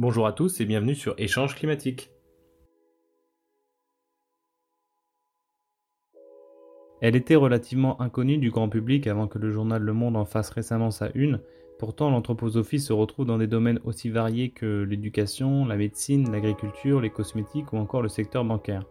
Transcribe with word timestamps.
Bonjour 0.00 0.28
à 0.28 0.32
tous 0.32 0.60
et 0.60 0.64
bienvenue 0.64 0.94
sur 0.94 1.16
Échange 1.18 1.56
climatique. 1.56 2.12
Elle 7.00 7.16
était 7.16 7.34
relativement 7.34 8.00
inconnue 8.00 8.38
du 8.38 8.52
grand 8.52 8.68
public 8.68 9.08
avant 9.08 9.26
que 9.26 9.40
le 9.40 9.50
journal 9.50 9.82
Le 9.82 9.92
Monde 9.92 10.16
en 10.16 10.24
fasse 10.24 10.50
récemment 10.50 10.92
sa 10.92 11.10
une, 11.16 11.40
pourtant 11.80 12.10
l'anthroposophie 12.10 12.78
se 12.78 12.92
retrouve 12.92 13.26
dans 13.26 13.38
des 13.38 13.48
domaines 13.48 13.80
aussi 13.82 14.08
variés 14.08 14.50
que 14.50 14.84
l'éducation, 14.88 15.66
la 15.66 15.76
médecine, 15.76 16.30
l'agriculture, 16.30 17.00
les 17.00 17.10
cosmétiques 17.10 17.72
ou 17.72 17.78
encore 17.78 18.02
le 18.02 18.08
secteur 18.08 18.44
bancaire. 18.44 18.84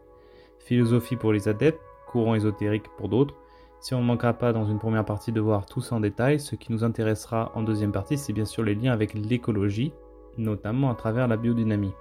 Philosophie 0.60 1.16
pour 1.16 1.32
les 1.32 1.48
adeptes, 1.48 1.80
courant 2.12 2.36
ésotérique 2.36 2.90
pour 2.98 3.08
d'autres, 3.08 3.36
si 3.80 3.94
on 3.94 4.02
ne 4.02 4.08
manquera 4.08 4.34
pas 4.34 4.52
dans 4.52 4.66
une 4.66 4.80
première 4.80 5.06
partie 5.06 5.32
de 5.32 5.40
voir 5.40 5.68
tout 5.68 5.80
ça 5.80 5.96
en 5.96 6.02
détail, 6.02 6.42
ce 6.42 6.56
qui 6.56 6.74
nous 6.74 6.84
intéressera 6.84 7.54
en 7.56 7.64
deuxième 7.64 7.94
partie, 7.94 8.18
c'est 8.18 8.34
bien 8.34 8.44
sûr 8.44 8.64
les 8.64 8.76
liens 8.76 8.92
avec 8.92 9.14
l'écologie, 9.14 9.94
notamment 10.38 10.90
à 10.90 10.96
travers 10.96 11.28
la 11.28 11.38
biodynamie. 11.38 11.94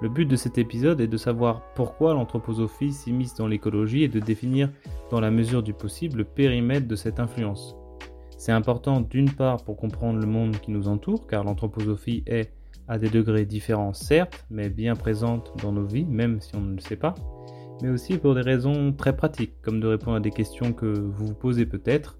Le 0.00 0.08
but 0.08 0.26
de 0.26 0.36
cet 0.36 0.58
épisode 0.58 1.00
est 1.00 1.08
de 1.08 1.16
savoir 1.16 1.62
pourquoi 1.74 2.14
l'anthroposophie 2.14 2.92
s'immisce 2.92 3.34
dans 3.34 3.48
l'écologie 3.48 4.04
et 4.04 4.08
de 4.08 4.20
définir, 4.20 4.70
dans 5.10 5.20
la 5.20 5.32
mesure 5.32 5.62
du 5.62 5.74
possible, 5.74 6.18
le 6.18 6.24
périmètre 6.24 6.86
de 6.86 6.94
cette 6.94 7.18
influence. 7.18 7.74
C'est 8.36 8.52
important 8.52 9.00
d'une 9.00 9.30
part 9.30 9.64
pour 9.64 9.76
comprendre 9.76 10.20
le 10.20 10.26
monde 10.26 10.56
qui 10.60 10.70
nous 10.70 10.86
entoure, 10.86 11.26
car 11.26 11.42
l'anthroposophie 11.42 12.22
est, 12.26 12.52
à 12.86 12.96
des 12.96 13.10
degrés 13.10 13.44
différents 13.44 13.92
certes, 13.92 14.46
mais 14.50 14.70
bien 14.70 14.94
présente 14.94 15.52
dans 15.62 15.72
nos 15.72 15.84
vies, 15.84 16.06
même 16.06 16.40
si 16.40 16.54
on 16.54 16.60
ne 16.60 16.76
le 16.76 16.80
sait 16.80 16.96
pas, 16.96 17.14
mais 17.82 17.90
aussi 17.90 18.16
pour 18.18 18.36
des 18.36 18.40
raisons 18.40 18.92
très 18.92 19.16
pratiques, 19.16 19.60
comme 19.62 19.80
de 19.80 19.88
répondre 19.88 20.16
à 20.16 20.20
des 20.20 20.30
questions 20.30 20.72
que 20.72 20.86
vous 20.86 21.26
vous 21.26 21.34
posez 21.34 21.66
peut-être, 21.66 22.16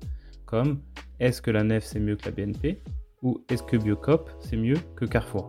comme 0.47 0.81
est-ce 1.21 1.41
que 1.41 1.51
la 1.51 1.63
nef 1.63 1.85
c'est 1.85 2.01
mieux 2.01 2.17
que 2.17 2.27
la 2.27 2.33
BNP 2.33 2.83
ou 3.23 3.43
est-ce 3.49 3.63
que 3.63 3.77
Biocop 3.77 4.31
c'est 4.41 4.57
mieux 4.57 4.79
que 4.97 5.05
Carrefour? 5.05 5.49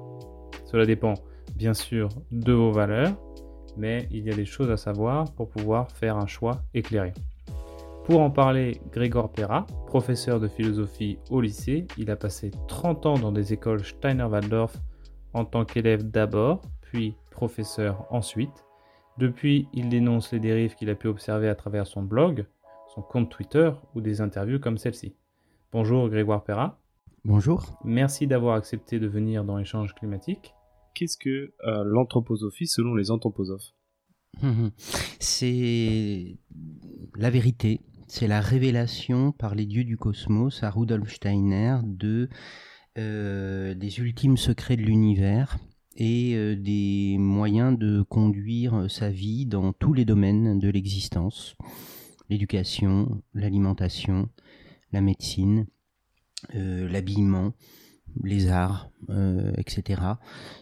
Cela 0.66 0.86
dépend 0.86 1.16
bien 1.56 1.74
sûr 1.74 2.10
de 2.32 2.54
vos 2.54 2.72
valeurs, 2.72 3.18
mais 3.78 4.08
il 4.12 4.26
y 4.26 4.32
a 4.32 4.36
des 4.36 4.46
choses 4.46 4.70
à 4.70 4.78
savoir 4.78 5.32
pour 5.34 5.50
pouvoir 5.50 5.92
faire 5.92 6.18
un 6.18 6.28
choix 6.28 6.62
éclairé. 6.74 7.14
Pour 8.06 8.22
en 8.22 8.32
parler, 8.32 8.82
Grégor 8.92 9.32
Perra, 9.32 9.68
professeur 9.86 10.40
de 10.40 10.48
philosophie 10.48 11.20
au 11.30 11.42
lycée, 11.42 11.86
il 11.98 12.10
a 12.10 12.16
passé 12.16 12.52
30 12.68 13.06
ans 13.06 13.20
dans 13.20 13.32
des 13.32 13.54
écoles 13.54 13.84
Steiner-Waldorf 13.84 14.76
en 15.34 15.46
tant 15.46 15.64
qu'élève 15.64 16.10
d'abord, 16.10 16.62
puis 16.82 17.14
professeur 17.30 18.08
ensuite. 18.10 18.66
Depuis, 19.20 19.68
il 19.74 19.90
dénonce 19.90 20.32
les 20.32 20.40
dérives 20.40 20.76
qu'il 20.76 20.90
a 20.90 20.96
pu 20.96 21.08
observer 21.08 21.50
à 21.50 21.56
travers 21.56 21.86
son 21.86 22.02
blog, 22.02 22.46
son 22.96 23.02
compte 23.02 23.30
Twitter 23.30 23.72
ou 23.94 24.02
des 24.02 24.22
interviews 24.22 24.60
comme 24.60 24.78
celle-ci. 24.78 25.14
Bonjour 25.72 26.10
Grégoire 26.10 26.44
Perra. 26.44 26.80
Bonjour. 27.26 27.78
Merci 27.84 28.28
d'avoir 28.28 28.56
accepté 28.56 28.98
de 28.98 29.08
venir 29.08 29.44
dans 29.44 29.60
Échange 29.60 29.94
climatique. 29.94 30.54
Qu'est-ce 30.94 31.18
que 31.18 31.54
euh, 31.68 31.84
l'anthroposophie 31.86 32.68
selon 32.68 32.96
les 32.96 33.12
anthroposophes 33.12 33.74
C'est 35.20 36.38
la 37.18 37.30
vérité, 37.30 37.82
c'est 38.08 38.28
la 38.28 38.40
révélation 38.40 39.34
par 39.34 39.54
les 39.54 39.66
dieux 39.66 39.84
du 39.84 39.98
cosmos 39.98 40.64
à 40.64 40.70
Rudolf 40.70 41.14
Steiner 41.14 41.78
de 41.84 42.30
euh, 42.98 43.74
des 43.76 44.00
ultimes 44.00 44.38
secrets 44.38 44.78
de 44.78 44.82
l'univers 44.82 45.58
et 45.98 46.36
euh, 46.36 46.56
des 46.56 47.18
moyens 47.20 47.78
de 47.78 48.02
conduire 48.02 48.90
sa 48.90 49.10
vie 49.10 49.46
dans 49.46 49.74
tous 49.74 49.94
les 49.94 50.06
domaines 50.06 50.58
de 50.58 50.70
l'existence, 50.70 51.58
l'éducation, 52.30 53.22
l'alimentation, 53.34 54.30
la 54.94 55.02
médecine, 55.02 55.68
l'habillement, 56.54 57.54
les 58.24 58.50
arts, 58.50 58.90
etc. 59.58 60.02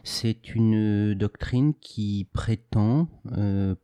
C'est 0.04 0.54
une 0.54 1.14
doctrine 1.14 1.74
qui 1.76 2.28
prétend, 2.34 3.08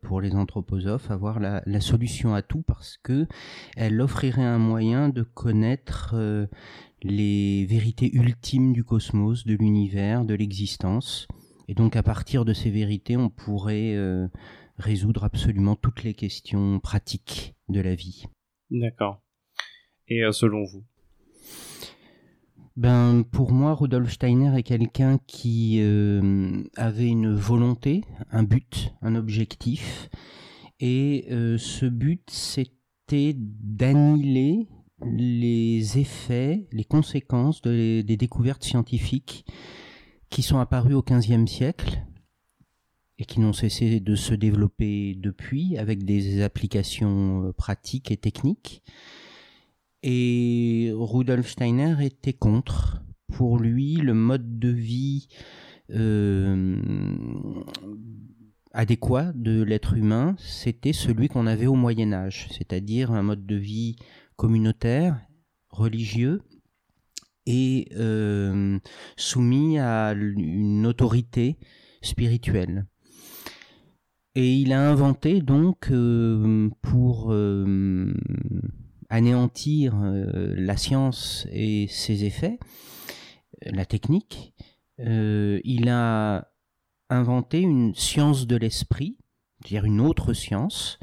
pour 0.02 0.20
les 0.20 0.34
anthroposophes, 0.34 1.10
avoir 1.10 1.40
la, 1.40 1.80
solution 1.80 2.34
à 2.34 2.42
tout 2.42 2.62
parce 2.62 2.98
que 2.98 3.26
elle 3.76 4.00
offrirait 4.00 4.42
un 4.42 4.58
moyen 4.58 5.08
de 5.08 5.22
connaître 5.22 6.14
les 7.02 7.66
vérités 7.66 8.14
ultimes 8.14 8.72
du 8.72 8.84
cosmos, 8.84 9.46
de 9.46 9.54
l'univers, 9.54 10.24
de 10.24 10.34
l'existence, 10.34 11.26
et 11.68 11.74
donc 11.74 11.96
à 11.96 12.02
partir 12.02 12.44
de 12.44 12.52
ces 12.52 12.70
vérités, 12.70 13.16
on 13.16 13.30
pourrait 13.30 13.94
euh, 13.94 14.28
résoudre 14.76 15.24
absolument 15.24 15.76
toutes 15.76 16.02
les 16.02 16.14
questions 16.14 16.78
pratiques 16.80 17.54
de 17.68 17.80
la 17.80 17.94
vie. 17.94 18.24
D'accord. 18.70 19.22
Et 20.08 20.22
euh, 20.24 20.32
selon 20.32 20.64
vous? 20.64 20.84
Ben, 22.76 23.22
pour 23.22 23.52
moi, 23.52 23.74
Rudolf 23.74 24.12
Steiner 24.12 24.58
est 24.58 24.62
quelqu'un 24.62 25.18
qui 25.26 25.78
euh, 25.80 26.62
avait 26.76 27.08
une 27.08 27.32
volonté, 27.32 28.04
un 28.30 28.42
but, 28.42 28.92
un 29.02 29.14
objectif, 29.14 30.08
et 30.80 31.26
ce 31.30 31.86
but, 31.86 32.28
c'était 32.30 33.34
d'annihiler 33.36 34.68
les 35.06 35.98
effets, 35.98 36.66
les 36.72 36.84
conséquences 36.84 37.62
des 37.62 38.02
découvertes 38.02 38.64
scientifiques 38.64 39.46
qui 40.30 40.42
sont 40.42 40.58
apparus 40.58 40.96
au 40.96 41.02
XVe 41.02 41.46
siècle 41.46 42.02
et 43.18 43.24
qui 43.24 43.40
n'ont 43.40 43.52
cessé 43.52 44.00
de 44.00 44.16
se 44.16 44.34
développer 44.34 45.14
depuis 45.16 45.78
avec 45.78 46.04
des 46.04 46.42
applications 46.42 47.44
euh, 47.44 47.52
pratiques 47.52 48.10
et 48.10 48.16
techniques. 48.16 48.82
Et 50.06 50.92
Rudolf 50.94 51.48
Steiner 51.48 51.96
était 52.02 52.34
contre. 52.34 53.02
Pour 53.32 53.58
lui, 53.58 53.94
le 53.94 54.12
mode 54.12 54.58
de 54.58 54.68
vie 54.68 55.28
euh, 55.90 56.76
adéquat 58.72 59.32
de 59.34 59.62
l'être 59.62 59.94
humain, 59.94 60.36
c'était 60.38 60.92
celui 60.92 61.28
qu'on 61.28 61.46
avait 61.46 61.66
au 61.66 61.74
Moyen 61.74 62.12
Âge, 62.12 62.48
c'est-à-dire 62.50 63.12
un 63.12 63.22
mode 63.22 63.46
de 63.46 63.56
vie 63.56 63.96
communautaire, 64.36 65.18
religieux, 65.70 66.42
et 67.46 67.88
euh, 67.96 68.78
soumis 69.16 69.78
à 69.78 70.12
une 70.12 70.84
autorité 70.84 71.56
spirituelle. 72.02 72.84
Et 74.34 74.54
il 74.54 74.74
a 74.74 74.90
inventé 74.90 75.40
donc 75.40 75.90
euh, 75.90 76.68
pour 76.82 77.32
anéantir 79.14 79.94
la 80.00 80.76
science 80.76 81.46
et 81.50 81.86
ses 81.88 82.24
effets, 82.24 82.58
la 83.62 83.84
technique, 83.84 84.54
il 84.98 85.88
a 85.88 86.48
inventé 87.10 87.60
une 87.60 87.94
science 87.94 88.46
de 88.46 88.56
l'esprit, 88.56 89.16
c'est-à-dire 89.60 89.84
une 89.84 90.00
autre 90.00 90.32
science, 90.32 90.98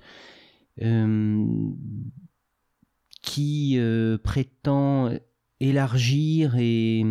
qui 3.22 3.80
prétend 4.24 5.12
élargir 5.60 6.56
et 6.58 7.06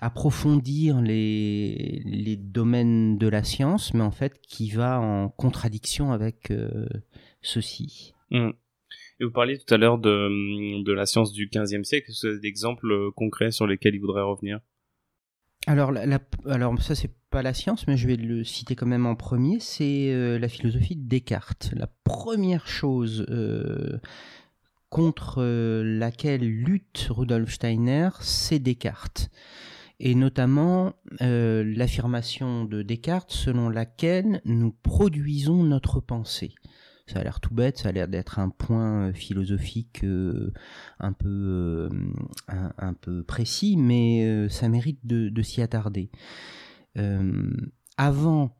approfondir 0.00 1.00
les, 1.00 2.36
domaines 2.38 3.18
de 3.18 3.28
la 3.28 3.44
science, 3.44 3.94
mais 3.94 4.02
en 4.02 4.10
fait 4.10 4.40
qui 4.40 4.70
va 4.70 5.00
en 5.00 5.28
contradiction 5.28 6.12
avec 6.12 6.50
euh, 6.50 6.86
ceci. 7.42 8.14
Mmh. 8.30 8.50
Et 9.20 9.24
vous 9.24 9.30
parliez 9.30 9.58
tout 9.58 9.72
à 9.72 9.76
l'heure 9.76 9.98
de, 9.98 10.82
de, 10.82 10.92
la 10.92 11.06
science 11.06 11.32
du 11.32 11.48
XVe 11.48 11.84
siècle. 11.84 12.10
Est-ce 12.10 12.22
que 12.22 12.26
vous 12.26 12.32
avez 12.32 12.40
des 12.40 12.48
exemples 12.48 12.90
euh, 12.90 13.10
concrets 13.14 13.52
sur 13.52 13.66
lesquels 13.66 13.94
il 13.94 14.00
voudrait 14.00 14.22
revenir? 14.22 14.58
Alors, 15.66 15.92
la, 15.92 16.18
alors 16.46 16.80
ça 16.82 16.94
c'est 16.94 17.14
pas 17.30 17.42
la 17.42 17.54
science, 17.54 17.86
mais 17.86 17.96
je 17.96 18.06
vais 18.06 18.16
le 18.16 18.44
citer 18.44 18.74
quand 18.74 18.86
même 18.86 19.06
en 19.06 19.14
premier. 19.14 19.60
C'est 19.60 20.12
euh, 20.12 20.38
la 20.38 20.48
philosophie 20.48 20.96
de 20.96 21.08
Descartes. 21.08 21.70
La 21.74 21.86
première 22.04 22.66
chose 22.66 23.24
contre 24.90 25.42
euh, 25.42 25.82
laquelle 25.84 26.42
lutte 26.42 27.08
Rudolf 27.10 27.52
Steiner, 27.52 28.10
c'est 28.20 28.58
Descartes. 28.58 29.30
Et 30.00 30.16
notamment 30.16 30.92
l'affirmation 31.20 32.64
de 32.64 32.82
Descartes 32.82 33.30
selon 33.30 33.68
laquelle 33.68 34.42
nous 34.44 34.72
produisons 34.72 35.62
notre 35.62 36.00
pensée. 36.00 36.52
Ça 37.06 37.20
a 37.20 37.22
l'air 37.22 37.40
tout 37.40 37.54
bête, 37.54 37.78
ça 37.78 37.90
a 37.90 37.92
l'air 37.92 38.08
d'être 38.08 38.38
un 38.38 38.48
point 38.48 39.08
euh, 39.08 39.12
philosophique 39.12 40.04
un, 40.98 41.12
peu, 41.12 41.90
un, 42.48 42.94
peu 42.94 43.22
précis, 43.22 43.76
mais 43.76 44.48
ça 44.48 44.68
mérite 44.68 45.00
de, 45.04 45.28
de 45.28 45.42
s'y 45.42 45.62
attarder. 45.62 46.10
avant, 47.96 48.56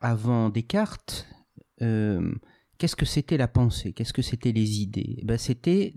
avant 0.00 0.50
Descartes, 0.50 1.26
Qu'est-ce 2.78 2.94
que 2.94 3.04
c'était 3.04 3.36
la 3.36 3.48
pensée? 3.48 3.92
Qu'est-ce 3.92 4.12
que 4.12 4.22
c'était 4.22 4.52
les 4.52 4.80
idées? 4.80 5.16
Eh 5.18 5.24
ben, 5.24 5.36
C'était, 5.36 5.96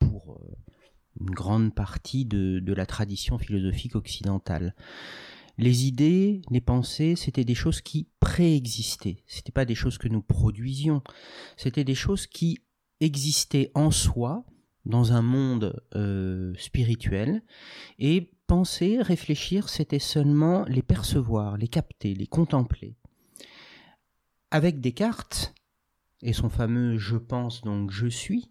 pour 0.00 0.32
euh, 0.42 0.56
une 1.20 1.30
grande 1.30 1.72
partie 1.74 2.24
de, 2.26 2.60
la 2.72 2.86
tradition 2.86 3.38
philosophique 3.38 3.94
occidentale, 3.94 4.74
les 5.58 5.86
idées, 5.86 6.40
les 6.50 6.60
pensées, 6.60 7.16
c'était 7.16 7.44
des 7.44 7.54
choses 7.54 7.80
qui 7.80 8.08
préexistaient. 8.20 9.22
C'était 9.26 9.52
pas 9.52 9.64
des 9.64 9.74
choses 9.74 9.98
que 9.98 10.08
nous 10.08 10.22
produisions. 10.22 11.02
C'était 11.56 11.84
des 11.84 11.94
choses 11.94 12.26
qui 12.26 12.60
existaient 13.00 13.70
en 13.74 13.90
soi, 13.90 14.44
dans 14.88 15.12
un 15.12 15.22
monde 15.22 15.82
euh, 15.94 16.54
spirituel 16.56 17.42
et 17.98 18.32
penser, 18.46 19.00
réfléchir, 19.00 19.68
c'était 19.68 19.98
seulement 19.98 20.64
les 20.64 20.82
percevoir, 20.82 21.56
les 21.56 21.68
capter, 21.68 22.14
les 22.14 22.26
contempler. 22.26 22.96
Avec 24.50 24.80
Descartes 24.80 25.54
et 26.22 26.32
son 26.32 26.48
fameux 26.48 26.96
je 26.96 27.16
pense 27.16 27.60
donc 27.62 27.90
je 27.90 28.06
suis, 28.06 28.50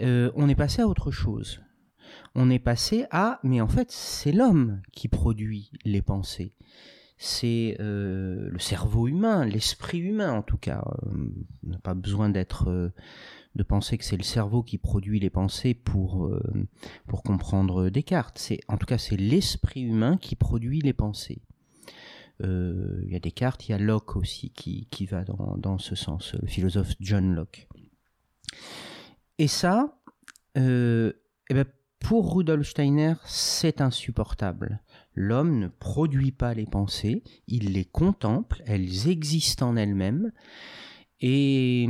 euh, 0.00 0.30
on 0.36 0.48
est 0.48 0.54
passé 0.54 0.82
à 0.82 0.86
autre 0.86 1.10
chose. 1.10 1.60
On 2.36 2.50
est 2.50 2.60
passé 2.60 3.06
à 3.10 3.40
mais 3.42 3.60
en 3.60 3.68
fait 3.68 3.90
c'est 3.90 4.30
l'homme 4.30 4.80
qui 4.92 5.08
produit 5.08 5.72
les 5.84 6.02
pensées 6.02 6.52
c'est 7.18 7.76
euh, 7.80 8.50
le 8.50 8.58
cerveau 8.58 9.08
humain, 9.08 9.46
l'esprit 9.46 9.98
humain 9.98 10.32
en 10.32 10.42
tout 10.42 10.58
cas. 10.58 10.84
Euh, 11.06 11.28
n'a 11.62 11.78
pas 11.78 11.94
besoin 11.94 12.28
d'être 12.28 12.68
euh, 12.68 12.92
de 13.54 13.62
penser 13.62 13.96
que 13.96 14.04
c'est 14.04 14.18
le 14.18 14.22
cerveau 14.22 14.62
qui 14.62 14.76
produit 14.76 15.18
les 15.18 15.30
pensées 15.30 15.72
pour 15.72 16.30
comprendre 17.24 17.88
Descartes. 17.88 18.36
C'est 18.38 18.60
en 18.68 18.76
tout 18.76 18.84
cas 18.84 18.98
c'est 18.98 19.16
l'esprit 19.16 19.80
humain 19.80 20.18
qui 20.18 20.36
produit 20.36 20.80
les 20.80 20.92
pensées. 20.92 21.40
Il 22.40 23.08
y 23.08 23.16
a 23.16 23.18
Descartes, 23.18 23.66
il 23.66 23.72
y 23.72 23.74
a 23.74 23.78
Locke 23.78 24.14
aussi 24.16 24.50
qui, 24.50 24.88
qui 24.90 25.06
va 25.06 25.24
dans, 25.24 25.56
dans 25.56 25.78
ce 25.78 25.94
sens, 25.94 26.34
le 26.34 26.46
philosophe 26.46 26.92
John 27.00 27.34
Locke. 27.34 27.66
Et 29.38 29.48
ça, 29.48 29.98
eh 30.54 30.60
ben, 31.48 31.64
pour 32.00 32.34
Rudolf 32.34 32.68
Steiner, 32.68 33.14
c'est 33.24 33.80
insupportable. 33.80 34.80
L'homme 35.14 35.58
ne 35.58 35.68
produit 35.68 36.32
pas 36.32 36.54
les 36.54 36.66
pensées, 36.66 37.22
il 37.46 37.72
les 37.72 37.84
contemple, 37.84 38.62
elles 38.66 39.08
existent 39.08 39.70
en 39.70 39.76
elles-mêmes, 39.76 40.32
et, 41.20 41.86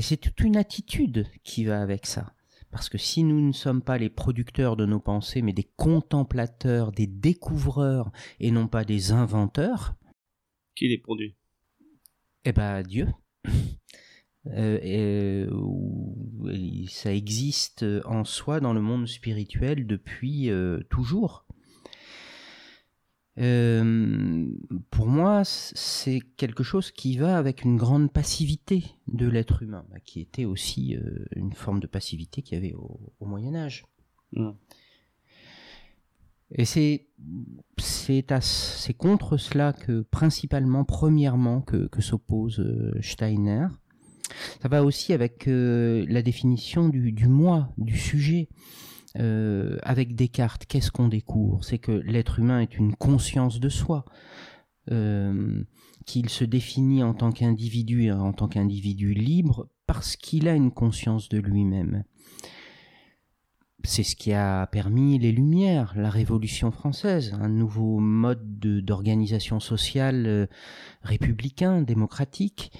c'est 0.00 0.18
toute 0.18 0.40
une 0.40 0.56
attitude 0.56 1.26
qui 1.42 1.64
va 1.64 1.80
avec 1.80 2.06
ça. 2.06 2.32
Parce 2.70 2.88
que 2.88 2.98
si 2.98 3.22
nous 3.24 3.40
ne 3.40 3.52
sommes 3.52 3.80
pas 3.80 3.96
les 3.96 4.10
producteurs 4.10 4.76
de 4.76 4.84
nos 4.84 5.00
pensées, 5.00 5.40
mais 5.40 5.54
des 5.54 5.70
contemplateurs, 5.76 6.92
des 6.92 7.06
découvreurs, 7.06 8.10
et 8.38 8.50
non 8.50 8.68
pas 8.68 8.84
des 8.84 9.12
inventeurs... 9.12 9.94
Qui 10.74 10.88
les 10.88 10.98
produit? 10.98 11.34
Eh 12.44 12.52
ben, 12.52 12.82
Dieu. 12.82 13.08
Euh, 14.54 15.48
ça 16.88 17.12
existe 17.12 17.84
en 18.04 18.24
soi 18.24 18.60
dans 18.60 18.72
le 18.72 18.80
monde 18.80 19.06
spirituel 19.06 19.86
depuis 19.86 20.50
euh, 20.50 20.80
toujours. 20.90 21.46
Euh, 23.38 24.46
pour 24.90 25.06
moi, 25.06 25.42
c'est 25.44 26.20
quelque 26.36 26.62
chose 26.62 26.90
qui 26.90 27.18
va 27.18 27.36
avec 27.36 27.64
une 27.64 27.76
grande 27.76 28.10
passivité 28.10 28.84
de 29.08 29.28
l'être 29.28 29.62
humain, 29.62 29.84
bah, 29.90 30.00
qui 30.00 30.20
était 30.20 30.46
aussi 30.46 30.96
euh, 30.96 31.26
une 31.34 31.52
forme 31.52 31.80
de 31.80 31.86
passivité 31.86 32.42
qu'il 32.42 32.56
y 32.56 32.58
avait 32.58 32.74
au, 32.74 33.12
Moyen 33.20 33.54
Âge. 33.54 33.84
Mm. 34.32 34.50
Et 36.52 36.64
c'est 36.64 37.08
c'est 37.78 38.94
contre 38.96 39.36
cela 39.36 39.72
que 39.72 40.02
principalement, 40.02 40.84
premièrement, 40.84 41.60
que, 41.60 41.88
que 41.88 42.00
s'oppose 42.00 42.60
euh, 42.60 42.96
Steiner. 43.02 43.66
Ça 44.62 44.68
va 44.68 44.82
aussi 44.82 45.12
avec 45.12 45.44
la 45.46 46.22
définition 46.22 46.88
du, 46.88 47.12
moi, 47.28 47.72
du 47.78 47.96
sujet. 47.96 48.48
Euh, 49.18 49.78
avec 49.82 50.14
Descartes, 50.14 50.66
qu'est-ce 50.66 50.90
qu'on 50.90 51.08
découvre? 51.08 51.64
C'est 51.64 51.78
que 51.78 51.92
l'être 51.92 52.38
humain 52.38 52.60
est 52.60 52.76
une 52.76 52.94
conscience 52.94 53.60
de 53.60 53.68
soi, 53.68 54.04
euh, 54.90 55.62
qu'il 56.04 56.28
se 56.28 56.44
définit 56.44 57.02
en 57.02 57.14
tant 57.14 57.32
qu'individu, 57.32 58.10
en 58.12 58.32
tant 58.32 58.48
qu'individu 58.48 59.14
libre, 59.14 59.68
parce 59.86 60.16
qu'il 60.16 60.48
a 60.48 60.54
une 60.54 60.70
conscience 60.70 61.28
de 61.28 61.38
lui-même. 61.38 62.04
C'est 63.84 64.02
ce 64.02 64.16
qui 64.16 64.32
a 64.32 64.66
permis 64.66 65.18
les 65.18 65.32
Lumières, 65.32 65.94
la 65.96 66.10
Révolution 66.10 66.72
française, 66.72 67.34
un 67.40 67.48
nouveau 67.48 68.00
mode 68.00 68.58
d'organisation 68.58 69.60
sociale 69.60 70.26
euh, 70.26 70.46
républicain, 71.02 71.82
démocratique. 71.82 72.72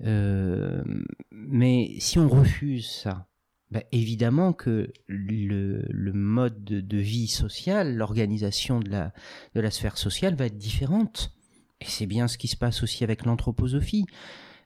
Mais 0.00 1.94
si 1.98 2.18
on 2.18 2.28
refuse 2.28 2.88
ça, 2.88 3.28
bah, 3.70 3.82
évidemment 3.92 4.54
que 4.54 4.90
le, 5.06 6.12
mode 6.12 6.64
de, 6.64 6.96
vie 6.96 7.28
sociale, 7.28 7.96
l'organisation 7.96 8.80
de 8.80 8.88
la, 8.88 9.12
de 9.54 9.60
la 9.60 9.70
sphère 9.70 9.98
sociale 9.98 10.34
va 10.36 10.46
être 10.46 10.56
différente. 10.56 11.34
Et 11.80 11.84
c'est 11.84 12.06
bien 12.06 12.28
ce 12.28 12.38
qui 12.38 12.48
se 12.48 12.56
passe 12.56 12.82
aussi 12.82 13.04
avec 13.04 13.26
l'anthroposophie. 13.26 14.06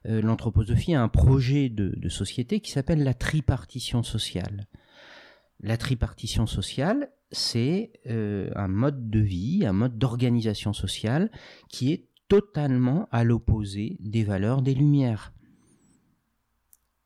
Euh, 0.06 0.22
l'anthroposophie 0.22 0.94
a 0.94 1.02
un 1.02 1.08
projet 1.08 1.68
de, 1.68 2.08
société 2.08 2.60
qui 2.60 2.70
s'appelle 2.70 3.02
la 3.02 3.14
tripartition 3.14 4.02
sociale. 4.02 4.66
La 5.60 5.76
tripartition 5.76 6.46
sociale, 6.46 7.12
c'est 7.30 7.92
euh, 8.06 8.50
un 8.54 8.68
mode 8.68 9.10
de 9.10 9.20
vie, 9.20 9.64
un 9.66 9.72
mode 9.72 9.98
d'organisation 9.98 10.72
sociale 10.72 11.30
qui 11.68 11.92
est 11.92 12.08
totalement 12.32 13.08
à 13.12 13.24
l'opposé 13.24 13.98
des 14.00 14.24
valeurs 14.24 14.62
des 14.62 14.72
Lumières. 14.72 15.34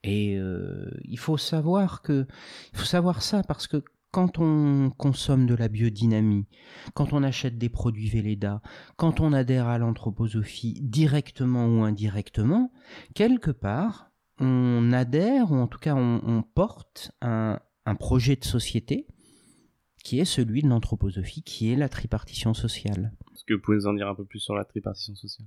Et 0.05 0.39
euh, 0.39 0.89
il 1.03 1.19
faut 1.19 1.37
savoir 1.37 2.01
que, 2.01 2.29
il 2.73 2.79
faut 2.79 2.85
savoir 2.85 3.23
ça 3.23 3.43
parce 3.43 3.67
que 3.67 3.83
quand 4.13 4.39
on 4.39 4.91
consomme 4.91 5.47
de 5.47 5.57
la 5.57 5.67
biodynamie, 5.67 6.47
quand 6.95 7.13
on 7.13 7.25
achète 7.25 7.59
des 7.59 7.69
produits 7.69 8.09
Véleda, 8.09 8.63
quand 8.97 9.19
on 9.19 9.33
adhère 9.33 9.67
à 9.67 9.79
l'anthroposophie 9.79 10.79
directement 10.81 11.67
ou 11.67 11.83
indirectement, 11.83 12.71
quelque 13.17 13.51
part, 13.51 14.13
on 14.39 14.93
adhère, 14.93 15.51
ou 15.51 15.57
en 15.57 15.67
tout 15.67 15.81
cas 15.81 15.97
on, 15.97 16.45
porte 16.55 17.11
un, 17.21 17.59
un, 17.85 17.95
projet 17.97 18.37
de 18.37 18.45
société 18.45 19.09
qui 20.05 20.21
est 20.21 20.25
celui 20.25 20.63
de 20.63 20.69
l'anthroposophie, 20.69 21.43
qui 21.43 21.73
est 21.73 21.77
la 21.77 21.89
tripartition 21.89 22.55
sociale. 22.55 23.13
Est-ce 23.37 23.45
que 23.45 23.53
vous 23.53 23.61
pouvez 23.61 23.77
nous 23.77 23.87
en 23.87 23.93
dire 23.93 24.09
un 24.09 24.15
peu 24.15 24.25
plus 24.25 24.39
sur 24.39 24.55
la 24.55 24.65
tripartition 24.65 25.15
sociale? 25.15 25.47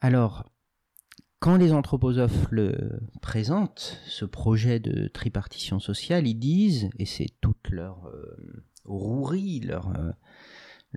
Alors, 0.00 0.50
quand 1.40 1.56
les 1.56 1.74
anthroposophes 1.74 2.50
le 2.50 3.00
présentent, 3.20 4.00
ce 4.06 4.24
projet 4.24 4.80
de 4.80 5.08
tripartition 5.08 5.78
sociale, 5.78 6.26
ils 6.26 6.38
disent, 6.38 6.88
et 6.98 7.04
c'est 7.04 7.28
toute 7.42 7.68
leur 7.68 8.06
euh, 8.06 8.64
rouerie, 8.86 9.60
leur, 9.60 9.88
euh, 9.90 10.10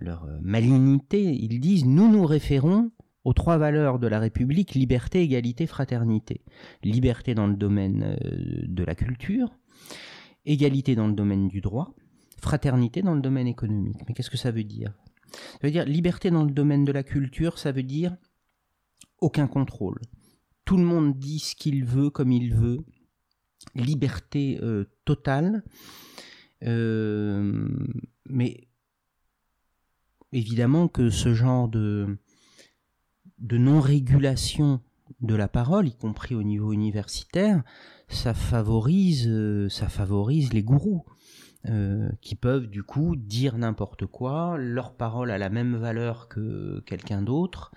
euh, 0.07 0.39
malignité, 0.41 1.21
ils 1.21 1.59
disent, 1.59 1.85
nous 1.85 2.09
nous 2.09 2.25
référons 2.25 2.91
aux 3.25 3.33
trois 3.33 3.57
valeurs 3.57 3.99
de 3.99 4.07
la 4.07 4.19
République, 4.19 4.73
liberté, 4.73 5.21
égalité, 5.21 5.67
fraternité. 5.67 6.45
Liberté 6.81 7.35
dans 7.35 7.47
le 7.47 7.57
domaine 7.57 8.17
de 8.21 8.83
la 8.85 8.95
culture, 8.95 9.53
égalité 10.45 10.95
dans 10.95 11.07
le 11.07 11.13
domaine 11.13 11.49
du 11.49 11.59
droit, 11.59 11.93
fraternité 12.41 13.01
dans 13.01 13.15
le 13.15 13.21
domaine 13.21 13.47
économique. 13.47 13.97
Mais 14.07 14.13
qu'est-ce 14.13 14.29
que 14.29 14.37
ça 14.37 14.51
veut 14.51 14.63
dire? 14.63 14.93
Ça 15.33 15.59
veut 15.63 15.71
dire 15.71 15.85
liberté 15.85 16.31
dans 16.31 16.43
le 16.43 16.51
domaine 16.51 16.85
de 16.85 16.91
la 16.91 17.03
culture, 17.03 17.57
ça 17.57 17.71
veut 17.71 17.83
dire 17.83 18.15
aucun 19.19 19.47
contrôle. 19.47 19.99
Tout 20.65 20.77
le 20.77 20.83
monde 20.83 21.17
dit 21.17 21.39
ce 21.39 21.55
qu'il 21.55 21.85
veut 21.85 22.09
comme 22.09 22.31
il 22.31 22.53
veut, 22.53 22.79
liberté 23.75 24.59
euh, 24.61 24.85
totale, 25.05 25.63
euh, 26.63 27.67
mais 28.29 28.67
évidemment 30.31 30.87
que 30.87 31.09
ce 31.09 31.33
genre 31.33 31.67
de, 31.67 32.17
de 33.39 33.57
non-régulation 33.57 34.81
de 35.19 35.35
la 35.35 35.47
parole, 35.47 35.87
y 35.87 35.95
compris 35.95 36.35
au 36.35 36.43
niveau 36.43 36.71
universitaire, 36.71 37.63
ça 38.07 38.33
favorise, 38.33 39.27
euh, 39.27 39.69
ça 39.69 39.89
favorise 39.89 40.53
les 40.53 40.63
gourous. 40.63 41.03
Qui 42.21 42.35
peuvent 42.35 42.67
du 42.67 42.83
coup 42.83 43.15
dire 43.15 43.57
n'importe 43.57 44.05
quoi, 44.05 44.57
leur 44.57 44.93
parole 44.93 45.29
a 45.29 45.37
la 45.37 45.49
même 45.49 45.75
valeur 45.75 46.27
que 46.27 46.81
quelqu'un 46.85 47.21
d'autre, 47.21 47.71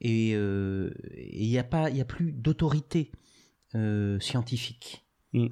et 0.00 0.30
il 0.30 0.36
euh, 0.36 0.90
n'y 1.34 1.58
a 1.58 1.64
pas, 1.64 1.90
il 1.90 2.00
a 2.00 2.04
plus 2.04 2.32
d'autorité 2.32 3.10
euh, 3.74 4.18
scientifique. 4.20 5.04
Mm. 5.32 5.48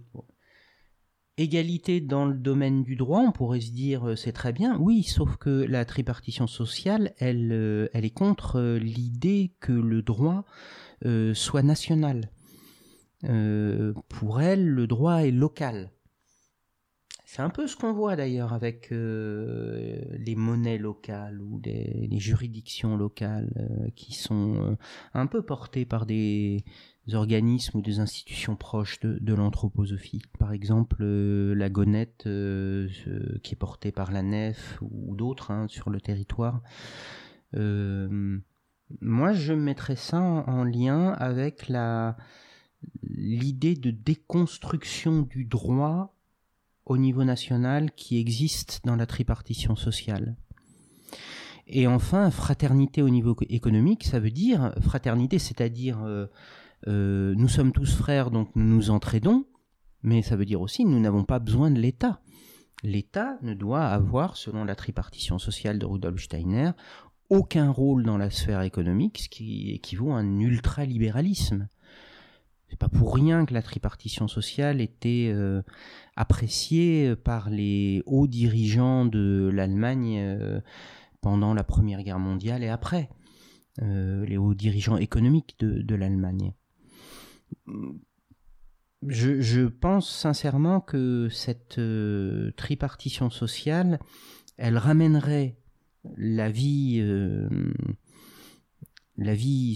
Égalité 1.39 2.01
dans 2.01 2.25
le 2.25 2.35
domaine 2.35 2.83
du 2.83 2.97
droit, 2.97 3.21
on 3.21 3.33
pourrait 3.33 3.61
se 3.61 3.73
dire 3.73 4.09
euh, 4.09 4.17
c'est 4.17 4.33
très 4.33 4.53
bien, 4.53 4.79
oui, 4.79 5.03
sauf 5.03 5.37
que 5.37 5.51
la 5.51 5.85
tripartition 5.85 6.47
sociale, 6.47 7.13
elle, 7.19 7.91
elle 7.93 8.05
est 8.05 8.15
contre 8.15 8.61
l'idée 8.79 9.55
que 9.61 9.73
le 9.73 10.03
droit 10.03 10.45
soit 11.35 11.63
national. 11.63 12.31
pour 13.21 14.41
elle, 14.41 14.67
le 14.67 14.87
droit 14.87 15.27
est 15.27 15.31
local. 15.31 15.91
C'est 17.37 17.43
un 17.43 17.51
peu 17.51 17.67
ce 17.67 17.77
qu'on 17.77 17.93
voit 17.93 18.17
d'ailleurs 18.17 18.55
avec 18.55 18.91
euh, 18.93 20.01
les 20.13 20.35
monnaies 20.35 20.79
locales 20.79 21.43
ou 21.43 21.61
les, 21.63 22.09
juridictions 22.19 22.97
locales 22.97 23.53
euh, 23.59 23.91
qui 23.95 24.15
sont 24.15 24.55
euh, 24.55 24.77
un 25.13 25.27
peu 25.27 25.43
portées 25.43 25.85
par 25.85 26.07
des 26.07 26.65
organismes 27.13 27.77
ou 27.77 27.83
des 27.83 28.01
institutions 28.01 28.57
proches 28.57 29.01
de, 29.01 29.35
l'anthroposophie. 29.35 30.23
Par 30.39 30.55
exemple, 30.55 31.05
la 31.05 31.69
Gonette 31.69 32.23
qui 32.23 33.53
est 33.53 33.59
portée 33.59 33.93
par 33.93 34.13
la 34.13 34.23
Nef 34.23 34.79
ou, 34.81 35.15
d'autres 35.15 35.51
hein, 35.51 35.67
sur 35.69 35.91
le 35.91 36.01
territoire. 36.01 36.63
moi, 37.53 39.33
je 39.35 39.53
mettrais 39.53 39.97
ça 39.97 40.23
en 40.23 40.65
lien 40.65 41.13
avec 41.13 41.69
la 41.69 42.17
l'idée 43.03 43.75
de 43.75 43.91
déconstruction 43.91 45.21
du 45.21 45.45
droit 45.45 46.16
au 46.87 46.97
niveau 46.97 47.25
national 47.25 47.91
qui 47.97 48.19
existe 48.19 48.81
dans 48.85 48.97
la 48.97 49.07
tripartition 49.07 49.77
sociale. 49.77 50.37
Et 51.67 51.87
enfin, 51.87 52.31
fraternité 52.31 53.03
au 53.03 53.11
niveau 53.11 53.37
économique, 53.49 54.05
ça 54.05 54.21
veut 54.21 54.31
dire 54.31 54.73
fraternité, 54.81 55.41
c'est-à-dire 55.41 56.01
euh, 56.05 56.27
euh, 56.87 57.35
nous 57.37 57.49
sommes 57.49 57.73
tous 57.73 57.97
frères, 57.97 58.31
donc 58.31 58.51
nous 58.55 58.65
nous 58.65 58.91
entraidons, 58.91 59.45
mais 60.03 60.23
ça 60.23 60.37
veut 60.37 60.45
dire 60.45 60.61
aussi 60.61 60.85
nous 60.85 61.01
n'avons 61.01 61.25
pas 61.25 61.41
besoin 61.41 61.71
de 61.73 61.81
l'État. 61.81 62.21
L'État 62.85 63.39
ne 63.43 63.55
doit 63.55 63.87
avoir, 63.87 64.37
selon 64.37 64.65
la 64.65 64.77
tripartition 64.77 65.39
sociale 65.39 65.81
de 65.81 65.87
Rudolf 65.87 66.23
Steiner, 66.23 66.71
aucun 67.31 67.71
rôle 67.71 68.05
dans 68.05 68.19
la 68.19 68.31
sphère 68.31 68.63
économique, 68.63 69.19
ce 69.19 69.29
qui 69.29 69.73
équivaut 69.73 70.13
à 70.13 70.19
un 70.19 70.39
ultralibéralisme. 70.39 71.69
C'est 72.69 72.79
pas 72.79 72.89
pour 72.89 73.15
rien 73.15 73.47
que 73.47 73.55
la 73.55 73.63
tripartition 73.63 74.29
sociale 74.29 74.81
était 74.81 75.31
euh, 75.33 75.63
appréciée 76.17 77.15
par 77.15 77.51
les 77.51 78.03
hauts 78.07 78.27
dirigeants 78.27 79.05
de 79.05 79.51
l'Allemagne 79.53 80.19
euh, 80.19 80.61
pendant 81.21 81.55
la 81.55 81.63
Première 81.63 82.03
Guerre 82.03 82.19
mondiale 82.19 82.65
et 82.65 82.69
après, 82.69 83.11
euh, 83.83 84.25
les 84.25 84.39
hauts 84.39 84.55
dirigeants 84.55 84.97
économiques 84.97 85.57
de, 85.61 85.95
l'Allemagne. 85.95 86.55
Je, 89.07 89.67
pense 89.67 90.11
sincèrement 90.11 90.81
que 90.81 91.29
cette 91.31 91.81
tripartition 92.57 93.29
sociale, 93.29 94.01
elle 94.57 94.79
ramènerait 94.79 95.59
la 96.17 96.49
vie 96.51 97.03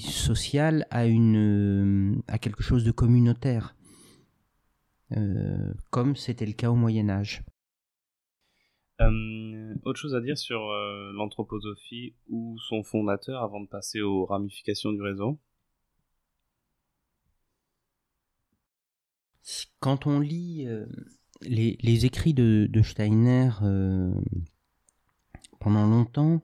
sociale 0.00 0.86
à 0.90 2.38
quelque 2.38 2.62
chose 2.62 2.84
de 2.84 2.90
communautaire, 2.90 3.74
euh, 5.16 5.72
comme 5.90 6.14
c'était 6.14 6.46
le 6.46 6.52
cas 6.52 6.70
au 6.70 6.74
Moyen 6.74 7.08
Âge. 7.08 7.42
Euh, 9.00 9.74
autre 9.84 9.98
chose 9.98 10.14
à 10.14 10.20
dire 10.20 10.36
sur 10.36 10.60
euh, 10.60 11.12
l'anthroposophie 11.14 12.14
ou 12.28 12.58
son 12.58 12.82
fondateur 12.82 13.42
avant 13.42 13.60
de 13.60 13.66
passer 13.66 14.00
aux 14.00 14.26
ramifications 14.26 14.92
du 14.92 15.02
réseau? 15.02 15.38
Quand 19.80 20.06
on 20.06 20.20
lit 20.20 20.68
les, 21.40 22.04
écrits 22.04 22.34
de, 22.34 22.68
de 22.70 22.82
Steiner 22.82 23.48
pendant 25.58 25.86
longtemps, 25.86 26.42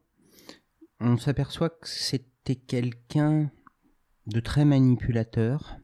on 1.00 1.18
s'aperçoit 1.18 1.68
que 1.68 1.86
c'est 1.86 2.26
quelqu'un 2.66 3.50
de 4.26 4.40
très 4.40 4.64
manipulateur 4.64 5.76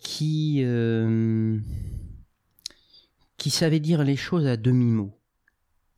qui, 0.00 0.62
euh, 0.64 1.58
qui 3.36 3.50
savait 3.50 3.80
dire 3.80 4.04
les 4.04 4.16
choses 4.16 4.46
à 4.46 4.56
demi-mot, 4.56 5.18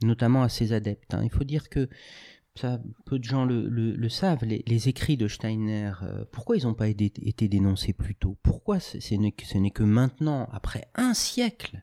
notamment 0.03 0.43
à 0.43 0.49
ses 0.49 0.73
adeptes. 0.73 1.15
Hein. 1.15 1.23
Il 1.23 1.31
faut 1.31 1.45
dire 1.45 1.69
que 1.69 1.89
peu 3.05 3.19
de 3.19 3.25
gens 3.25 3.45
le, 3.45 4.09
savent, 4.09 4.45
les, 4.45 4.89
écrits 4.89 5.17
de 5.17 5.29
Steiner, 5.29 5.93
euh, 6.03 6.25
pourquoi 6.33 6.57
ils 6.57 6.65
n'ont 6.65 6.75
pas 6.75 6.89
été, 6.89 7.49
dénoncés 7.49 7.93
plus 7.93 8.15
tôt? 8.15 8.37
Pourquoi 8.43 8.81
ce 8.81 9.15
n'est 9.15 9.71
que 9.71 9.83
maintenant, 9.83 10.49
après 10.53 10.89
un 10.95 11.15
siècle, 11.15 11.83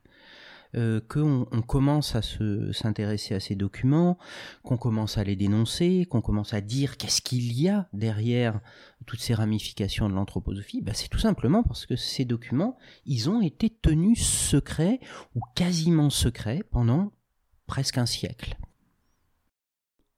euh, 0.75 0.99
qu'on 1.01 1.45
commence 1.67 2.15
à 2.15 2.21
s'intéresser 2.21 3.35
à 3.35 3.39
ces 3.39 3.55
documents, 3.55 4.17
qu'on 4.63 4.77
commence 4.77 5.17
à 5.17 5.23
les 5.23 5.35
dénoncer, 5.35 6.05
qu'on 6.09 6.21
commence 6.21 6.53
à 6.53 6.61
dire 6.61 6.97
qu'est-ce 6.97 7.21
qu'il 7.21 7.53
y 7.53 7.69
a 7.69 7.87
derrière 7.93 8.59
toutes 9.05 9.19
ces 9.19 9.33
ramifications 9.33 10.09
de 10.09 10.13
l'anthroposophie, 10.13 10.81
bah, 10.81 10.93
c'est 10.93 11.09
tout 11.09 11.19
simplement 11.19 11.63
parce 11.63 11.85
que 11.85 11.95
ces 11.95 12.25
documents, 12.25 12.77
ils 13.05 13.29
ont 13.29 13.41
été 13.41 13.69
tenus 13.69 14.25
secrets 14.25 14.99
ou 15.35 15.41
quasiment 15.55 16.09
secrets 16.09 16.63
pendant 16.71 17.11
presque 17.67 17.97
un 17.97 18.05
siècle. 18.05 18.55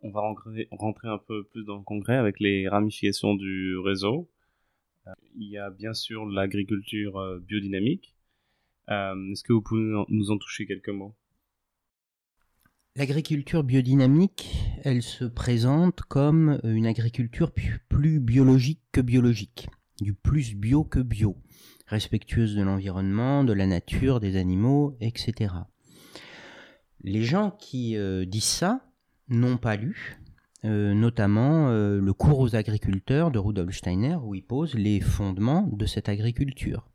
On 0.02 0.12
va 0.12 0.22
rentrer 0.22 1.08
un 1.08 1.18
peu 1.18 1.44
plus 1.46 1.64
dans 1.66 1.78
le 1.78 1.84
concret 1.84 2.16
avec 2.16 2.40
les 2.40 2.68
ramifications 2.70 3.34
du 3.34 3.78
réseau. 3.78 4.30
Euh, 5.08 5.12
il 5.36 5.50
y 5.50 5.58
a 5.58 5.70
bien 5.70 5.94
sûr 5.94 6.26
l'agriculture 6.26 7.18
euh, 7.18 7.40
biodynamique, 7.40 8.15
est-ce 8.88 9.44
que 9.44 9.54
vous 9.54 9.62
pouvez 9.62 10.04
nous 10.10 10.32
en 10.32 10.38
toucher 10.38 10.66
quelques 10.66 10.90
mots? 10.90 11.16
L'agriculture 12.98 13.64
biodynamique, 13.64 14.56
elle 14.84 15.02
se 15.02 15.26
présente 15.26 16.02
comme 16.04 16.62
une 16.64 16.88
agriculture 16.88 17.52
plus 17.52 18.20
biologique 18.22 18.80
que 18.94 19.02
biologique, 19.02 19.68
du 20.00 20.14
plus 20.14 20.56
bio 20.56 20.86
que 20.86 21.02
bio, 21.02 21.36
respectueuse 21.88 22.56
de 22.56 22.62
l'environnement, 22.62 23.44
de 23.44 23.52
la 23.52 23.68
nature, 23.68 24.22
des 24.22 24.38
animaux, 24.38 24.96
etc. 25.02 25.54
Les 27.02 27.24
gens 27.24 27.52
qui 27.52 27.98
euh, 27.98 28.24
disent 28.26 28.46
ça 28.46 28.88
n'ont 29.28 29.58
pas 29.58 29.76
lu, 29.76 30.18
euh, 30.64 30.94
notamment 30.94 31.70
le 31.70 32.14
cours 32.14 32.40
aux 32.40 32.56
agriculteurs 32.56 33.30
de 33.30 33.40
Rudolf 33.40 33.76
Steiner, 33.76 34.16
où 34.24 34.36
il 34.36 34.44
pose 34.44 34.74
les 34.74 35.02
fondements 35.02 35.70
de 35.72 35.86
cette 35.86 36.08
agriculture 36.08 36.88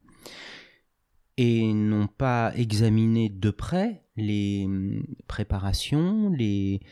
et 1.43 1.73
n'ont 1.73 2.07
pas 2.07 2.53
examiné 2.55 3.31
de 3.31 3.51
près 3.51 4.05
les 4.15 4.65
hum, 4.67 5.03
préparations, 5.27 6.29
les 6.29 6.83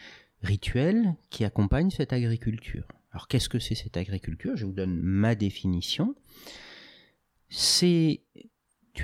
rituels 0.40 1.14
qui 1.28 1.44
accompagnent 1.44 1.90
cette 1.90 2.14
agriculture. 2.14 2.88
Alors 3.12 3.28
qu'est-ce 3.28 3.50
que 3.50 3.58
c'est 3.58 3.74
cette 3.74 3.98
agriculture? 3.98 4.56
Je 4.56 4.64
vous 4.64 4.72
donne 4.72 4.98
ma 5.02 5.34
définition. 5.34 6.14
C'est 7.50 8.22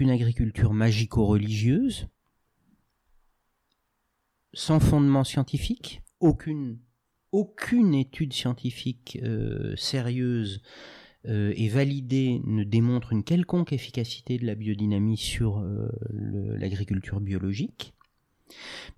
une 0.01 0.09
agriculture 0.09 0.73
magico-religieuse, 0.73 2.09
sans 4.55 4.81
fondement 4.81 5.25
scientifique, 5.25 6.01
aucune, 6.21 6.79
aucune 7.33 7.95
étude 7.95 8.33
scientifique 8.33 9.19
euh, 9.23 9.77
sérieuse 9.77 10.63
euh, 11.26 11.54
et 11.57 11.69
validé 11.69 12.43
ne 12.45 12.64
démontre 12.64 13.12
une 13.12 13.25
quelconque 13.25 13.73
efficacité 13.73 14.37
de 14.37 14.45
la 14.45 14.54
biodynamie 14.54 15.16
sur 15.16 15.59
euh, 15.59 15.88
l'agriculture 16.11 17.21
biologique. 17.21 17.95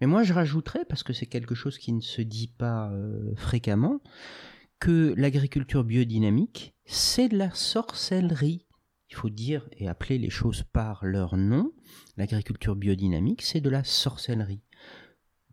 Mais 0.00 0.08
moi 0.08 0.24
je 0.24 0.32
rajouterais, 0.32 0.84
parce 0.86 1.04
que 1.04 1.12
c'est 1.12 1.26
quelque 1.26 1.54
chose 1.54 1.78
qui 1.78 1.92
ne 1.92 2.00
se 2.00 2.22
dit 2.22 2.48
pas 2.48 2.90
euh, 2.90 3.32
fréquemment, 3.36 4.00
que 4.80 5.14
l'agriculture 5.16 5.84
biodynamique, 5.84 6.74
c'est 6.84 7.28
de 7.28 7.38
la 7.38 7.52
sorcellerie. 7.52 8.66
Il 9.08 9.14
faut 9.14 9.30
dire 9.30 9.68
et 9.76 9.86
appeler 9.86 10.18
les 10.18 10.30
choses 10.30 10.64
par 10.72 11.04
leur 11.04 11.36
nom. 11.36 11.70
L'agriculture 12.16 12.74
biodynamique, 12.74 13.42
c'est 13.42 13.60
de 13.60 13.70
la 13.70 13.84
sorcellerie. 13.84 14.62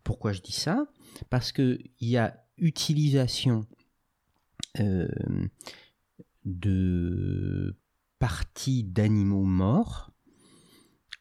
Pourquoi 0.02 0.32
je 0.32 0.40
dis 0.40 0.52
ça? 0.52 0.86
Parce 1.30 1.52
qu'il 1.52 1.92
y 2.00 2.16
a 2.16 2.44
utilisation 2.58 3.64
de 6.44 7.76
parties 8.18 8.84
d'animaux 8.84 9.44
morts 9.44 10.12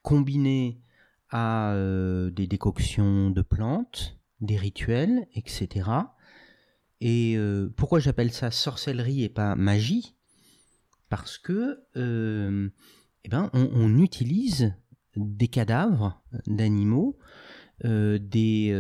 combinées 0.03 0.82
à 1.30 1.74
euh, 1.74 2.30
des 2.30 2.46
décoctions 2.46 3.32
de 3.32 3.42
plantes, 3.42 4.20
des 4.39 4.58
rituels, 4.58 5.27
etc. 5.34 5.89
Et 7.01 7.36
euh, 7.38 7.74
pourquoi 7.75 8.00
j'appelle 8.00 8.32
ça 8.32 8.51
sorcellerie 8.51 9.24
et 9.24 9.30
pas 9.30 9.56
magie? 9.56 10.15
Parce 11.10 11.38
que 11.38 11.84
euh, 11.98 12.70
eh 13.24 13.30
ben, 13.30 13.50
on, 13.53 13.98
utilise 13.98 14.75
des 15.15 15.48
cadavres 15.48 16.22
d'animaux, 16.48 17.18
des, 17.84 18.72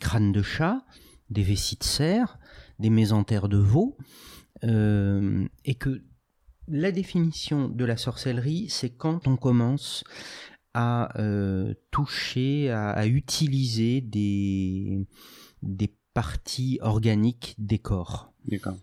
crânes 0.00 0.32
de 0.32 0.42
chat, 0.42 0.84
des 1.30 1.42
vessies 1.42 1.78
de 1.78 1.84
cerf, 1.84 2.38
des 2.78 2.90
mésentères 2.90 3.48
de 3.48 3.58
veau, 3.58 3.96
euh, 4.64 5.46
et 5.64 5.74
que 5.74 6.02
la 6.68 6.92
définition 6.92 7.68
de 7.68 7.84
la 7.84 7.96
sorcellerie, 7.96 8.68
c'est 8.68 8.90
quand 8.90 9.26
on 9.26 9.36
commence 9.36 10.04
à 10.74 11.18
euh, 11.20 11.74
toucher, 11.90 12.70
à, 12.70 13.06
utiliser 13.06 14.00
des, 14.00 15.06
des 15.62 15.94
parties 16.14 16.78
organiques 16.82 17.54
des 17.58 17.78
corps. 17.78 18.32
D'accord. 18.46 18.76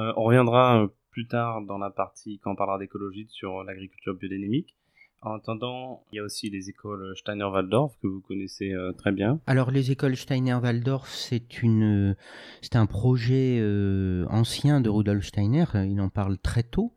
Euh, 0.00 0.12
on 0.16 0.24
reviendra 0.24 0.88
plus 1.10 1.28
tard 1.28 1.62
dans 1.62 1.78
la 1.78 1.90
partie, 1.90 2.40
quand 2.40 2.52
on 2.52 2.56
parlera 2.56 2.78
d'écologie, 2.78 3.26
sur 3.28 3.62
l'agriculture 3.62 4.14
biodynamique. 4.14 4.76
En 5.24 5.36
attendant, 5.36 6.04
il 6.12 6.16
y 6.16 6.18
a 6.18 6.22
aussi 6.22 6.50
les 6.50 6.68
écoles 6.68 7.14
Steiner-Waldorf 7.16 7.96
que 8.02 8.06
vous 8.06 8.20
connaissez 8.20 8.72
euh, 8.72 8.92
très 8.92 9.10
bien. 9.10 9.40
Alors 9.46 9.70
les 9.70 9.90
écoles 9.90 10.16
Steiner-Waldorf, 10.16 11.08
c'est 11.08 11.62
une, 11.62 12.14
c'est 12.60 12.76
un 12.76 12.84
projet 12.84 13.58
euh, 13.58 14.26
ancien 14.28 14.82
de 14.82 14.90
Rudolf 14.90 15.24
Steiner. 15.24 15.64
Il 15.74 15.98
en 16.02 16.10
parle 16.10 16.36
très 16.36 16.62
tôt 16.62 16.92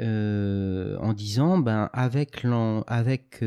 euh, 0.00 0.96
en 0.98 1.12
disant, 1.12 1.58
ben 1.58 1.90
avec 1.92 2.44
avec 2.88 3.40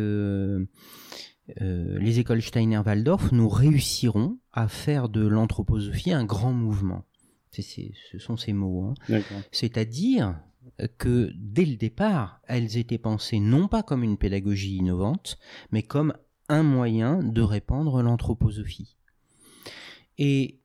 les 1.59 2.19
écoles 2.19 2.41
Steiner-Waldorf, 2.41 3.33
nous 3.33 3.49
réussirons 3.49 4.37
à 4.53 4.69
faire 4.69 5.09
de 5.09 5.27
l'anthroposophie 5.27 6.13
un 6.13 6.23
grand 6.23 6.53
mouvement. 6.53 7.03
ce 7.51 8.19
sont 8.19 8.37
ces 8.37 8.53
mots. 8.53 8.93
Hein. 9.09 9.19
C'est-à-dire 9.51 10.39
que 10.97 11.31
dès 11.35 11.65
le 11.65 11.75
départ, 11.75 12.41
elles 12.47 12.77
étaient 12.77 12.97
pensées 12.97 13.39
non 13.39 13.67
pas 13.67 13.83
comme 13.83 14.03
une 14.03 14.17
pédagogie 14.17 14.77
innovante, 14.77 15.37
mais 15.71 15.83
comme 15.83 16.13
un 16.49 16.63
moyen 16.63 17.23
de 17.23 17.41
répandre 17.41 18.01
l'anthroposophie. 18.01 18.97
Et 20.17 20.59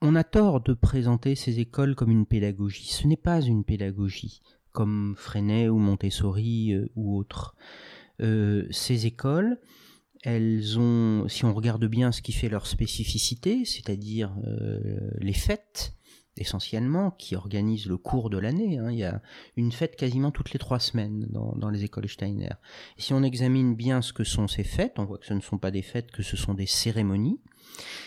on 0.00 0.14
a 0.14 0.24
tort 0.24 0.60
de 0.60 0.74
présenter 0.74 1.34
ces 1.34 1.60
écoles 1.60 1.94
comme 1.94 2.10
une 2.10 2.26
pédagogie. 2.26 2.88
Ce 2.88 3.06
n'est 3.06 3.16
pas 3.16 3.40
une 3.40 3.64
pédagogie, 3.64 4.40
comme 4.72 5.14
Freinet 5.16 5.68
ou 5.68 5.78
Montessori 5.78 6.72
euh, 6.72 6.88
ou 6.94 7.16
autres. 7.16 7.56
Euh, 8.20 8.66
ces 8.70 9.06
écoles, 9.06 9.58
elles 10.22 10.78
ont, 10.78 11.28
si 11.28 11.44
on 11.44 11.54
regarde 11.54 11.84
bien 11.86 12.12
ce 12.12 12.22
qui 12.22 12.32
fait 12.32 12.48
leur 12.48 12.66
spécificité, 12.66 13.64
c'est-à-dire 13.64 14.34
euh, 14.46 15.10
les 15.18 15.32
fêtes, 15.32 15.94
essentiellement, 16.38 17.10
qui 17.12 17.36
organisent 17.36 17.86
le 17.86 17.96
cours 17.96 18.30
de 18.30 18.38
l'année. 18.38 18.78
Hein. 18.78 18.90
Il 18.90 18.98
y 18.98 19.04
a 19.04 19.20
une 19.56 19.72
fête 19.72 19.96
quasiment 19.96 20.30
toutes 20.30 20.52
les 20.52 20.58
trois 20.58 20.80
semaines 20.80 21.26
dans, 21.30 21.70
les 21.70 21.84
écoles 21.84 22.08
Steiner. 22.08 22.52
Si 22.96 23.12
on 23.12 23.22
examine 23.22 23.74
bien 23.74 24.02
ce 24.02 24.12
que 24.12 24.24
sont 24.24 24.48
ces 24.48 24.64
fêtes, 24.64 24.94
on 24.98 25.04
voit 25.04 25.18
que 25.18 25.26
ce 25.26 25.34
ne 25.34 25.40
sont 25.40 25.58
pas 25.58 25.70
des 25.70 25.82
fêtes, 25.82 26.10
que 26.10 26.22
ce 26.22 26.36
sont 26.36 26.54
des 26.54 26.66
cérémonies, 26.66 27.40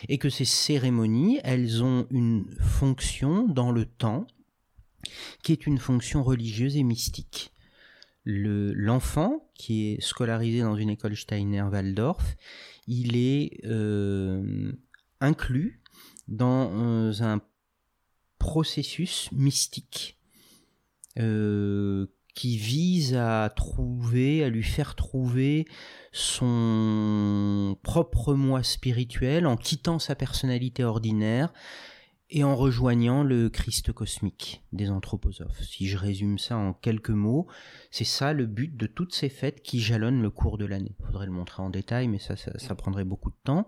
et 0.10 0.18
que 0.18 0.30
ces 0.30 0.46
cérémonies, 0.46 1.40
elles 1.44 1.84
ont 1.84 2.08
une 2.10 2.46
fonction 2.60 3.48
dans 3.48 3.72
le 3.72 3.86
temps, 3.86 4.28
qui 5.44 5.52
est 5.52 5.68
une 5.68 5.78
fonction 5.78 6.24
religieuse 6.24 6.78
et 6.78 6.84
mystique. 6.84 7.54
L'enfant 8.24 9.50
qui 9.56 9.90
est 9.90 10.02
scolarisé 10.02 10.62
dans 10.62 10.76
une 10.76 10.90
école 10.90 11.16
Steiner 11.16 11.64
Waldorf, 11.64 12.36
il 12.88 13.16
est 13.16 13.66
euh, 13.66 14.72
inclus 15.20 15.82
dans 16.28 16.72
euh, 16.72 17.14
un 17.22 17.40
processus 18.42 19.30
mystique 19.32 20.18
euh, 21.20 22.08
qui 22.34 22.58
vise 22.58 23.14
à 23.14 23.54
trouver, 23.56 24.44
à 24.44 24.50
lui 24.50 24.64
faire 24.64 24.96
trouver 24.96 25.68
son 26.12 27.78
propre 27.84 28.34
moi 28.34 28.64
spirituel 28.64 29.46
en 29.46 29.58
quittant 29.58 30.00
sa 30.00 30.16
personnalité 30.16 30.84
ordinaire 30.84 31.54
et 32.34 32.46
en 32.46 32.56
rejoignant 32.56 33.24
le 33.24 33.50
Christ 33.50 33.92
cosmique 33.92 34.64
des 34.72 34.90
anthroposophes. 34.90 35.62
Si 35.62 35.88
je 35.88 35.98
résume 35.98 36.40
ça 36.40 36.56
en 36.56 36.72
quelques 36.72 37.10
mots, 37.10 37.48
c'est 37.92 38.06
ça 38.06 38.32
le 38.32 38.46
but 38.46 38.76
de 38.76 38.88
toutes 38.88 39.14
ces 39.14 39.28
fêtes 39.28 39.62
qui 39.62 39.82
jalonnent 39.82 40.22
le 40.22 40.30
cours 40.30 40.58
de 40.58 40.66
l'année. 40.66 40.96
Il 40.98 41.06
faudrait 41.06 41.26
le 41.26 41.34
montrer 41.34 41.62
en 41.62 41.70
détail, 41.70 42.08
mais 42.08 42.20
ça, 42.20 42.38
ça, 42.38 42.76
prendrait 42.76 43.04
beaucoup 43.04 43.32
de 43.32 43.38
temps. 43.44 43.68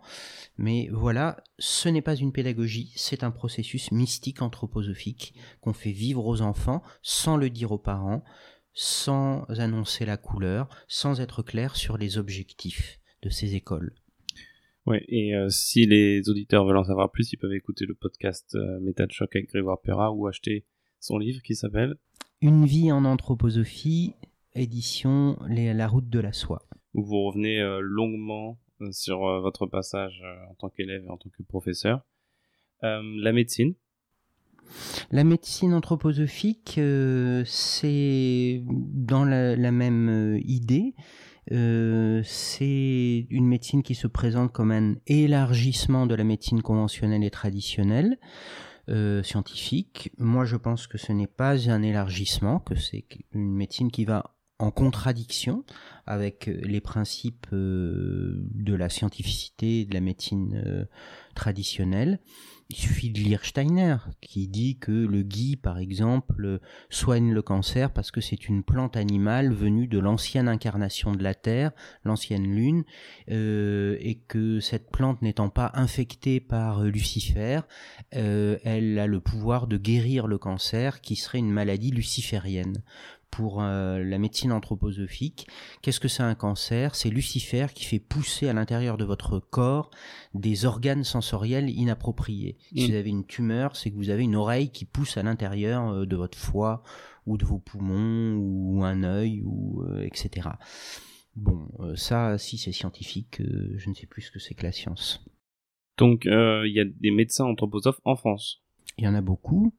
Mais 0.58 0.90
voilà, 0.94 1.44
ce 1.60 1.90
n'est 1.90 2.02
pas 2.02 2.16
une 2.16 2.32
pédagogie, 2.32 2.94
c'est 2.96 3.26
un 3.26 3.32
processus 3.32 3.92
mystique 3.92 4.42
anthroposophique 4.42 5.36
qu'on 5.60 5.74
fait 5.74 5.92
vivre 5.92 6.26
aux 6.26 6.42
enfants 6.42 6.84
sans 7.02 7.36
le 7.36 7.50
dire 7.50 7.74
aux 7.74 7.78
parents, 7.78 8.24
sans 8.74 9.44
annoncer 9.50 10.06
la 10.06 10.16
couleur, 10.16 10.70
sans 10.88 11.20
être 11.20 11.44
clair 11.44 11.76
sur 11.76 11.98
les 11.98 12.18
objectifs 12.18 13.02
de 13.24 13.30
ces 13.30 13.56
écoles. 13.56 13.94
Ouais, 14.86 15.04
et 15.08 15.34
euh, 15.34 15.48
si 15.50 15.86
les 15.86 16.30
auditeurs 16.30 16.66
veulent 16.66 16.78
en 16.78 16.84
savoir 16.84 17.10
plus, 17.10 17.32
ils 17.32 17.38
peuvent 17.38 17.54
écouter 17.54 17.86
le 17.86 17.96
podcast 17.96 18.54
euh, 18.56 18.80
Méta 18.82 19.06
de 19.06 19.12
choc 19.12 19.34
avec 19.34 19.48
Grégoire 19.48 19.80
Perra 19.80 20.12
ou 20.12 20.28
acheter 20.28 20.66
son 21.00 21.18
livre 21.18 21.42
qui 21.42 21.56
s'appelle 21.56 21.96
Une 22.42 22.66
vie 22.66 22.92
en 22.92 23.06
anthroposophie, 23.06 24.14
édition 24.56 25.38
La 25.48 25.88
route 25.88 26.10
de 26.10 26.20
la 26.20 26.34
soie. 26.34 26.64
Où 26.94 27.04
vous 27.04 27.24
revenez 27.24 27.62
euh, 27.62 27.80
longuement 27.82 28.60
sur 28.92 29.20
votre 29.40 29.66
passage 29.66 30.22
en 30.50 30.56
tant 30.56 30.68
qu'élève 30.68 31.06
et 31.06 31.10
en 31.10 31.16
tant 31.16 31.30
que 31.30 31.44
professeur. 31.44 32.02
la 32.82 33.32
médecine 33.32 33.76
la 35.12 35.24
médecine 35.24 35.74
anthroposophique, 35.74 36.80
c'est 37.46 38.64
dans 38.66 39.24
la, 39.24 39.56
la 39.56 39.72
même 39.72 40.40
idée. 40.44 40.96
Euh, 41.52 42.22
c'est 42.24 43.28
une 43.30 43.48
médecine 43.48 43.84
qui 43.84 43.96
se 43.96 44.08
présente 44.08 44.52
comme 44.52 44.72
un 44.72 44.96
élargissement 45.08 46.06
de 46.06 46.16
la 46.16 46.24
médecine 46.24 46.62
conventionnelle 46.62 47.24
et 47.24 47.32
traditionnelle. 47.32 48.18
Euh, 48.90 49.24
scientifique. 49.24 50.12
Moi, 50.18 50.44
je 50.44 50.58
pense 50.58 50.88
que 50.88 50.98
ce 50.98 51.14
n'est 51.14 51.26
pas 51.26 51.70
un 51.70 51.82
élargissement, 51.82 52.60
que 52.60 52.76
c'est 52.76 53.06
une 53.32 53.54
médecine 53.54 53.90
qui 53.90 54.04
va 54.04 54.36
contradiction 54.72 55.64
avec 56.06 56.48
les 56.48 56.82
principes 56.82 57.48
euh, 57.54 58.46
de 58.54 58.74
la 58.74 58.90
scientificité 58.90 59.86
de 59.86 59.94
la 59.94 60.02
médecine 60.02 60.88
traditionnelle. 61.36 62.20
Il 62.70 62.76
suffit 62.76 63.12
de 63.12 63.20
lire 63.20 63.46
Steiner, 63.46 63.98
qui 64.20 64.48
dit 64.48 64.78
que 64.80 64.92
le 64.92 65.22
gui, 65.22 65.58
par 65.58 65.78
exemple, 65.78 66.60
soigne 66.90 67.32
le 67.32 67.42
cancer 67.42 67.92
parce 67.92 68.10
que 68.10 68.22
c'est 68.22 68.48
une 68.48 68.64
plante 68.64 68.98
animale 68.98 69.54
venue 69.54 69.88
de 69.88 70.00
l'ancienne 70.00 70.48
incarnation 70.48 71.12
de 71.12 71.22
la 71.22 71.36
Terre, 71.36 71.72
l'ancienne 72.04 72.48
Lune, 72.48 72.84
euh, 73.30 73.98
et 74.00 74.16
que 74.16 74.60
cette 74.60 74.90
plante 74.90 75.22
n'étant 75.22 75.50
pas 75.50 75.72
infectée 75.76 76.40
par 76.40 76.84
Lucifer, 76.84 77.62
euh, 78.16 78.58
elle 78.64 78.98
a 78.98 79.08
le 79.08 79.20
pouvoir 79.20 79.68
de 79.68 79.78
guérir 79.78 80.26
le 80.26 80.38
cancer, 80.38 81.02
qui 81.02 81.16
serait 81.16 81.40
une 81.40 81.52
maladie 81.52 81.92
luciférienne 81.92 82.82
pour 83.34 83.64
euh, 83.64 84.04
la 84.04 84.20
médecine 84.20 84.52
anthroposophique. 84.52 85.48
Qu'est-ce 85.82 86.00
que 86.00 86.08
c'est 86.08 86.22
un 86.22 86.36
cancer? 86.36 86.94
C'est 86.94 87.10
Lucifer 87.10 87.66
qui 87.74 87.84
fait 87.84 87.98
pousser 87.98 88.48
à 88.48 88.54
l'intérieur 88.54 88.96
de 88.96 89.06
votre 89.06 89.40
corps 89.40 89.90
des 90.36 90.66
organes 90.66 91.04
sensoriels 91.04 91.68
inappropriés. 91.68 92.58
Si 92.76 92.84
mm. 92.84 92.92
vous 92.92 92.96
avez 92.96 93.10
une 93.10 93.26
tumeur, 93.26 93.76
c'est 93.76 93.90
que 93.90 93.96
vous 93.96 94.12
avez 94.12 94.22
une 94.22 94.36
oreille 94.36 94.70
qui 94.70 94.86
pousse 94.86 95.18
à 95.18 95.24
l'intérieur 95.24 95.90
euh, 95.90 96.06
de 96.06 96.16
votre 96.16 96.38
foie 96.38 96.84
ou 97.26 97.38
de 97.38 97.46
vos 97.46 97.58
poumons 97.58 98.36
ou 98.38 98.84
un 98.84 99.02
œil 99.02 99.42
ou 99.44 99.82
euh, 99.82 100.06
etc. 100.06 100.50
Bon, 101.36 101.68
ça, 101.96 102.38
si 102.38 102.60
c'est 102.60 102.72
scientifique, 102.72 103.42
je 103.42 103.90
ne 103.90 103.96
sais 103.96 104.06
plus 104.06 104.22
ce 104.22 104.32
que 104.32 104.38
c'est 104.38 104.54
que 104.54 104.62
la 104.62 104.72
science. 104.72 105.26
Donc, 105.98 106.26
il 106.26 106.72
y 106.72 106.80
a 106.80 106.86
des 106.86 107.10
médecins 107.10 107.46
anthroposophes 107.46 108.02
en 108.06 108.16
France 108.16 108.63
il 108.98 109.06
y 109.06 109.08
en 109.08 109.16
a 109.16 109.22
beaucoup. 109.22 109.74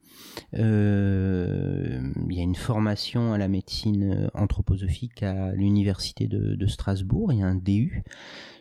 Euh, 0.54 2.00
il 2.28 2.36
y 2.36 2.40
a 2.40 2.42
une 2.42 2.54
formation 2.54 3.32
à 3.32 3.38
la 3.38 3.48
médecine 3.48 4.30
anthroposophique 4.34 5.22
à 5.22 5.52
l'université 5.52 6.26
de, 6.26 6.66
Strasbourg. 6.66 7.32
Il 7.32 7.38
y 7.38 7.42
a 7.42 7.46
un 7.46 7.54
DU 7.54 8.02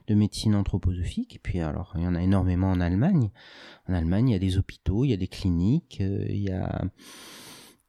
de 0.08 0.16
médecine 0.16 0.56
anthroposophique. 0.56 1.36
Et 1.36 1.40
puis 1.40 1.60
alors, 1.60 1.94
il 1.98 2.04
y 2.04 2.08
en 2.08 2.16
a 2.16 2.22
énormément 2.22 2.70
en 2.70 2.82
Allemagne. 2.82 3.32
En 3.88 3.94
Allemagne, 3.94 4.30
il 4.30 4.32
y 4.34 4.36
a 4.36 4.40
des 4.40 4.58
hôpitaux, 4.58 5.06
il 5.06 5.10
y 5.10 5.14
a 5.14 5.18
des 5.18 5.28
cliniques, 5.28 6.00
euh, 6.02 6.26
il 6.30 6.44
y 6.44 6.52
a 6.52 6.84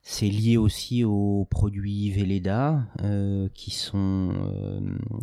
c'est 0.07 0.29
lié 0.29 0.59
aussi 0.59 1.03
aux 1.03 1.46
produits 1.50 2.11
Velleda, 2.11 2.87
euh, 3.03 3.48
qui 3.55 3.70
sont, 3.70 4.35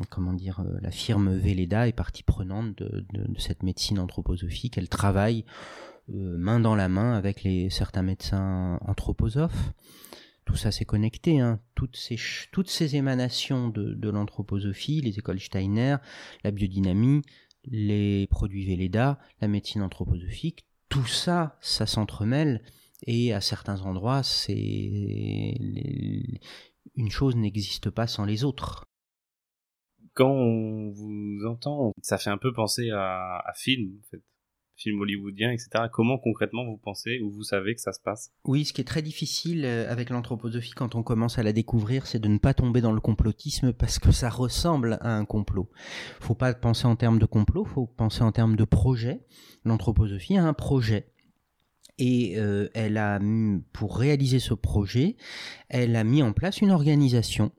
comment 0.09 0.33
dire, 0.33 0.65
la 0.81 0.89
firme 0.89 1.35
Velleda 1.35 1.87
est 1.87 1.93
partie 1.93 2.23
prenante 2.23 2.75
de, 2.77 3.03
cette 3.37 3.61
médecine 3.61 3.99
anthroposophique. 3.99 4.79
Elle 4.79 4.89
travaille 4.89 5.45
euh, 5.45 5.90
main 6.07 6.59
dans 6.59 6.75
la 6.75 6.89
main 6.89 7.13
avec 7.13 7.43
les, 7.43 7.69
certains 7.69 8.03
médecins 8.03 8.79
anthroposophes. 8.81 9.73
Tout 10.45 10.55
ça 10.55 10.71
c'est 10.71 10.85
connecté, 10.85 11.39
hein. 11.39 11.61
toutes, 11.75 11.95
ces, 11.95 12.17
toutes 12.51 12.69
ces 12.69 12.95
émanations 12.95 13.69
de, 13.69 14.09
l'anthroposophie, 14.09 15.01
les 15.01 15.19
écoles 15.19 15.39
Steiner, 15.39 15.97
la 16.43 16.51
biodynamie, 16.51 17.21
les 17.65 18.27
produits 18.27 18.65
Velleda, 18.65 19.19
la 19.39 19.47
médecine 19.47 19.83
anthroposophique, 19.83 20.65
tout 20.89 21.05
ça, 21.05 21.57
ça 21.61 21.85
s'entremêle 21.85 22.63
et 23.05 23.33
à 23.33 23.41
certains 23.41 23.81
endroits, 23.81 24.23
c'est 24.23 25.57
une 26.95 27.11
chose 27.11 27.35
n'existe 27.35 27.89
pas 27.89 28.07
sans 28.07 28.25
les 28.25 28.43
autres. 28.43 28.85
Quand 30.13 30.31
on 30.31 30.91
vous 30.91 31.45
entend, 31.47 31.93
ça 32.01 32.17
fait 32.17 32.29
un 32.29 32.37
peu 32.37 32.51
penser 32.51 32.89
à, 32.89 33.41
à 33.45 33.53
film, 33.53 33.99
en 33.99 34.09
fait 34.09 34.21
film 34.81 34.99
hollywoodien, 35.01 35.51
etc. 35.51 35.85
Comment 35.91 36.17
concrètement 36.17 36.65
vous 36.65 36.77
pensez 36.77 37.19
ou 37.21 37.31
vous 37.31 37.43
savez 37.43 37.75
que 37.75 37.81
ça 37.81 37.93
se 37.93 37.99
passe? 37.99 38.31
Oui, 38.45 38.65
ce 38.65 38.73
qui 38.73 38.81
est 38.81 38.85
très 38.85 39.01
difficile 39.01 39.65
euh, 39.65 39.91
avec 39.91 40.09
l'anthroposophie 40.09 40.71
quand 40.71 40.95
on 40.95 41.03
commence 41.03 41.37
à 41.37 41.43
la 41.43 41.53
découvrir, 41.53 42.07
c'est 42.07 42.19
de 42.19 42.27
ne 42.27 42.37
pas 42.37 42.53
tomber 42.53 42.81
dans 42.81 42.91
le 42.91 43.01
complotisme 43.01 43.73
parce 43.73 43.99
que 43.99 44.11
ça 44.11 44.29
ressemble 44.29 44.97
à 45.01 45.15
un 45.15 45.25
complot. 45.25 45.69
Faut 46.19 46.35
pas 46.35 46.53
penser 46.53 46.85
en 46.85 46.95
termes 46.95 47.19
de 47.19 47.25
complot, 47.25 47.65
faut 47.65 47.85
penser 47.85 48.23
en 48.23 48.31
termes 48.31 48.55
de 48.55 48.63
projet. 48.63 49.21
L'anthroposophie 49.63 50.37
a 50.37 50.45
un 50.45 50.53
projet. 50.53 51.07
Et 51.97 52.39
euh, 52.39 52.69
elle 52.73 52.97
a, 52.97 53.19
pour 53.73 53.97
réaliser 53.97 54.39
ce 54.39 54.55
projet, 54.55 55.17
elle 55.69 55.95
a 55.95 56.03
mis 56.03 56.23
en 56.23 56.33
place 56.33 56.61
une 56.61 56.71
organisation 56.71 57.51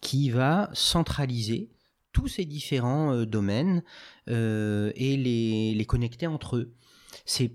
qui 0.00 0.30
va 0.30 0.70
centraliser 0.72 1.70
tous 2.18 2.28
ces 2.28 2.44
différents 2.44 3.12
euh, 3.12 3.26
domaines 3.26 3.82
euh, 4.28 4.90
et 4.96 5.16
les, 5.16 5.74
les, 5.74 5.84
connecter 5.84 6.26
entre 6.26 6.56
eux. 6.56 6.74
C'est 7.24 7.52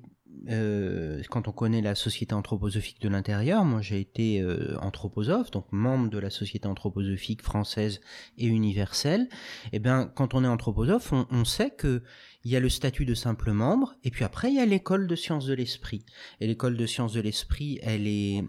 euh, 0.50 1.22
quand 1.30 1.48
on 1.48 1.52
connaît 1.52 1.82
la 1.82 1.96
société 1.96 2.34
anthroposophique 2.34 3.02
de 3.02 3.10
l'intérieur, 3.10 3.66
moi 3.66 3.82
j'ai 3.82 4.00
été 4.00 4.44
anthroposophe, 4.82 5.52
donc 5.52 5.66
membre 5.72 6.10
de 6.10 6.18
la 6.18 6.30
société 6.30 6.68
anthroposophique 6.68 7.42
française 7.42 8.02
et 8.38 8.48
universelle. 8.48 9.28
Et 9.66 9.70
eh 9.74 9.80
bien, 9.80 10.06
quand 10.06 10.34
on 10.34 10.44
est 10.44 10.48
anthroposophe, 10.48 11.14
on, 11.14 11.46
sait 11.46 11.70
que 11.70 12.02
il 12.44 12.52
y 12.52 12.56
a 12.56 12.60
le 12.60 12.70
statut 12.70 13.06
de 13.06 13.14
simple 13.14 13.52
membre, 13.52 13.96
et 14.04 14.12
puis 14.12 14.24
après 14.24 14.50
il 14.50 14.56
y 14.56 14.60
a 14.60 14.66
l'école 14.66 15.08
de 15.08 15.16
sciences 15.16 15.46
de 15.46 15.54
l'esprit. 15.54 16.06
Et 16.40 16.48
l'école 16.48 16.78
de 16.78 16.86
sciences 16.86 17.14
de 17.14 17.22
l'esprit, 17.22 17.80
elle 17.84 18.08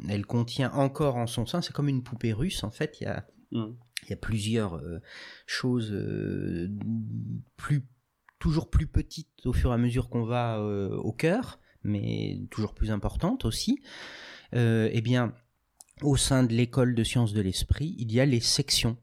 elle 0.08 0.26
contient 0.26 0.72
encore 0.72 1.16
en 1.16 1.26
son 1.26 1.44
sein, 1.44 1.60
c'est 1.60 1.74
comme 1.74 1.88
une 1.88 2.02
poupée 2.02 2.32
russe 2.32 2.64
en 2.64 2.70
fait. 2.70 2.98
Il 3.00 3.04
y 3.04 3.06
a, 3.08 3.26
mmh. 3.52 3.66
Il 4.04 4.10
y 4.10 4.12
a 4.12 4.16
plusieurs 4.16 4.76
euh, 4.76 5.00
choses 5.46 5.92
euh, 5.92 6.68
plus, 7.56 7.84
toujours 8.38 8.70
plus 8.70 8.86
petites 8.86 9.46
au 9.46 9.52
fur 9.52 9.70
et 9.70 9.74
à 9.74 9.78
mesure 9.78 10.08
qu'on 10.08 10.24
va 10.24 10.58
euh, 10.58 10.96
au 10.96 11.12
cœur, 11.12 11.60
mais 11.82 12.40
toujours 12.50 12.74
plus 12.74 12.90
importantes 12.90 13.44
aussi. 13.44 13.80
eh 14.52 15.00
bien, 15.02 15.34
au 16.02 16.16
sein 16.16 16.44
de 16.44 16.52
l'école 16.52 16.94
de 16.94 17.04
sciences 17.04 17.32
de 17.32 17.40
l'esprit, 17.40 17.94
il 17.98 18.12
y 18.12 18.20
a 18.20 18.26
les 18.26 18.40
sections 18.40 18.96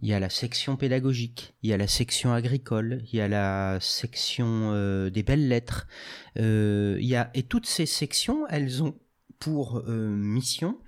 il 0.00 0.08
y 0.08 0.14
a 0.14 0.20
la 0.20 0.30
section 0.30 0.76
pédagogique, 0.76 1.52
il 1.62 1.68
y 1.68 1.74
a 1.74 1.76
la 1.76 1.86
section 1.86 2.32
agricole, 2.32 3.02
il 3.12 3.16
y 3.16 3.20
a 3.20 3.28
la 3.28 3.76
section 3.78 4.72
des 5.10 5.22
belles 5.22 5.48
lettres. 5.48 5.86
Il 6.36 7.04
y 7.04 7.14
a, 7.14 7.30
et 7.34 7.42
toutes 7.42 7.66
ces 7.66 7.84
sections, 7.84 8.46
elles 8.48 8.82
ont 8.82 8.98
pour 9.38 9.84
mission 9.86 10.78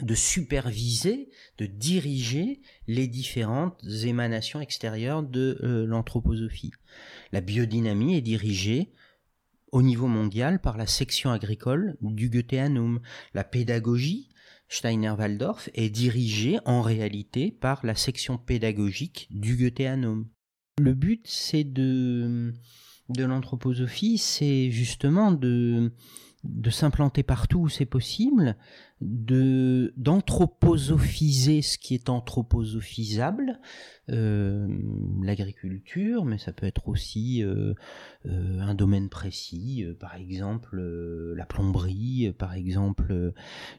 de 0.00 0.14
superviser, 0.14 1.30
de 1.58 1.66
diriger 1.66 2.60
les 2.86 3.06
différentes 3.06 3.82
émanations 4.04 4.60
extérieures 4.60 5.22
de 5.22 5.58
l'anthroposophie. 5.88 6.72
La 7.32 7.40
biodynamie 7.40 8.16
est 8.16 8.20
dirigée 8.20 8.92
au 9.72 9.82
niveau 9.82 10.06
mondial 10.06 10.60
par 10.60 10.76
la 10.76 10.86
section 10.86 11.30
agricole 11.30 11.96
du 12.00 12.28
Goetheanum. 12.28 13.00
La 13.34 13.44
pédagogie 13.44 14.28
Steiner-Waldorf 14.68 15.68
est 15.74 15.90
dirigé 15.90 16.58
en 16.64 16.82
réalité 16.82 17.50
par 17.50 17.84
la 17.84 17.94
section 17.94 18.38
pédagogique 18.38 19.28
du 19.30 19.56
Goetheanum. 19.56 20.28
Le 20.78 20.94
but, 20.94 21.24
c'est 21.28 21.64
de, 21.64 22.52
de 23.08 23.24
l'anthroposophie, 23.24 24.18
c'est 24.18 24.70
justement 24.70 25.30
de 25.32 25.90
s'implanter 26.70 27.22
partout 27.22 27.60
où 27.60 27.68
c'est 27.68 27.86
possible, 27.86 28.56
de 29.04 29.92
d'anthroposophiser 29.98 31.60
ce 31.60 31.76
qui 31.76 31.94
est 31.94 32.08
anthroposophisable, 32.08 33.60
euh, 34.10 34.66
l'agriculture, 35.22 36.24
mais 36.24 36.38
ça 36.38 36.52
peut 36.52 36.66
être 36.66 36.88
aussi 36.88 37.42
euh, 37.42 37.74
euh, 38.26 38.60
un 38.60 38.74
domaine 38.74 39.10
précis, 39.10 39.84
par 40.00 40.14
exemple 40.14 40.80
la 41.36 41.44
plomberie, 41.44 42.32
par 42.38 42.54
exemple 42.54 43.34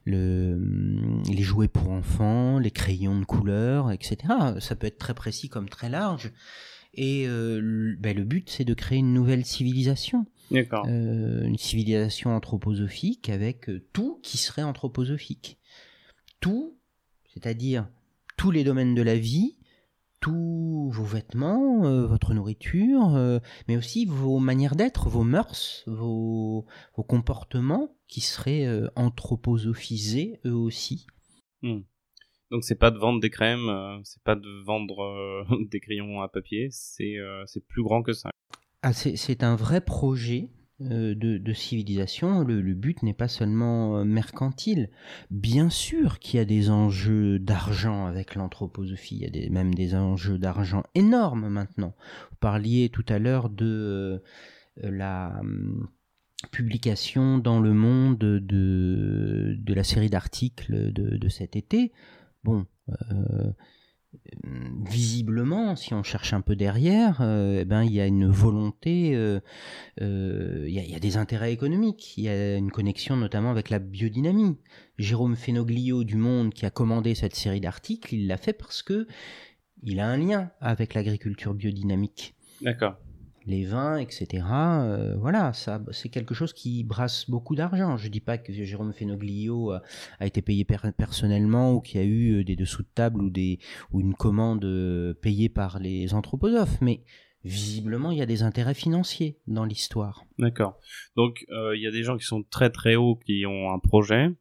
le, 0.06 1.24
les 1.28 1.44
jouets 1.44 1.68
pour 1.68 1.90
enfants, 1.90 2.60
les 2.60 2.72
crayons 2.72 3.20
de 3.20 3.26
couleur, 3.26 3.92
etc. 3.92 4.18
Ça 4.60 4.76
peut 4.76 4.88
être 4.88 5.00
très 5.00 5.16
précis 5.16 5.50
comme 5.50 5.70
très 5.70 5.90
large. 5.90 6.32
Et 6.94 7.28
ben, 7.28 8.16
le 8.16 8.24
but, 8.24 8.50
c'est 8.50 8.64
de 8.64 8.74
créer 8.74 9.00
une 9.00 9.14
nouvelle 9.14 9.44
civilisation. 9.44 10.26
Euh, 10.52 11.44
une 11.44 11.58
civilisation 11.58 12.36
anthroposophique 12.36 13.30
avec 13.30 13.70
euh, 13.70 13.86
tout 13.94 14.20
qui 14.22 14.38
serait 14.38 14.64
anthroposophique. 14.64 15.58
Tout, 16.40 16.78
c'est-à-dire 17.34 17.88
tous 18.38 18.52
les 18.52 18.64
domaines 18.64 18.96
de 18.96 19.02
la 19.02 19.18
vie, 19.18 19.58
tous 20.20 20.90
vos 20.92 21.04
vêtements, 21.04 21.86
euh, 21.86 22.06
votre 22.06 22.34
nourriture, 22.34 23.42
mais 23.68 23.78
aussi 23.78 24.06
vos 24.06 24.40
manières 24.40 24.76
d'être, 24.76 25.10
vos 25.10 25.24
mœurs, 25.24 25.84
vos, 25.88 26.66
vos 26.96 27.04
comportements 27.04 27.96
qui 28.08 28.22
seraient 28.22 28.68
anthroposophisés 28.96 30.40
eux 30.46 30.56
aussi. 30.56 31.08
Hmm. 31.62 31.82
Donc 32.52 32.64
c'est 32.64 32.78
pas 32.78 32.92
de 32.92 33.00
vendre 33.00 33.20
des 33.20 33.32
crèmes, 33.32 34.02
c'est 34.04 34.22
pas 34.24 34.36
de 34.36 34.64
vendre 34.64 35.46
des 35.72 35.80
crayons 35.80 36.22
à 36.22 36.28
papier, 36.28 36.68
c'est 36.70 37.18
plus 37.68 37.84
grand 37.84 38.04
que 38.04 38.14
ça. 38.14 38.30
Ah, 38.88 38.94
c'est 38.94 39.42
un 39.42 39.56
vrai 39.56 39.82
projet 39.82 40.52
euh, 40.80 41.16
de, 41.16 41.54
civilisation. 41.54 42.44
Le, 42.44 42.62
but 42.76 43.02
n'est 43.02 43.16
pas 43.16 43.28
seulement 43.28 43.98
euh, 43.98 44.04
mercantile. 44.04 44.92
Bien 45.32 45.72
sûr 45.72 46.20
qu'il 46.20 46.38
y 46.38 46.40
a 46.40 46.46
des 46.46 46.70
enjeux 46.70 47.40
d'argent 47.40 48.06
avec 48.06 48.36
l'anthroposophie. 48.36 49.16
Il 49.24 49.36
y 49.36 49.48
a 49.48 49.50
même 49.50 49.74
des 49.74 49.96
enjeux 49.96 50.38
d'argent 50.38 50.84
énormes 50.94 51.50
maintenant. 51.50 51.96
Vous 52.30 52.38
parliez 52.40 52.90
tout 52.90 53.06
à 53.10 53.18
l'heure 53.18 53.50
de 53.50 54.22
euh, 54.84 54.92
la 54.92 55.36
hum, 55.40 55.90
publication 56.52 57.40
dans 57.40 57.60
le 57.60 57.74
monde 57.74 58.20
de, 58.20 59.58
la 59.66 59.84
série 59.84 60.12
d'articles 60.12 60.94
de, 60.94 61.30
cet 61.30 61.56
été. 61.56 61.92
Bon, 62.44 62.68
visiblement, 64.44 65.76
si 65.76 65.94
on 65.94 66.04
cherche 66.04 66.34
un 66.34 66.42
peu 66.42 66.56
derrière, 66.56 67.20
euh, 67.22 67.62
eh 67.62 67.66
ben 67.66 67.84
il 67.84 67.94
y 67.94 68.00
a 68.00 68.06
une 68.06 68.28
volonté, 68.28 69.16
euh, 69.16 69.40
euh, 70.02 70.66
il 70.68 70.74
y, 70.74 70.96
a 70.96 71.00
des 71.00 71.18
intérêts 71.18 71.54
économiques, 71.54 72.18
il 72.18 72.26
y 72.26 72.30
a 72.30 72.58
une 72.58 72.72
connexion 72.72 73.16
notamment 73.18 73.52
avec 73.52 73.70
la 73.70 73.80
biodynamie. 73.80 74.58
Jérôme 74.98 75.36
Fenoglio 75.36 76.04
du 76.04 76.16
Monde, 76.16 76.54
qui 76.54 76.66
a 76.66 76.70
commandé 76.70 77.16
cette 77.16 77.36
série 77.36 77.62
d'articles, 77.62 78.14
il 78.14 78.28
l'a 78.28 78.38
fait 78.38 78.54
parce 78.54 78.84
que 78.84 79.08
il 79.84 80.00
a 80.00 80.08
un 80.08 80.18
lien 80.18 80.52
avec 80.62 80.94
l'agriculture 80.94 81.54
biodynamique. 81.54 82.36
D'accord 82.62 82.98
les 83.46 83.66
vins, 83.66 83.98
etc. 83.98 84.44
Euh, 84.52 85.16
voilà, 85.18 85.54
ça, 85.54 85.82
c'est 85.92 86.10
quelque 86.10 86.34
chose 86.34 86.54
qui 86.54 86.84
brasse 86.84 87.30
beaucoup 87.30 87.56
d'argent. 87.56 87.98
Je 87.98 88.08
dis 88.08 88.20
pas 88.20 88.38
que 88.38 88.52
Jérôme 88.52 88.94
Fenoglio 88.94 89.72
a, 89.72 89.82
été 90.26 90.42
payé 90.42 90.66
personnellement 90.66 91.74
ou 91.74 91.82
qu'il 91.82 92.00
y 92.00 92.04
a 92.04 92.08
eu 92.08 92.40
euh, 92.40 92.44
des 92.44 92.56
dessous 92.56 92.84
de 92.84 92.90
table 92.94 93.22
ou 93.22 93.30
des 93.30 93.60
ou 93.92 94.02
une 94.02 94.16
commande 94.16 94.66
euh, 94.66 95.14
payée 95.14 95.50
par 95.50 95.80
les 95.80 96.14
anthroposophes, 96.14 96.82
mais 96.82 97.04
visiblement 97.44 98.12
il 98.12 98.18
y 98.18 98.24
a 98.24 98.26
des 98.26 98.42
intérêts 98.42 98.74
financiers 98.74 99.38
dans 99.46 99.66
l'histoire. 99.66 100.24
D'accord. 100.40 100.80
Donc 101.16 101.46
il 101.50 101.80
y 101.80 101.86
a 101.86 101.92
des 101.92 102.02
gens 102.02 102.18
qui 102.18 102.26
sont 102.26 102.42
très 102.42 102.72
très 102.72 102.96
hauts 102.96 103.20
qui 103.24 103.46
ont 103.46 103.72
un 103.72 103.80
projet. 103.80 104.32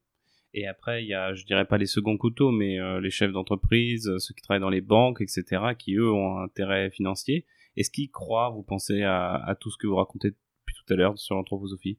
Et 0.57 0.69
après, 0.69 1.03
il 1.03 1.09
y 1.09 1.15
a, 1.15 1.35
je 1.35 1.45
dirais 1.45 1.65
pas 1.67 1.79
les 1.79 1.87
seconds 1.87 2.17
couteaux, 2.17 2.53
mais 2.53 2.79
les 3.01 3.11
chefs 3.11 3.33
d'entreprise, 3.33 4.11
ceux 4.19 4.35
qui 4.35 4.41
travaillent 4.41 4.63
dans 4.63 4.71
les 4.71 4.81
banques, 4.81 5.21
etc., 5.21 5.75
qui 5.77 5.97
eux 5.97 6.11
ont 6.11 6.39
un 6.39 6.45
intérêt 6.45 6.91
financier. 6.91 7.45
Est-ce 7.77 7.91
qu'ils 7.91 8.11
croient, 8.11 8.51
vous 8.51 8.63
pensez, 8.63 9.03
à, 9.03 9.57
tout 9.61 9.71
ce 9.71 9.77
que 9.79 9.87
vous 9.87 9.97
racontez 9.97 10.31
depuis 10.31 10.75
tout 10.75 10.93
à 10.93 10.97
l'heure 10.97 11.19
sur 11.19 11.35
l'anthroposophie? 11.35 11.99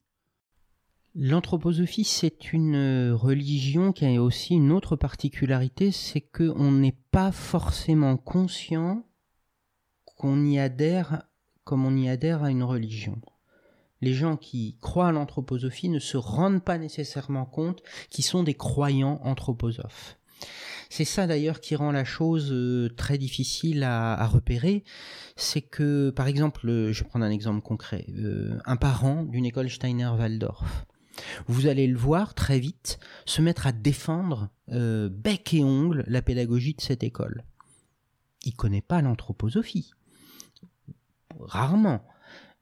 L'anthroposophie, 1.16 2.04
c'est 2.04 2.52
une 2.52 2.76
euh, 2.76 3.16
religion 3.16 3.94
qui 3.94 4.06
a 4.06 4.22
aussi 4.22 4.56
une 4.56 4.72
autre 4.72 4.98
particularité, 4.98 5.92
c'est 5.92 6.20
qu'on 6.20 6.72
n'est 6.72 6.98
pas 7.12 7.32
forcément 7.32 8.18
conscient 8.18 9.06
qu'on 10.04 10.44
y 10.46 10.60
adhère 10.60 11.24
comme 11.64 11.86
on 11.86 11.98
y 11.98 12.08
adhère 12.08 12.44
à 12.44 12.52
une 12.52 12.64
religion. 12.64 13.20
Les 14.02 14.14
gens 14.14 14.38
qui 14.38 14.78
croient 14.82 15.08
à 15.08 15.12
l'anthroposophie 15.12 15.90
ne 15.90 16.00
se 16.00 16.16
rendent 16.16 16.64
pas 16.64 16.78
nécessairement 16.78 17.46
compte 17.46 17.82
qu'ils 18.10 18.24
sont 18.24 18.44
des 18.44 18.54
croyants 18.54 19.20
anthroposophes. 19.24 20.18
C'est 20.90 21.06
ça 21.06 21.28
d'ailleurs 21.28 21.60
qui 21.60 21.76
rend 21.76 21.92
la 21.92 22.06
chose 22.06 22.52
euh, 22.52 22.90
très 22.96 23.18
difficile 23.18 23.84
à, 23.84 24.26
repérer. 24.28 24.84
C'est 25.36 25.62
que, 25.62 26.10
par 26.12 26.28
exemple, 26.28 26.70
euh, 26.70 26.94
je 26.94 27.04
vais 27.04 27.10
prendre 27.10 27.26
un 27.26 27.32
exemple 27.32 27.62
concret, 27.62 28.06
euh, 28.18 28.58
un 28.66 28.76
parent 28.76 29.24
d'une 29.24 29.46
école 29.46 29.70
Steiner-Waldorf. 29.70 30.86
Vous 31.48 31.68
allez 31.68 31.88
le 31.88 31.98
voir 31.98 32.34
très 32.34 32.60
vite 32.60 33.00
se 33.26 33.42
mettre 33.42 33.68
à 33.68 33.72
défendre 33.72 34.50
bec 34.68 35.54
et 35.54 35.64
ongle 35.64 36.04
la 36.08 36.22
pédagogie 36.22 36.74
de 36.74 36.82
cette 36.82 37.04
école. 37.04 37.46
Il 38.44 38.54
connaît 38.54 38.82
pas 38.82 39.02
l'anthroposophie, 39.02 39.92
rarement. 41.40 42.06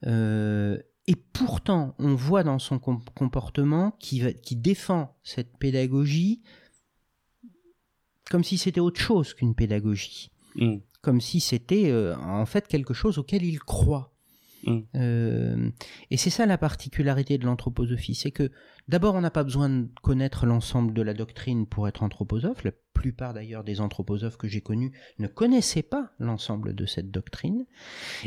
et 0.06 1.16
pourtant, 1.34 1.96
on 1.98 2.14
voit 2.14 2.44
dans 2.44 2.60
son 2.60 2.78
comportement 2.78 3.90
qu'il 4.00 4.40
qui 4.42 4.56
défend 4.56 5.18
cette 5.24 5.58
pédagogie 5.58 6.44
comme 8.30 8.44
si 8.44 8.58
c'était 8.58 8.80
autre 8.80 9.00
chose 9.00 9.34
qu'une 9.34 9.56
pédagogie, 9.56 10.32
mm. 10.56 10.78
comme 11.02 11.22
si 11.22 11.40
c'était 11.40 11.90
euh, 11.92 12.16
en 12.18 12.46
fait 12.46 12.68
quelque 12.68 12.94
chose 12.94 13.18
auquel 13.18 13.44
il 13.44 13.60
croit. 13.60 14.14
Mm. 14.66 14.80
Euh, 14.96 15.70
et 16.10 16.18
c'est 16.18 16.30
ça 16.30 16.46
la 16.46 16.58
particularité 16.58 17.38
de 17.38 17.46
l'anthroposophie, 17.46 18.16
c'est 18.16 18.32
que 18.32 18.52
d'abord 18.88 19.16
on 19.16 19.22
n'a 19.22 19.32
pas 19.32 19.44
besoin 19.44 19.70
de 19.70 19.90
connaître 20.02 20.46
l'ensemble 20.46 20.94
de 20.94 21.02
la 21.02 21.14
doctrine 21.14 21.68
pour 21.68 21.88
être 21.88 22.04
anthroposophe. 22.04 22.64
La 22.64 22.72
plupart 22.94 23.34
d'ailleurs 23.34 23.64
des 23.64 23.82
anthroposophes 23.82 24.38
que 24.38 24.48
j'ai 24.48 24.62
connus 24.62 24.94
ne 25.20 25.28
connaissaient 25.28 25.84
pas 25.84 26.12
l'ensemble 26.20 26.74
de 26.74 26.86
cette 26.86 27.12
doctrine. 27.12 27.66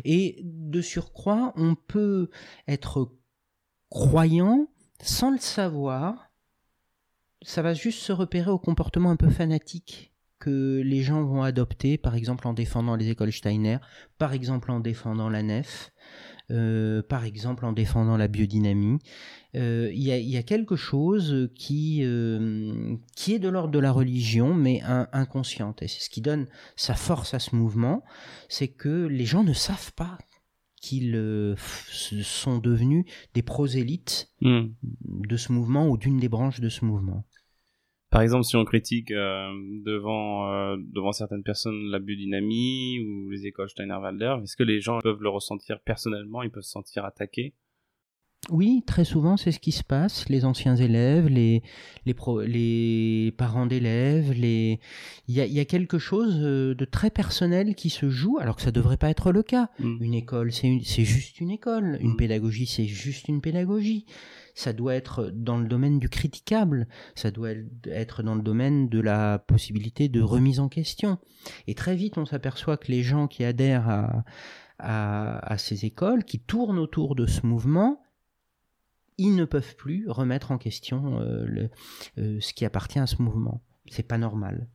Et 0.05 0.39
de 0.43 0.83
surcroît, 0.83 1.53
on 1.57 1.75
peut 1.75 2.31
être 2.69 3.13
croyant 3.89 4.69
sans 5.01 5.31
le 5.31 5.39
savoir 5.39 6.26
ça 7.47 7.63
va 7.63 7.75
juste 7.75 8.01
se 8.01 8.13
repérer 8.13 8.51
au 8.51 8.59
comportement 8.59 9.11
un 9.11 9.17
peu 9.17 9.31
fanatique 9.31 10.13
que 10.41 10.83
les 10.85 11.03
gens 11.03 11.23
vont 11.23 11.45
adopter, 11.45 11.97
par 11.97 12.17
exemple 12.17 12.49
en 12.49 12.53
défendant 12.53 12.97
les 12.97 13.09
écoles 13.09 13.33
Steiner, 13.33 13.79
par 14.19 14.33
exemple 14.33 14.73
en 14.73 14.81
défendant 14.81 15.31
la 15.31 15.45
nef, 15.45 15.93
par 16.49 17.25
exemple 17.25 17.65
en 17.65 17.73
défendant 17.73 18.17
la 18.17 18.27
biodynamie. 18.27 18.99
Il 19.55 19.93
y, 19.93 20.11
y, 20.11 20.37
a, 20.37 20.43
quelque 20.43 20.75
chose 20.75 21.49
qui, 21.55 22.05
qui 23.15 23.33
est 23.33 23.39
de 23.39 23.49
l'ordre 23.49 23.71
de 23.71 23.79
la 23.79 23.93
religion, 23.93 24.53
mais 24.53 24.83
inconsciente. 25.13 25.83
Et 25.83 25.89
c'est 25.89 26.03
ce 26.03 26.11
qui 26.11 26.21
donne 26.21 26.49
sa 26.75 26.95
force 26.95 27.33
à 27.33 27.39
ce 27.39 27.55
mouvement, 27.55 28.03
c'est 28.49 28.69
que 28.69 29.07
les 29.07 29.25
gens 29.25 29.45
ne 29.45 29.55
savent 29.55 29.93
pas 29.93 30.19
qu'ils 30.87 31.17
euh, 31.17 31.57
sont 32.23 32.59
devenus 32.59 33.07
des 33.35 33.43
prosélytes 33.43 34.31
hmm. 34.41 34.67
de 34.83 35.37
ce 35.37 35.53
mouvement 35.53 35.89
ou 35.89 35.97
d'une 35.97 36.19
des 36.19 36.29
branches 36.29 36.61
de 36.61 36.69
ce 36.69 36.85
mouvement. 36.85 37.25
Par 38.11 38.23
exemple, 38.23 38.45
si 38.45 38.57
on 38.57 38.65
critique 38.65 39.11
euh, 39.11 39.49
devant, 39.85 40.53
euh, 40.53 40.77
devant 40.95 41.13
certaines 41.13 41.43
personnes 41.43 41.91
la 41.91 41.99
biodynamie 41.99 43.01
ou 43.01 43.31
les 43.31 43.47
écoles 43.47 43.69
Steiner-Walder, 43.69 44.37
est-ce 44.43 44.57
que 44.57 44.63
les 44.63 44.81
gens 44.81 45.01
peuvent 45.01 45.23
le 45.23 45.29
ressentir 45.29 45.81
personnellement, 45.81 46.43
ils 46.43 46.51
peuvent 46.51 46.63
se 46.63 46.71
sentir 46.71 47.05
attaqués? 47.05 47.55
Oui, 48.51 48.85
très 48.87 49.05
souvent, 49.05 49.37
c'est 49.37 49.51
ce 49.51 49.59
qui 49.59 49.73
se 49.73 49.83
passe. 49.83 50.29
Les 50.29 50.45
anciens 50.45 50.77
élèves, 50.77 51.27
les, 51.27 51.63
les, 52.05 52.15
les 52.47 53.33
parents 53.33 53.67
d'élèves, 53.67 54.33
les... 54.33 54.79
il, 55.27 55.35
y 55.35 55.41
a, 55.41 55.47
il 55.47 55.53
y 55.53 55.59
a 55.59 55.65
quelque 55.65 55.99
chose 55.99 56.39
euh, 56.43 56.75
de 56.75 56.85
très 56.85 57.11
personnel 57.11 57.75
qui 57.75 57.91
se 57.91 58.09
joue, 58.09 58.39
alors 58.39 58.55
que 58.55 58.63
ça 58.63 58.69
ne 58.69 58.75
devrait 58.75 58.99
pas 58.99 59.11
être 59.11 59.33
le 59.33 59.43
cas. 59.43 59.69
Mm. 59.81 59.97
Une 60.01 60.15
école, 60.15 60.53
c'est 60.53 60.79
juste 60.81 61.41
une 61.41 61.51
école. 61.51 61.99
Une 62.01 62.13
mm. 62.13 62.17
pédagogie, 62.17 62.67
c'est 62.67 62.87
juste 62.87 63.27
une 63.29 63.41
pédagogie. 63.41 64.07
Ça 64.57 64.73
doit 64.73 64.95
être 64.95 65.31
dans 65.33 65.59
le 65.59 65.69
domaine 65.69 65.99
du 65.99 66.09
critiquable. 66.09 66.89
Ça 67.15 67.31
doit 67.31 67.51
être 67.85 68.23
dans 68.23 68.35
le 68.35 68.43
domaine 68.43 68.89
de 68.89 68.99
la 68.99 69.39
possibilité 69.39 70.09
de 70.09 70.23
remise 70.23 70.61
en 70.61 70.71
question. 70.71 71.19
Et 71.67 71.75
très 71.75 71.95
vite, 71.95 72.17
on 72.17 72.25
s'aperçoit 72.25 72.79
que 72.79 72.91
les 72.91 73.03
gens 73.03 73.29
qui 73.29 73.45
adhèrent 73.45 74.25
à, 74.79 75.59
ces 75.59 75.85
écoles, 75.85 76.25
qui 76.25 76.41
tournent 76.41 76.79
autour 76.79 77.15
de 77.15 77.27
ce 77.27 77.47
mouvement, 77.47 78.03
ils 79.19 79.37
ne 79.37 79.45
peuvent 79.45 79.77
plus 79.77 80.09
remettre 80.09 80.53
en 80.53 80.59
question 80.59 81.21
euh, 81.21 81.69
euh, 82.19 82.41
ce 82.41 82.55
qui 82.55 82.65
appartient 82.65 82.99
à 82.99 83.07
ce 83.07 83.21
mouvement. 83.21 83.63
C'est 83.91 84.09
pas 84.09 84.19
normal. 84.19 84.69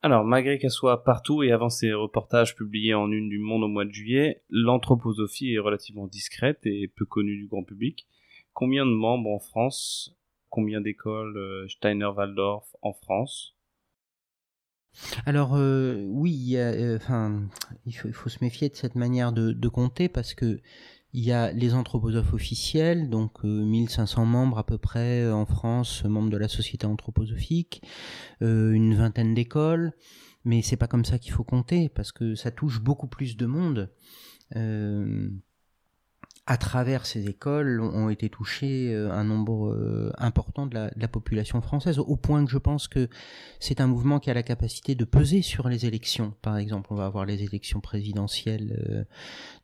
Alors, 0.00 0.24
malgré 0.24 0.58
qu'elle 0.58 0.70
soit 0.70 1.04
partout 1.04 1.42
et 1.42 1.52
avant 1.52 1.70
ses 1.70 1.92
reportages 1.92 2.56
publiés 2.56 2.94
en 2.94 3.10
une 3.10 3.28
du 3.28 3.38
Monde 3.38 3.64
au 3.64 3.68
mois 3.68 3.84
de 3.84 3.92
juillet, 3.92 4.42
l'anthroposophie 4.50 5.54
est 5.54 5.58
relativement 5.58 6.06
discrète 6.06 6.60
et 6.64 6.88
peu 6.88 7.04
connue 7.06 7.36
du 7.36 7.46
grand 7.46 7.64
public. 7.64 8.06
Combien 8.54 8.86
de 8.86 8.92
membres 8.92 9.30
en 9.30 9.38
France 9.38 10.16
Combien 10.48 10.80
d'écoles 10.80 11.36
euh, 11.36 11.68
Steiner-Waldorf 11.68 12.76
en 12.80 12.92
France? 12.92 13.54
Alors 15.26 15.54
oui, 15.54 16.32
il, 16.32 16.94
enfin, 16.94 17.42
il, 17.84 17.92
faut, 17.92 18.28
se 18.28 18.38
méfier 18.42 18.68
de 18.68 18.76
cette 18.76 18.94
manière 18.94 19.32
de, 19.32 19.68
compter 19.68 20.08
parce 20.08 20.34
que 20.34 20.60
il 21.14 21.24
y 21.24 21.30
a 21.30 21.52
les 21.52 21.74
anthroposophes 21.74 22.34
officiels, 22.34 23.08
donc 23.08 23.44
1500 23.44 24.22
euh, 24.22 24.24
membres 24.26 24.58
à 24.58 24.66
peu 24.66 24.78
près 24.78 25.22
euh, 25.22 25.32
en 25.32 25.46
France, 25.46 26.04
membres 26.04 26.30
de 26.30 26.36
la 26.36 26.48
Société 26.48 26.86
anthroposophique, 26.86 27.82
euh, 28.42 28.72
une 28.72 28.96
vingtaine 28.96 29.32
d'écoles, 29.32 29.92
mais 30.44 30.60
c'est 30.60 30.76
pas 30.76 30.88
comme 30.88 31.04
ça 31.04 31.20
qu'il 31.20 31.32
faut 31.32 31.44
compter 31.44 31.88
parce 31.88 32.10
que 32.10 32.34
ça 32.34 32.50
touche 32.50 32.80
beaucoup 32.80 33.06
plus 33.06 33.36
de 33.36 33.46
monde 33.46 33.90
à 36.46 36.58
travers 36.58 37.06
ces 37.06 37.26
écoles 37.26 37.80
ont 37.80 38.10
été 38.10 38.28
touchés 38.28 38.92
euh, 38.92 39.10
un 39.10 39.24
nombre 39.24 39.70
euh, 39.70 40.12
important 40.18 40.66
de 40.66 40.74
la, 40.74 41.08
population 41.08 41.62
française, 41.62 41.98
au 41.98 42.16
point 42.16 42.44
que 42.44 42.50
je 42.50 42.58
pense 42.58 42.86
que 42.86 43.08
c'est 43.60 43.80
un 43.80 43.86
mouvement 43.86 44.20
qui 44.20 44.30
a 44.30 44.34
la 44.34 44.42
capacité 44.42 44.94
de 44.94 45.04
peser 45.04 45.40
sur 45.40 45.68
les 45.68 45.86
élections. 45.86 46.34
Par 46.42 46.58
exemple, 46.58 46.88
on 46.92 46.96
va 46.96 47.06
avoir 47.06 47.24
les 47.24 47.42
élections 47.42 47.80
présidentielles 47.80 48.84
euh, 48.90 49.04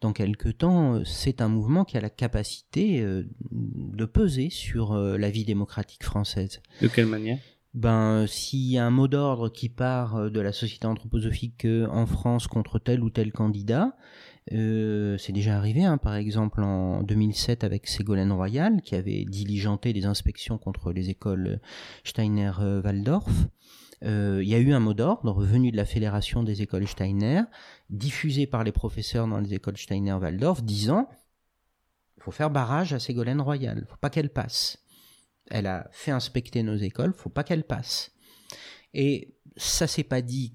dans 0.01 0.15
quelques 0.15 0.59
temps. 0.59 1.05
C'est 1.05 1.43
un 1.43 1.49
mouvement 1.49 1.85
qui 1.85 1.99
a 1.99 2.01
la 2.01 2.09
capacité 2.11 3.05
de 3.51 4.05
peser 4.05 4.49
sur 4.49 4.95
la 4.95 5.31
vie 5.31 5.45
démocratique 5.45 6.05
française. 6.05 6.63
De 6.81 6.89
quelle 6.89 7.07
manière? 7.07 7.39
Ben, 7.75 8.27
s'il 8.27 8.71
y 8.71 8.79
a 8.79 8.87
un 8.87 8.91
mot 8.91 9.07
d'ordre 9.07 9.49
qui 9.49 9.69
part 9.69 10.31
de 10.31 10.41
la 10.41 10.53
société 10.53 10.87
anthroposophique 10.87 11.67
en 11.91 12.07
France 12.07 12.47
contre 12.47 12.79
tel 12.79 13.03
ou 13.03 13.11
tel 13.11 13.33
candidat, 13.33 13.97
euh, 14.53 15.17
c'est 15.19 15.33
déjà 15.33 15.57
arrivé, 15.57 15.85
hein, 15.85 15.99
par 15.99 16.15
exemple 16.15 16.63
en 16.63 17.03
2007 17.03 17.63
avec 17.63 17.87
Ségolène 17.87 18.33
Royal, 18.33 18.83
qui 18.83 18.97
avait 18.97 19.25
diligenté 19.25 19.93
des 19.93 20.07
inspections 20.07 20.59
contre 20.59 20.93
les 20.93 21.09
écoles 21.09 21.61
Steiner-Waldorf. 22.05 23.31
Euh, 24.03 24.41
il 24.43 24.49
y 24.49 24.55
a 24.55 24.59
eu 24.59 24.73
un 24.73 24.81
mot 24.81 24.95
d'ordre 24.95 25.45
venu 25.45 25.71
de 25.71 25.77
la 25.77 25.85
Fédération 25.85 26.43
des 26.43 26.63
écoles 26.63 26.89
Steiner, 26.89 27.43
diffusé 27.91 28.47
par 28.47 28.65
les 28.65 28.73
professeurs 28.73 29.29
dans 29.29 29.39
les 29.39 29.55
écoles 29.55 29.77
Steiner-Waldorf, 29.77 30.63
disant 30.63 31.09
il 32.17 32.23
faut 32.23 32.33
faire 32.33 32.51
barrage 32.51 32.93
à 32.93 32.99
Ségolène 32.99 33.41
Royal, 33.41 33.87
faut 33.89 33.97
pas 33.97 34.11
qu'elle 34.11 34.31
passe. 34.31 34.79
Elle 35.51 35.67
a 35.67 35.89
fait 35.93 36.11
inspecter 36.11 36.63
nos 36.63 36.77
écoles, 36.77 37.13
faut 37.15 37.31
pas 37.31 37.45
qu'elle 37.45 37.65
passe. 37.65 38.13
Et 38.95 39.37
ça 39.57 39.87
s'est 39.87 40.05
pas 40.05 40.23
dit 40.23 40.55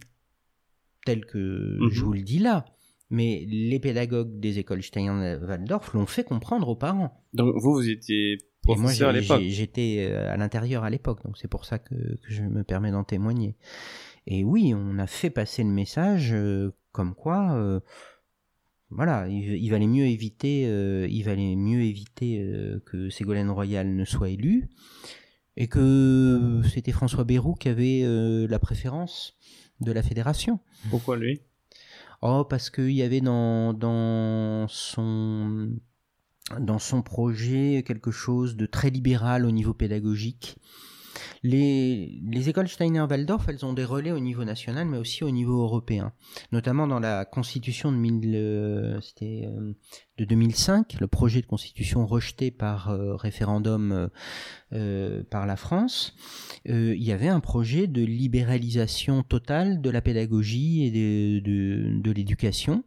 tel 1.06 1.26
que 1.26 1.78
je 1.92 2.00
mhm. 2.00 2.06
vous 2.06 2.14
le 2.14 2.22
dis 2.22 2.40
là 2.40 2.66
mais 3.10 3.46
les 3.48 3.80
pédagogues 3.80 4.40
des 4.40 4.60
écoles 4.60 4.84
Steiner-Waldorf 4.84 5.94
l'ont 5.94 6.06
fait 6.06 6.24
comprendre 6.24 6.68
aux 6.70 6.76
parents. 6.76 7.24
Donc 7.34 7.56
vous, 7.58 7.74
vous 7.74 7.90
étiez 7.90 8.38
professeur 8.66 9.10
à 9.10 9.14
l'époque 9.14 9.42
J'étais 9.44 10.08
euh, 10.10 10.32
à 10.32 10.38
l'intérieur 10.38 10.84
à 10.84 10.90
l'époque, 10.90 11.24
donc 11.24 11.38
c'est 11.38 11.48
pour 11.48 11.66
ça 11.66 11.80
que, 11.80 11.96
je 12.28 12.44
me 12.44 12.64
permets 12.64 12.92
d'en 12.92 13.04
témoigner. 13.04 13.56
Et 14.28 14.44
oui, 14.44 14.74
on 14.76 14.98
a 14.98 15.08
fait 15.08 15.30
passer 15.30 15.64
le 15.64 15.70
message 15.70 16.34
euh, 16.34 16.74
comme 16.92 17.14
quoi, 17.14 17.54
euh, 17.54 17.80
voilà, 18.90 19.28
il, 19.28 19.70
valait 19.70 19.88
mieux 19.88 20.06
éviter, 20.06 20.62
il 21.10 21.24
valait 21.24 21.56
mieux 21.56 21.82
éviter 21.82 22.40
que 22.86 23.10
Ségolène 23.10 23.50
Royal 23.50 23.94
ne 23.94 24.06
soit 24.06 24.30
élue, 24.30 24.70
et 25.58 25.68
que 25.68 26.62
c'était 26.72 26.94
François 26.94 27.26
Bayrou 27.26 27.56
qui 27.56 27.68
avait 27.68 28.04
la 28.48 28.60
préférence 28.60 29.36
de 29.82 29.92
la 29.92 30.02
fédération. 30.02 30.60
Pourquoi 30.92 31.18
lui? 31.18 31.42
Oh, 32.22 32.46
parce 32.46 32.70
qu'il 32.70 32.92
y 32.92 33.04
avait 33.04 33.22
dans, 33.22 33.74
dans, 33.74 34.68
son, 34.68 35.70
dans 36.60 36.80
son 36.80 37.02
projet 37.02 37.84
quelque 37.86 38.12
chose 38.12 38.56
de 38.56 38.66
très 38.66 38.90
libéral 38.90 39.46
au 39.46 39.52
niveau 39.52 39.74
pédagogique. 39.74 40.58
Les, 41.44 42.20
les 42.28 42.50
écoles 42.50 42.68
Steiner-Waldorf, 42.68 43.48
elles 43.50 43.66
ont 43.66 43.74
des 43.74 43.86
relais 43.86 44.12
au 44.12 44.20
niveau 44.20 44.44
national, 44.44 44.88
mais 44.88 44.98
aussi 44.98 45.24
au 45.24 45.32
niveau 45.32 45.62
européen. 45.62 46.14
Notamment 46.52 46.88
dans 46.88 47.00
la 47.00 47.26
constitution 47.26 47.92
de, 47.92 47.98
euh, 48.36 49.00
euh, 49.22 49.74
de 50.18 50.26
2005, 50.26 51.00
le 51.00 51.08
projet 51.08 51.42
de 51.42 51.46
constitution 51.46 52.06
rejeté 52.06 52.52
par 52.52 52.90
euh, 52.90 53.16
référendum 53.16 54.10
par 55.30 55.46
la 55.46 55.56
France, 55.56 56.16
il 56.66 57.02
y 57.02 57.14
avait 57.14 57.30
un 57.30 57.40
projet 57.40 57.88
de 57.88 58.04
libéralisation 58.04 59.24
totale 59.24 59.80
de 59.80 59.90
la 59.90 60.02
pédagogie 60.02 60.84
et 60.84 60.92
de, 60.92 62.02
de 62.02 62.12
l'éducation. 62.12 62.84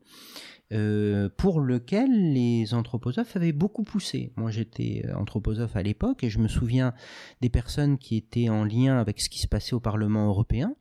Euh, 0.74 1.31
pour 1.35 1.62
lequel 1.62 2.35
les 2.35 2.74
anthroposophes 2.74 3.37
avaient 3.37 3.52
beaucoup 3.52 3.85
poussé. 3.85 4.35
Moi 4.37 4.50
j'étais 4.50 5.02
euh, 5.07 5.16
anthroposophe 5.16 5.76
à 5.76 5.83
l'époque 5.83 6.22
et 6.22 6.28
je 6.28 6.38
me 6.40 6.48
souviens 6.48 6.92
des 7.40 7.48
personnes 7.48 7.96
qui 7.96 8.18
étaient 8.18 8.50
en 8.50 8.64
lien 8.64 8.98
avec 8.98 9.18
ce 9.18 9.31
qui 9.31 9.38
se 9.38 9.48
passait 9.48 9.72
au 9.72 9.81
Parlement 9.81 10.26
européen 10.26 10.74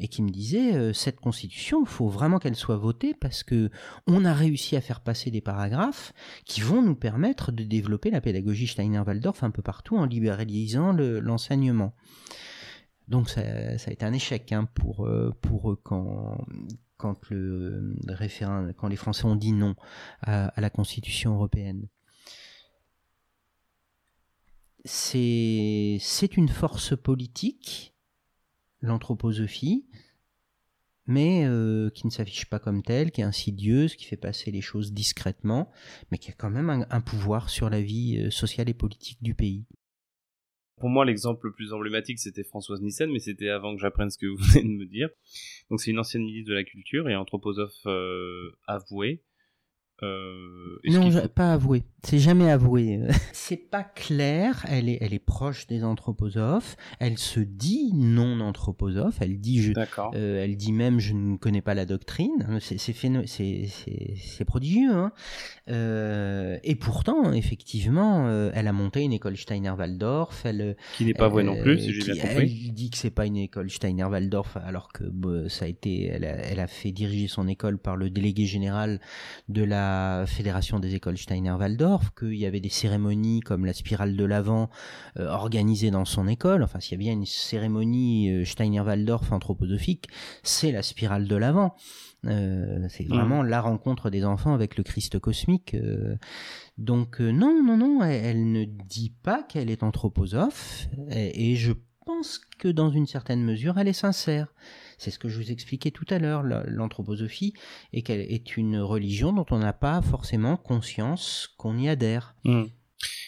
et 0.00 0.08
qui 0.08 0.22
me 0.22 0.30
disaient 0.30 0.74
euh, 0.74 0.92
cette 0.92 1.20
constitution, 1.20 1.82
il 1.82 1.86
faut 1.86 2.08
vraiment 2.08 2.40
qu'elle 2.40 2.56
soit 2.56 2.78
votée 2.78 3.14
parce 3.14 3.44
que 3.44 3.70
on 4.08 4.24
a 4.24 4.34
réussi 4.34 4.74
à 4.74 4.80
faire 4.80 5.02
passer 5.02 5.30
des 5.30 5.40
paragraphes 5.40 6.12
qui 6.44 6.60
vont 6.60 6.82
nous 6.82 6.96
permettre 6.96 7.52
de 7.52 7.62
développer 7.62 8.10
la 8.10 8.20
pédagogie 8.20 8.66
Steiner-Waldorf 8.66 9.44
un 9.44 9.52
peu 9.52 9.62
partout 9.62 9.96
en 9.96 10.04
libéralisant 10.04 10.92
l'enseignement. 10.92 11.94
Donc 13.06 13.30
ça, 13.30 13.78
ça, 13.78 13.90
a 13.90 13.92
été 13.92 14.04
un 14.04 14.12
échec 14.12 14.50
hein, 14.50 14.68
pour, 14.74 15.08
pour 15.40 15.70
eux 15.70 15.80
quand, 15.80 16.44
quand, 16.98 17.30
les 17.30 18.96
Français 18.96 19.24
ont 19.24 19.36
dit 19.36 19.52
non 19.52 19.74
à, 20.20 20.60
la 20.60 20.70
Constitution 20.70 21.34
européenne. 21.34 21.88
C'est 24.84 26.36
une 26.36 26.48
force 26.48 26.96
politique, 26.96 27.94
l'anthroposophie, 28.80 29.86
mais 31.06 31.46
euh, 31.46 31.90
qui 31.90 32.06
ne 32.06 32.12
s'affiche 32.12 32.46
pas 32.46 32.58
comme 32.58 32.82
telle, 32.82 33.10
qui 33.10 33.22
est 33.22 33.24
insidieuse, 33.24 33.96
qui 33.96 34.04
fait 34.04 34.16
passer 34.16 34.50
les 34.50 34.60
choses 34.60 34.92
discrètement, 34.92 35.70
mais 36.10 36.18
qui 36.18 36.30
a 36.30 36.34
quand 36.34 36.50
même 36.50 36.86
un 36.88 37.00
pouvoir 37.00 37.48
sur 37.48 37.70
la 37.70 37.80
vie 37.80 38.18
euh, 38.18 38.30
sociale 38.30 38.68
et 38.68 38.74
politique 38.74 39.22
du 39.22 39.34
pays. 39.34 39.64
Pour 40.78 40.88
moi, 40.88 41.04
l'exemple 41.04 41.46
le 41.46 41.52
plus 41.52 41.72
emblématique, 41.72 42.18
c'était 42.18 42.44
Françoise 42.44 42.80
Nissen, 42.80 43.10
mais 43.10 43.18
c'était 43.18 43.48
avant 43.48 43.74
que 43.74 43.80
j'apprenne 43.80 44.10
ce 44.10 44.18
que 44.18 44.26
vous 44.26 44.36
venez 44.52 44.64
de 44.64 44.78
me 44.78 44.86
dire. 44.86 45.08
Donc, 45.70 45.80
c'est 45.80 45.90
une 45.90 45.98
ancienne 45.98 46.22
ministre 46.22 46.50
de 46.50 46.54
la 46.54 46.64
Culture 46.64 47.08
et 47.08 47.16
anthroposophe 47.16 47.86
euh, 47.86 48.50
avouée. 48.66 49.22
Euh, 50.04 50.78
non, 50.84 51.10
pas 51.34 51.52
avoué. 51.52 51.82
C'est 52.04 52.20
jamais 52.20 52.48
avoué. 52.48 53.00
c'est 53.32 53.56
pas 53.56 53.82
clair. 53.82 54.64
Elle 54.68 54.88
est, 54.88 54.98
elle 55.00 55.12
est 55.12 55.18
proche 55.18 55.66
des 55.66 55.82
anthroposophes. 55.82 56.76
Elle 57.00 57.18
se 57.18 57.40
dit 57.40 57.90
non 57.94 58.40
anthroposophe. 58.40 59.16
Elle 59.20 59.40
dit 59.40 59.60
je, 59.60 59.72
euh, 60.14 60.44
elle 60.44 60.56
dit 60.56 60.72
même 60.72 61.00
je 61.00 61.14
ne 61.14 61.36
connais 61.36 61.62
pas 61.62 61.74
la 61.74 61.84
doctrine. 61.84 62.58
C'est, 62.60 62.78
c'est, 62.78 62.94
c'est, 63.26 63.68
c'est 64.16 64.44
prodigieux. 64.44 64.92
Hein. 64.92 65.12
Euh, 65.68 66.58
et 66.62 66.76
pourtant, 66.76 67.32
effectivement, 67.32 68.28
euh, 68.28 68.52
elle 68.54 68.68
a 68.68 68.72
monté 68.72 69.02
une 69.02 69.12
école 69.12 69.36
Steiner-Waldorf. 69.36 70.46
Elle, 70.46 70.76
qui 70.96 71.06
n'est 71.06 71.14
pas 71.14 71.26
avouée 71.26 71.42
non 71.42 71.60
plus, 71.60 71.80
si 71.80 71.92
j'ai 71.92 72.12
bien 72.12 72.22
compris. 72.22 72.66
Elle 72.68 72.74
dit 72.74 72.90
que 72.90 72.98
c'est 72.98 73.10
pas 73.10 73.26
une 73.26 73.36
école 73.36 73.68
Steiner-Waldorf, 73.68 74.58
alors 74.58 74.92
que 74.92 75.02
bah, 75.02 75.48
ça 75.48 75.64
a 75.64 75.68
été, 75.68 76.06
elle 76.06 76.24
a, 76.24 76.36
elle 76.36 76.60
a 76.60 76.68
fait 76.68 76.92
diriger 76.92 77.26
son 77.26 77.48
école 77.48 77.78
par 77.78 77.96
le 77.96 78.10
délégué 78.10 78.46
général 78.46 79.00
de 79.48 79.64
la 79.64 79.87
Fédération 80.26 80.78
des 80.78 80.94
écoles 80.94 81.18
Steiner-Waldorf, 81.18 82.14
qu'il 82.18 82.34
y 82.34 82.46
avait 82.46 82.60
des 82.60 82.68
cérémonies 82.68 83.40
comme 83.40 83.64
la 83.64 83.72
spirale 83.72 84.16
de 84.16 84.24
l'Avent 84.24 84.70
euh, 85.18 85.28
organisées 85.28 85.90
dans 85.90 86.04
son 86.04 86.28
école. 86.28 86.62
Enfin, 86.62 86.80
s'il 86.80 86.92
y 86.92 86.94
a 86.94 86.98
bien 86.98 87.12
une 87.12 87.26
cérémonie 87.26 88.30
euh, 88.30 88.44
Steiner-Waldorf 88.44 89.32
anthroposophique, 89.32 90.08
c'est 90.42 90.72
la 90.72 90.82
spirale 90.82 91.28
de 91.28 91.36
l'Avent. 91.36 91.74
Euh, 92.26 92.86
c'est 92.88 93.04
mmh. 93.04 93.14
vraiment 93.14 93.42
la 93.42 93.60
rencontre 93.60 94.10
des 94.10 94.24
enfants 94.24 94.54
avec 94.54 94.76
le 94.76 94.82
Christ 94.82 95.18
cosmique. 95.18 95.76
donc 96.78 97.20
non, 97.20 97.62
non, 97.62 97.76
non, 97.76 98.02
elle, 98.02 98.50
ne 98.50 98.64
dit 98.64 99.14
pas 99.22 99.42
qu'elle 99.42 99.70
est 99.70 99.82
anthroposophe, 99.82 100.88
et 101.10 101.54
je 101.56 101.72
pense 102.08 102.38
que 102.58 102.68
dans 102.68 102.88
une 102.88 103.06
certaine 103.06 103.44
mesure, 103.44 103.76
elle 103.76 103.86
est 103.86 103.92
sincère. 103.92 104.54
C'est 104.96 105.10
ce 105.10 105.18
que 105.18 105.28
je 105.28 105.36
vous 105.36 105.52
expliquais 105.52 105.90
tout 105.90 106.06
à 106.08 106.18
l'heure. 106.18 106.42
L'anthroposophie 106.42 107.52
est 107.92 108.00
qu'elle 108.00 108.22
est 108.22 108.56
une 108.56 108.78
religion 108.78 109.34
dont 109.34 109.44
on 109.50 109.58
n'a 109.58 109.74
pas 109.74 110.00
forcément 110.00 110.56
conscience 110.56 111.54
qu'on 111.58 111.76
y 111.76 111.86
adhère. 111.86 112.34
Hmm. 112.44 112.64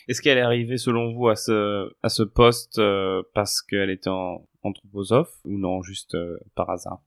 Est-ce 0.09 0.23
qu'elle 0.23 0.39
est 0.39 0.41
arrivée, 0.41 0.79
selon 0.79 1.13
vous, 1.13 1.29
à 1.29 1.37
ce, 1.37 1.93
à 2.03 2.09
ce 2.09 2.23
poste 2.23 2.79
euh, 2.79 3.23
parce 3.35 3.61
qu'elle 3.61 3.91
était 3.91 4.09
en, 4.09 4.49
anthroposophe 4.63 5.37
ou 5.45 5.59
non, 5.59 5.83
juste 5.83 6.15
euh, 6.15 6.39
par 6.55 6.71
hasard? 6.71 7.03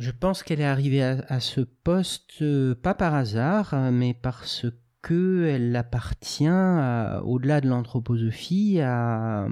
Je 0.00 0.10
pense 0.10 0.42
qu'elle 0.42 0.62
est 0.62 0.64
arrivée 0.64 1.02
à, 1.02 1.40
ce 1.40 1.60
poste 1.60 2.40
euh, 2.40 2.74
pas 2.74 2.94
par 2.94 3.14
hasard, 3.14 3.74
mais 3.92 4.14
parce 4.14 4.62
que 4.62 4.85
qu'elle 5.06 5.76
appartient, 5.76 6.48
au-delà 6.48 7.60
de 7.60 7.68
l'anthroposophie, 7.68 8.80
à, 8.80 9.46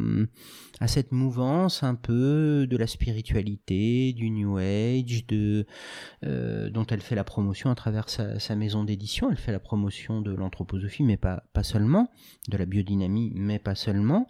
à, 0.80 0.88
cette 0.88 1.12
mouvance 1.12 1.84
un 1.84 1.94
peu 1.94 2.66
de 2.68 2.76
la 2.76 2.88
spiritualité, 2.88 4.12
du 4.14 4.30
New 4.30 4.56
Age, 4.56 5.24
euh, 5.32 6.70
dont 6.70 6.86
elle 6.86 7.00
fait 7.00 7.14
la 7.14 7.24
promotion 7.24 7.70
à 7.70 7.74
travers 7.76 8.08
sa, 8.08 8.56
maison 8.56 8.82
d'édition. 8.82 9.30
Elle 9.30 9.36
fait 9.36 9.52
la 9.52 9.60
promotion 9.60 10.20
de 10.20 10.34
l'anthroposophie, 10.34 11.04
mais 11.04 11.16
pas 11.16 11.42
seulement, 11.62 12.08
de 12.48 12.56
la 12.56 12.66
biodynamie, 12.66 13.32
mais 13.34 13.58
pas 13.58 13.74
seulement 13.74 14.26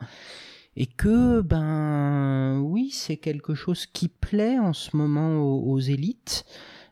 et 0.77 0.87
que 0.87 1.41
ben 1.41 2.59
oui 2.59 2.91
c'est 2.91 3.17
quelque 3.17 3.55
chose 3.55 3.87
qui 3.87 4.09
plaît 4.09 4.59
en 4.59 4.73
ce 4.73 4.97
moment 4.97 5.41
aux 5.41 5.79
élites 5.79 6.45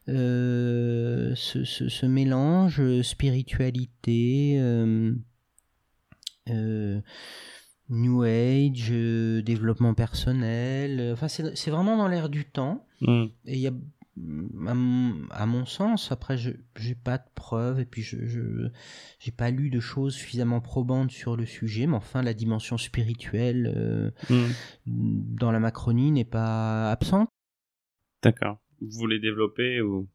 euh, 0.08 1.32
ce, 1.36 1.64
ce, 1.64 2.06
mélange 2.06 2.80
euh, 2.80 3.04
spiritualité, 3.04 4.56
euh, 4.58 5.14
New 7.88 8.22
Age, 8.22 8.90
développement 9.44 9.94
personnel. 9.94 11.12
Enfin, 11.12 11.28
c'est 11.28 11.70
vraiment 11.70 11.96
dans 11.96 12.08
l'air 12.08 12.28
du 12.28 12.44
temps. 12.44 12.84
Mm. 13.00 13.26
Et 13.46 13.54
il 13.54 13.60
y 13.60 13.68
a, 13.68 13.72
à, 14.66 15.46
mon 15.46 15.66
sens, 15.66 16.10
après, 16.10 16.36
je 16.36 16.50
n'ai 16.50 16.94
pas 16.96 17.18
de 17.18 17.28
preuves 17.36 17.78
et 17.78 17.84
puis 17.84 18.02
je 18.02 18.18
n'ai 18.18 19.32
pas 19.36 19.50
lu 19.50 19.70
de 19.70 19.78
choses 19.78 20.14
suffisamment 20.14 20.60
probantes 20.60 21.12
sur 21.12 21.36
le 21.36 21.46
sujet, 21.46 21.86
mais 21.86 21.96
enfin, 21.96 22.22
la 22.22 22.34
dimension 22.34 22.76
spirituelle 22.76 24.12
mm. 24.28 24.46
dans 24.86 25.52
la 25.52 25.60
Macronie 25.60 26.10
n'est 26.10 26.24
pas 26.24 26.90
absente. 26.90 27.28
D'accord 28.24 28.58
vous 28.82 28.98
voulez 28.98 29.18
développer 29.18 29.80
ou? 29.80 30.08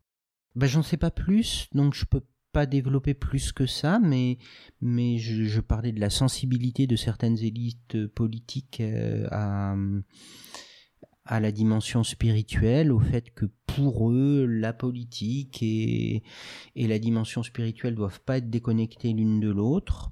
Ben, 0.56 0.68
J'en 0.68 0.84
sais 0.84 0.98
pas 0.98 1.12
plus, 1.12 1.68
donc 1.74 1.94
je 1.94 2.06
peux 2.06 2.24
pas 2.52 2.66
développer 2.66 3.14
plus 3.14 3.52
que 3.52 3.66
ça, 3.66 4.00
mais, 4.00 4.38
mais 4.82 5.18
je, 5.18 5.60
parlais 5.60 5.92
de 5.92 6.00
la 6.00 6.10
sensibilité 6.10 6.88
de 6.88 6.96
certaines 6.96 7.38
élites 7.38 8.08
politiques 8.08 8.82
euh, 8.82 9.28
à, 9.32 9.76
à 11.26 11.40
la 11.40 11.52
dimension 11.52 12.04
spirituelle, 12.04 12.92
au 12.92 13.00
fait 13.00 13.32
que 13.32 13.46
pour 13.68 14.10
eux, 14.12 14.46
la 14.46 14.74
politique 14.74 15.62
et, 15.62 16.24
et 16.76 16.88
la 16.88 16.98
dimension 16.98 17.44
spirituelle 17.44 17.96
doivent 17.96 18.22
pas 18.22 18.38
être 18.38 18.50
déconnectées 18.50 19.14
l'une 19.14 19.40
de 19.40 19.50
l'autre 19.50 20.12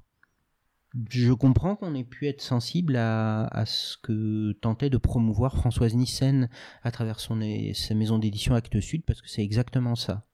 je 1.10 1.32
comprends 1.32 1.76
qu'on 1.76 1.94
ait 1.94 2.04
pu 2.04 2.26
être 2.26 2.40
sensible 2.40 2.96
à, 2.96 3.64
ce 3.66 3.96
que 3.98 4.52
tentait 4.60 4.90
de 4.90 4.98
promouvoir 4.98 5.56
Françoise 5.56 5.94
Nissen 5.94 6.48
à 6.82 6.90
travers 6.90 7.20
son, 7.20 7.40
sa 7.74 7.94
maison 7.94 8.18
d'édition 8.18 8.54
Actes 8.54 8.80
Sud, 8.80 9.04
parce 9.04 9.20
que 9.20 9.28
c'est 9.28 9.42
exactement 9.42 9.94
ça. 9.94 10.26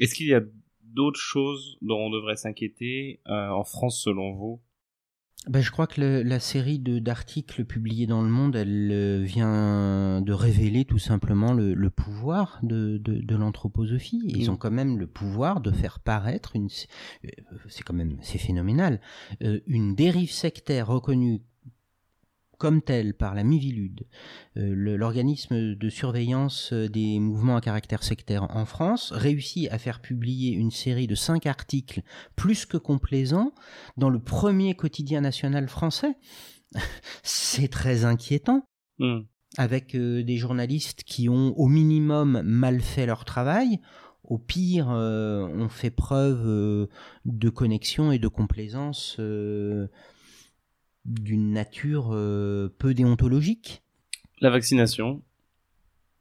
Est-ce 0.00 0.14
qu'il 0.14 0.28
y 0.28 0.34
a 0.34 0.42
d'autres 0.82 1.20
choses 1.20 1.78
dont 1.82 1.98
on 1.98 2.10
devrait 2.10 2.36
s'inquiéter 2.36 3.20
euh, 3.28 3.48
en 3.50 3.64
France 3.64 4.02
selon 4.02 4.32
vous? 4.34 4.60
Ben, 5.46 5.62
je 5.62 5.70
crois 5.70 5.86
que 5.86 6.00
la 6.00 6.40
série 6.40 6.78
d'articles 6.78 7.64
publiés 7.64 8.06
dans 8.06 8.22
le 8.22 8.28
monde, 8.28 8.56
elle 8.56 8.90
euh, 8.92 9.22
vient 9.22 10.20
de 10.20 10.32
révéler 10.32 10.84
tout 10.84 10.98
simplement 10.98 11.54
le, 11.54 11.90
pouvoir 11.90 12.58
de, 12.62 12.98
de, 12.98 13.36
l'anthroposophie. 13.36 14.20
Ils 14.24 14.48
mm. 14.48 14.52
ont 14.52 14.56
quand 14.56 14.70
même 14.70 14.98
le 14.98 15.06
pouvoir 15.06 15.60
de 15.60 15.70
faire 15.70 16.00
paraître 16.00 16.54
une, 16.54 16.68
euh, 17.24 17.28
c'est 17.68 17.82
quand 17.82 17.94
même, 17.94 18.18
c'est 18.20 18.38
phénoménal, 18.38 19.00
euh, 19.42 19.60
une 19.66 19.94
dérive 19.94 20.32
sectaire 20.32 20.88
reconnue 20.88 21.40
comme 22.58 22.82
tel 22.82 23.14
par 23.14 23.34
la 23.34 23.44
Mivilude, 23.44 24.04
euh, 24.56 24.74
l'organisme 24.74 25.74
de 25.74 25.88
surveillance 25.88 26.72
euh, 26.72 26.88
des 26.88 27.20
mouvements 27.20 27.56
à 27.56 27.60
caractère 27.60 28.02
sectaire 28.02 28.54
en 28.54 28.64
France, 28.64 29.12
réussit 29.12 29.70
à 29.70 29.78
faire 29.78 30.00
publier 30.00 30.52
une 30.52 30.72
série 30.72 31.06
de 31.06 31.14
cinq 31.14 31.46
articles 31.46 32.02
plus 32.36 32.66
que 32.66 32.76
complaisants 32.76 33.52
dans 33.96 34.10
le 34.10 34.18
premier 34.18 34.74
quotidien 34.74 35.20
national 35.20 35.68
français. 35.68 36.16
C'est 37.22 37.68
très 37.68 38.04
inquiétant. 38.04 38.64
Hmm. 38.98 39.20
Avec 39.56 39.94
euh, 39.94 40.22
des 40.24 40.36
journalistes 40.36 41.04
qui 41.04 41.28
ont 41.28 41.54
au 41.56 41.68
minimum 41.68 42.42
mal 42.42 42.80
fait 42.80 43.06
leur 43.06 43.24
travail, 43.24 43.80
au 44.24 44.36
pire, 44.36 44.88
ont 44.88 45.70
fait 45.70 45.88
preuve 45.88 46.86
de 47.24 47.48
connexion 47.48 48.12
et 48.12 48.18
de 48.18 48.28
complaisance 48.28 49.18
d'une 51.08 51.52
nature 51.52 52.10
euh, 52.12 52.68
peu 52.78 52.94
déontologique. 52.94 53.82
La 54.40 54.50
vaccination, 54.50 55.22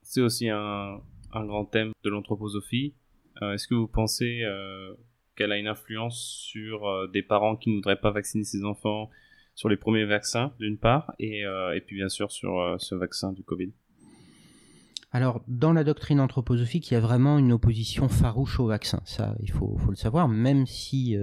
c'est 0.01 0.21
aussi 0.21 0.49
un, 0.49 1.01
grand 1.33 1.65
thème 1.65 1.91
de 2.03 2.09
l'anthroposophie. 2.09 2.95
Euh, 3.41 3.53
est-ce 3.53 3.67
que 3.67 3.75
vous 3.75 3.87
pensez 3.87 4.41
euh, 4.43 4.93
qu'elle 5.35 5.51
a 5.51 5.57
une 5.57 5.67
influence 5.67 6.39
sur 6.49 7.07
des 7.09 7.21
parents 7.21 7.55
qui 7.55 7.69
ne 7.69 7.75
voudraient 7.75 7.99
pas 7.99 8.11
vacciner 8.11 8.43
ses 8.43 8.63
enfants 8.63 9.09
sur 9.53 9.69
les 9.69 9.77
premiers 9.77 10.05
vaccins, 10.05 10.53
d'une 10.59 10.77
part, 10.77 11.13
et, 11.19 11.43
puis 11.85 11.95
bien 11.95 12.09
sûr 12.09 12.31
sur 12.31 12.75
ce 12.79 12.95
vaccin 12.95 13.33
du 13.33 13.43
Covid? 13.43 13.71
Alors, 15.11 15.41
dans 15.47 15.73
la 15.73 15.83
doctrine 15.83 16.19
anthroposophique, 16.19 16.89
il 16.89 16.95
y 16.95 16.97
a 16.97 16.99
vraiment 16.99 17.37
une 17.37 17.51
opposition 17.51 18.07
farouche 18.09 18.59
au 18.59 18.67
vaccin. 18.67 19.01
Ça, 19.05 19.35
il 19.41 19.51
faut, 19.51 19.77
le 19.89 19.95
savoir, 19.95 20.27
même 20.27 20.65
si 20.65 21.15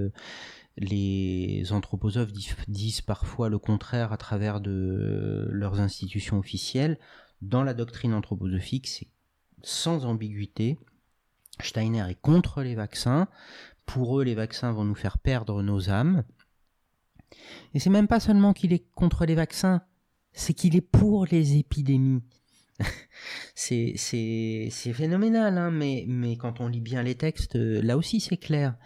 les 0.76 1.72
anthroposophes 1.72 2.32
disent 2.68 3.00
parfois 3.00 3.48
le 3.48 3.58
contraire 3.58 4.12
à 4.12 4.16
travers 4.16 4.60
de 4.60 5.46
leurs 5.50 5.80
institutions 5.80 6.38
officielles. 6.38 6.98
Dans 7.42 7.62
la 7.62 7.74
doctrine 7.74 8.14
anthroposophique, 8.14 8.88
c'est 8.88 9.08
sans 9.62 10.04
ambiguïté. 10.04 10.78
Steiner 11.60 12.04
est 12.08 12.20
contre 12.20 12.62
les 12.62 12.74
vaccins. 12.74 13.28
Pour 13.86 14.18
eux, 14.18 14.24
les 14.24 14.34
vaccins 14.34 14.72
vont 14.72 14.84
nous 14.84 14.94
faire 14.94 15.18
perdre 15.18 15.62
nos 15.62 15.90
âmes. 15.90 16.24
Et 17.74 17.78
c'est 17.78 17.90
même 17.90 18.08
pas 18.08 18.20
seulement 18.20 18.52
qu'il 18.52 18.72
est 18.72 18.84
contre 18.94 19.26
les 19.26 19.34
vaccins, 19.34 19.82
c'est 20.32 20.54
qu'il 20.54 20.76
est 20.76 20.80
pour 20.80 21.26
les 21.26 21.56
épidémies. 21.56 22.22
c'est 23.54 23.96
phénoménal, 24.92 25.58
hein, 25.58 25.70
mais, 25.70 26.04
mais 26.08 26.36
quand 26.36 26.60
on 26.60 26.68
lit 26.68 26.80
bien 26.80 27.02
les 27.02 27.14
textes, 27.14 27.54
là 27.54 27.96
aussi 27.96 28.20
c'est 28.20 28.36
clair. 28.36 28.76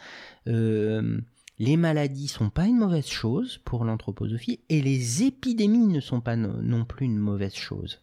Euh, 0.47 1.21
les 1.59 1.77
maladies 1.77 2.29
sont 2.29 2.51
pas 2.51 2.67
une 2.67 2.79
mauvaise 2.79 3.09
chose 3.09 3.59
pour 3.65 3.85
l'anthroposophie 3.85 4.61
et 4.69 4.81
les 4.81 5.25
épidémies 5.25 5.89
ne 5.89 6.01
sont 6.01 6.21
pas 6.21 6.37
non 6.37 6.85
plus 6.85 7.07
une 7.07 7.19
mauvaise 7.19 7.55
chose. 7.55 8.01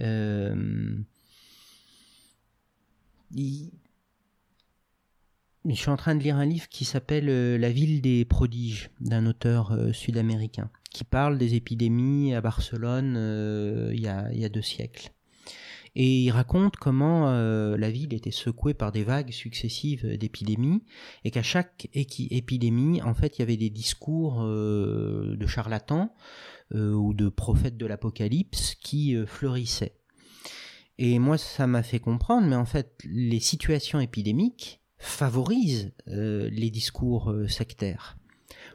Euh, 0.00 0.96
je 3.36 3.70
suis 5.74 5.90
en 5.90 5.96
train 5.96 6.16
de 6.16 6.22
lire 6.22 6.36
un 6.36 6.44
livre 6.44 6.68
qui 6.68 6.84
s'appelle 6.84 7.28
euh, 7.28 7.58
La 7.58 7.70
ville 7.70 8.00
des 8.00 8.24
prodiges 8.24 8.90
d'un 9.00 9.26
auteur 9.26 9.72
euh, 9.72 9.92
sud-américain 9.92 10.70
qui 10.90 11.04
parle 11.04 11.38
des 11.38 11.54
épidémies 11.54 12.34
à 12.34 12.40
Barcelone 12.40 13.16
il 13.92 14.00
y, 14.00 14.08
a, 14.08 14.48
deux 14.48 14.62
siècles. 14.62 15.12
Et 15.96 16.24
il 16.24 16.30
raconte 16.30 16.76
comment 16.76 17.28
euh, 17.28 17.76
la 17.76 17.90
ville 17.90 18.14
était 18.14 18.32
secouée 18.32 18.74
par 18.74 18.90
des 18.90 19.04
vagues 19.04 19.30
successives 19.30 20.06
d'épidémies 20.18 20.82
et 21.24 21.30
qu'à 21.30 21.42
chaque 21.42 21.88
épidémie, 21.92 23.00
en 23.02 23.14
fait, 23.14 23.38
il 23.38 23.40
y 23.40 23.42
avait 23.42 23.56
des 23.56 23.70
discours 23.70 24.42
euh, 24.42 25.36
de 25.36 25.46
charlatans 25.46 26.12
euh, 26.74 26.92
ou 26.92 27.14
de 27.14 27.28
prophètes 27.28 27.76
de 27.76 27.86
l'Apocalypse 27.86 28.74
qui 28.74 29.16
fleurissaient. 29.26 29.96
Et 30.98 31.18
moi, 31.18 31.38
ça 31.38 31.66
m'a 31.66 31.82
fait 31.82 32.00
comprendre, 32.00 32.46
mais 32.46 32.56
en 32.56 32.66
fait, 32.66 32.98
les 33.04 33.40
situations 33.40 34.00
épidémiques 34.00 34.80
favorisent 34.98 35.92
les 36.06 36.70
discours 36.70 37.34
sectaires. 37.48 38.16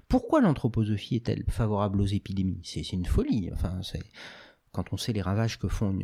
Pourquoi 0.10 0.42
l'anthroposophie 0.42 1.16
est-elle 1.16 1.46
favorable 1.48 2.02
aux 2.02 2.06
épidémies? 2.06 2.62
C'est 2.64 2.92
une 2.92 3.06
folie. 3.06 3.50
Enfin, 3.54 3.80
c'est 3.84 4.04
quand 4.72 4.94
on 4.94 4.98
sait 4.98 5.14
les 5.14 5.22
ravages 5.22 5.58
que 5.60 5.68
font 5.68 5.98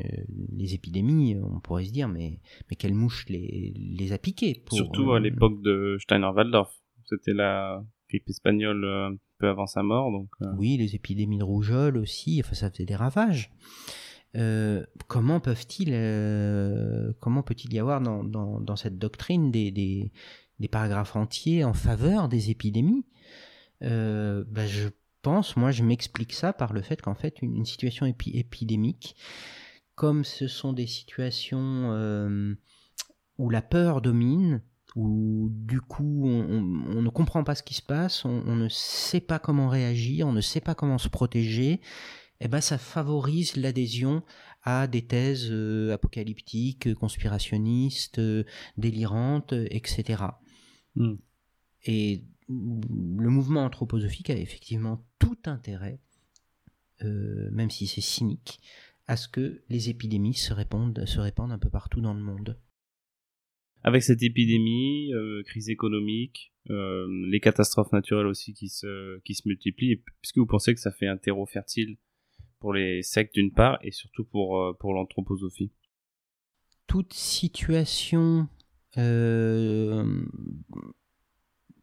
les 0.51 0.73
épidémies, 0.73 1.37
on 1.41 1.59
pourrait 1.59 1.85
se 1.85 1.91
dire 1.91 2.07
mais, 2.07 2.39
mais 2.69 2.75
quelle 2.75 2.93
mouche 2.93 3.25
les, 3.29 3.73
les 3.75 4.11
a 4.11 4.17
piqués 4.17 4.63
Surtout 4.71 5.11
à 5.11 5.15
euh, 5.15 5.19
l'époque 5.19 5.61
de 5.61 5.97
Steiner-Waldorf. 5.99 6.71
C'était 7.05 7.33
la 7.33 7.83
grippe 8.09 8.27
espagnole 8.29 8.83
euh, 8.83 9.09
un 9.09 9.17
peu 9.37 9.47
avant 9.47 9.67
sa 9.67 9.83
mort. 9.83 10.11
Donc, 10.11 10.29
euh. 10.41 10.51
Oui, 10.57 10.77
les 10.77 10.95
épidémies 10.95 11.37
de 11.37 11.43
rougeole 11.43 11.97
aussi, 11.97 12.41
enfin, 12.43 12.55
ça 12.55 12.71
faisait 12.71 12.85
des 12.85 12.95
ravages. 12.95 13.51
comment 15.07 15.39
peuvent-ils, 15.39 15.93
comment 17.19 17.43
peut-il 17.43 17.73
y 17.73 17.79
avoir 17.79 18.01
dans, 18.01 18.23
dans, 18.23 18.59
dans 18.59 18.75
cette 18.75 18.97
doctrine 18.97 19.51
des, 19.51 19.71
des, 19.71 20.11
des, 20.59 20.67
paragraphes 20.67 21.15
entiers 21.15 21.63
en 21.63 21.73
faveur 21.73 22.27
des 22.27 22.49
épidémies? 22.49 23.05
Ben 23.81 24.65
Je 24.65 24.89
moi, 25.55 25.71
je 25.71 25.83
m'explique 25.83 26.33
ça 26.33 26.53
par 26.53 26.73
le 26.73 26.81
fait 26.81 27.01
qu'en 27.01 27.15
fait, 27.15 27.41
une, 27.41 27.65
situation 27.65 28.05
épidémique, 28.05 29.15
comme 29.95 30.23
ce 30.23 30.47
sont 30.47 30.73
des 30.73 30.87
situations 30.87 31.91
euh, 31.91 32.55
où 33.37 33.49
la 33.49 33.61
peur 33.61 34.01
domine, 34.01 34.61
où 34.95 35.49
du 35.51 35.81
coup 35.81 36.25
on, 36.25 37.01
ne 37.01 37.09
comprend 37.09 37.43
pas 37.43 37.55
ce 37.55 37.63
qui 37.63 37.73
se 37.73 37.81
passe, 37.81 38.23
on, 38.25 38.55
ne 38.55 38.69
sait 38.69 39.19
pas 39.19 39.39
comment 39.39 39.67
réagir, 39.67 40.27
on 40.27 40.31
ne 40.31 40.41
sait 40.41 40.61
pas 40.61 40.75
comment 40.75 40.97
se 40.97 41.09
protéger, 41.09 41.71
et 41.71 41.81
eh 42.41 42.47
ben 42.47 42.61
ça 42.61 42.77
favorise 42.77 43.55
l'adhésion 43.55 44.23
à 44.63 44.87
des 44.87 45.05
thèses 45.05 45.47
euh, 45.51 45.93
apocalyptiques, 45.93 46.93
conspirationnistes, 46.95 48.19
euh, 48.19 48.43
délirantes, 48.77 49.53
etc. 49.53 50.23
Et 51.85 52.25
le 52.49 53.29
mouvement 53.29 53.63
anthroposophique 53.63 54.29
a 54.29 54.35
effectivement 54.35 55.05
tout 55.25 55.49
intérêt, 55.49 55.99
euh, 57.03 57.49
même 57.51 57.71
si 57.71 57.87
c'est 57.87 58.01
cynique, 58.01 58.59
à 59.07 59.17
ce 59.17 59.27
que 59.27 59.63
les 59.69 59.89
épidémies 59.89 60.35
se 60.35 60.53
répandent, 60.53 61.03
se 61.05 61.19
répandent 61.19 61.51
un 61.51 61.57
peu 61.57 61.69
partout 61.69 61.99
dans 61.99 62.13
le 62.13 62.21
monde. 62.21 62.59
Avec 63.81 64.03
cette 64.03 64.21
épidémie, 64.21 65.13
euh, 65.13 65.41
crise 65.43 65.69
économique, 65.69 66.53
euh, 66.69 67.07
les 67.27 67.39
catastrophes 67.39 67.91
naturelles 67.91 68.27
aussi 68.27 68.53
qui 68.53 68.69
se, 68.69 69.19
qui 69.21 69.33
se 69.33 69.47
multiplient, 69.47 69.93
est-ce 69.93 70.31
que 70.33 70.39
vous 70.39 70.45
pensez 70.45 70.75
que 70.75 70.79
ça 70.79 70.91
fait 70.91 71.07
un 71.07 71.17
terreau 71.17 71.47
fertile 71.47 71.97
pour 72.59 72.73
les 72.73 73.01
sectes 73.01 73.33
d'une 73.33 73.51
part 73.51 73.79
et 73.81 73.91
surtout 73.91 74.25
pour, 74.25 74.75
pour 74.79 74.93
l'anthroposophie? 74.93 75.71
Toute 76.87 77.13
situation 77.13 78.47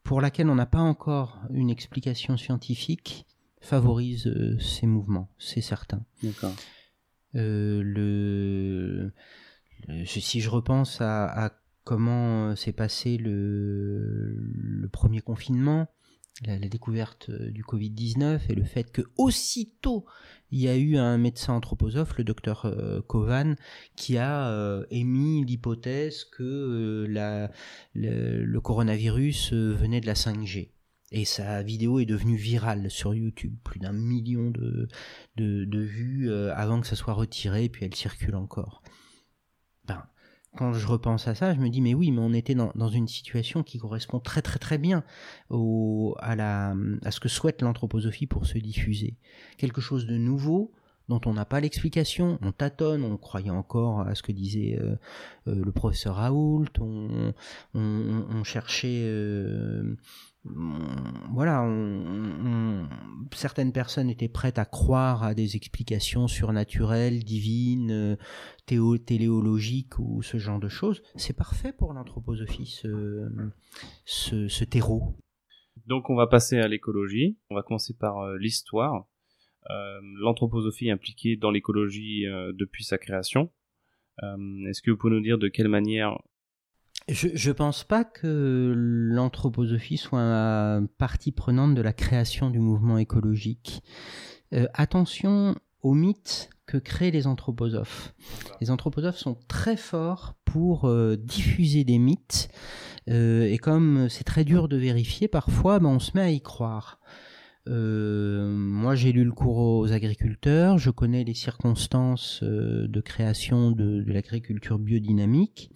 pour 0.02 0.20
laquelle 0.20 0.48
on 0.48 0.54
n'a 0.54 0.66
pas 0.66 0.80
encore 0.80 1.40
une 1.50 1.70
explication 1.70 2.36
scientifique 2.36 3.26
favorise 3.60 4.26
euh, 4.26 4.58
ces 4.58 4.86
mouvements, 4.86 5.28
c'est 5.38 5.60
certain. 5.60 6.04
D'accord. 6.22 6.54
Euh, 7.34 7.82
le, 7.82 9.12
si 10.04 10.40
je 10.40 10.50
repense 10.50 11.00
à, 11.00 11.52
comment 11.84 12.54
s'est 12.56 12.72
passé 12.72 13.16
le, 13.16 14.36
le, 14.36 14.88
premier 14.88 15.20
confinement, 15.20 15.88
la, 16.44 16.58
découverte 16.58 17.28
euh, 17.28 17.50
du 17.50 17.62
Covid-19 17.62 18.40
et 18.48 18.54
le 18.54 18.64
fait 18.64 18.90
que 18.90 19.02
aussitôt 19.16 20.06
il 20.50 20.60
y 20.60 20.68
a 20.68 20.76
eu 20.76 20.96
un 20.96 21.16
médecin 21.16 21.54
anthroposophe, 21.54 22.18
le 22.18 22.24
docteur 22.24 22.66
euh, 22.66 23.00
Kovan, 23.00 23.54
qui 23.96 24.18
a 24.18 24.48
euh, 24.50 24.84
émis 24.90 25.44
l'hypothèse 25.46 26.24
que 26.24 27.06
la, 27.08 27.50
le, 27.94 28.58
coronavirus 28.60 29.54
venait 29.54 30.02
de 30.02 30.06
la 30.06 30.14
5G. 30.14 30.70
Et 31.10 31.24
sa 31.24 31.62
vidéo 31.62 32.00
est 32.00 32.06
devenue 32.06 32.36
virale 32.36 32.90
sur 32.90 33.14
YouTube, 33.14 33.54
plus 33.64 33.80
d'un 33.80 33.92
million 33.92 34.50
de 34.50 35.78
vues 35.78 36.30
avant 36.30 36.80
que 36.80 36.86
ça 36.86 36.96
soit 36.96 37.12
retiré, 37.12 37.68
puis 37.68 37.84
elle 37.84 37.94
circule 37.94 38.34
encore. 38.34 38.82
Quand 40.56 40.74
je 40.74 40.86
repense 40.86 41.28
à 41.28 41.34
ça, 41.34 41.54
je 41.54 41.60
me 41.60 41.70
dis 41.70 41.80
mais 41.80 41.94
oui, 41.94 42.10
mais 42.10 42.20
on 42.20 42.34
était 42.34 42.54
dans, 42.54 42.88
une 42.88 43.08
situation 43.08 43.62
qui 43.62 43.78
correspond 43.78 44.20
très 44.20 44.42
très 44.42 44.58
très 44.58 44.76
bien 44.76 45.02
au, 45.48 46.14
à, 46.18 46.36
la, 46.36 46.74
à 47.04 47.10
ce 47.10 47.20
que 47.20 47.28
souhaite 47.28 47.62
l'anthroposophie 47.62 48.26
pour 48.26 48.46
se 48.46 48.58
diffuser. 48.58 49.16
Quelque 49.56 49.80
chose 49.80 50.06
de 50.06 50.18
nouveau 50.18 50.72
dont 51.08 51.20
on 51.26 51.34
n'a 51.34 51.44
pas 51.44 51.60
l'explication, 51.60 52.38
on 52.42 52.52
tâtonne, 52.52 53.02
on 53.02 53.16
croyait 53.16 53.50
encore 53.50 54.00
à 54.00 54.14
ce 54.14 54.22
que 54.22 54.32
disait 54.32 54.78
euh, 54.80 54.96
euh, 55.48 55.62
le 55.64 55.72
professeur 55.72 56.16
Raoult, 56.16 56.66
on, 56.80 57.34
on, 57.74 58.44
cherchait 58.44 59.02
euh, 59.04 59.96
voilà, 60.44 61.62
certaines 63.32 63.72
personnes 63.72 64.10
étaient 64.10 64.28
prêtes 64.28 64.58
à 64.58 64.64
croire 64.64 65.22
à 65.22 65.34
des 65.34 65.56
explications 65.56 66.26
surnaturelles, 66.26 67.22
divines, 67.24 67.92
euh, 67.92 68.16
théo, 68.66 68.98
téléologiques 68.98 69.98
ou 69.98 70.22
ce 70.22 70.38
genre 70.38 70.58
de 70.58 70.68
choses. 70.68 71.02
C'est 71.14 71.36
parfait 71.36 71.72
pour 71.72 71.92
l'anthroposophie, 71.92 72.82
ce, 74.04 74.64
terreau. 74.64 75.16
Donc 75.86 76.10
on 76.10 76.16
va 76.16 76.26
passer 76.26 76.58
à 76.58 76.66
l'écologie. 76.66 77.38
On 77.50 77.54
va 77.54 77.62
commencer 77.62 77.94
par 77.94 78.18
euh, 78.18 78.36
l'histoire. 78.38 79.06
Euh, 79.70 80.00
l'anthroposophie 80.20 80.90
impliquée 80.90 81.36
dans 81.36 81.52
l'écologie 81.52 82.24
depuis 82.54 82.84
sa 82.84 82.98
création. 82.98 83.52
Est-ce 84.20 84.82
que 84.82 84.90
vous 84.90 84.96
pouvez 84.96 85.14
nous 85.14 85.20
dire 85.20 85.38
de 85.38 85.48
quelle 85.48 85.68
manière 85.68 86.18
je 87.12 87.48
ne 87.48 87.52
pense 87.52 87.84
pas 87.84 88.04
que 88.04 88.72
l'anthroposophie 88.76 89.96
soit 89.96 90.80
partie 90.98 91.32
prenante 91.32 91.74
de 91.74 91.82
la 91.82 91.92
création 91.92 92.50
du 92.50 92.58
mouvement 92.58 92.98
écologique. 92.98 93.82
Euh, 94.54 94.66
attention 94.74 95.54
aux 95.82 95.94
mythes 95.94 96.50
que 96.66 96.76
créent 96.76 97.10
les 97.10 97.26
anthroposophes. 97.26 98.14
Les 98.60 98.70
anthroposophes 98.70 99.18
sont 99.18 99.36
très 99.48 99.76
forts 99.76 100.34
pour 100.44 100.86
euh, 100.86 101.16
diffuser 101.16 101.84
des 101.84 101.98
mythes, 101.98 102.48
euh, 103.08 103.44
et 103.44 103.58
comme 103.58 104.08
c'est 104.08 104.24
très 104.24 104.44
dur 104.44 104.68
de 104.68 104.76
vérifier, 104.76 105.28
parfois 105.28 105.80
ben, 105.80 105.88
on 105.88 105.98
se 105.98 106.12
met 106.14 106.22
à 106.22 106.30
y 106.30 106.40
croire. 106.40 107.00
moi, 107.66 108.94
j'ai 108.94 109.12
lu 109.12 109.24
le 109.24 109.32
cours 109.32 109.58
aux 109.58 109.92
agriculteurs, 109.92 110.78
je 110.78 110.90
connais 110.90 111.24
les 111.24 111.34
circonstances 111.34 112.42
de 112.42 113.00
création 113.00 113.70
de 113.70 114.04
l'agriculture 114.06 114.78
biodynamique 114.78 115.70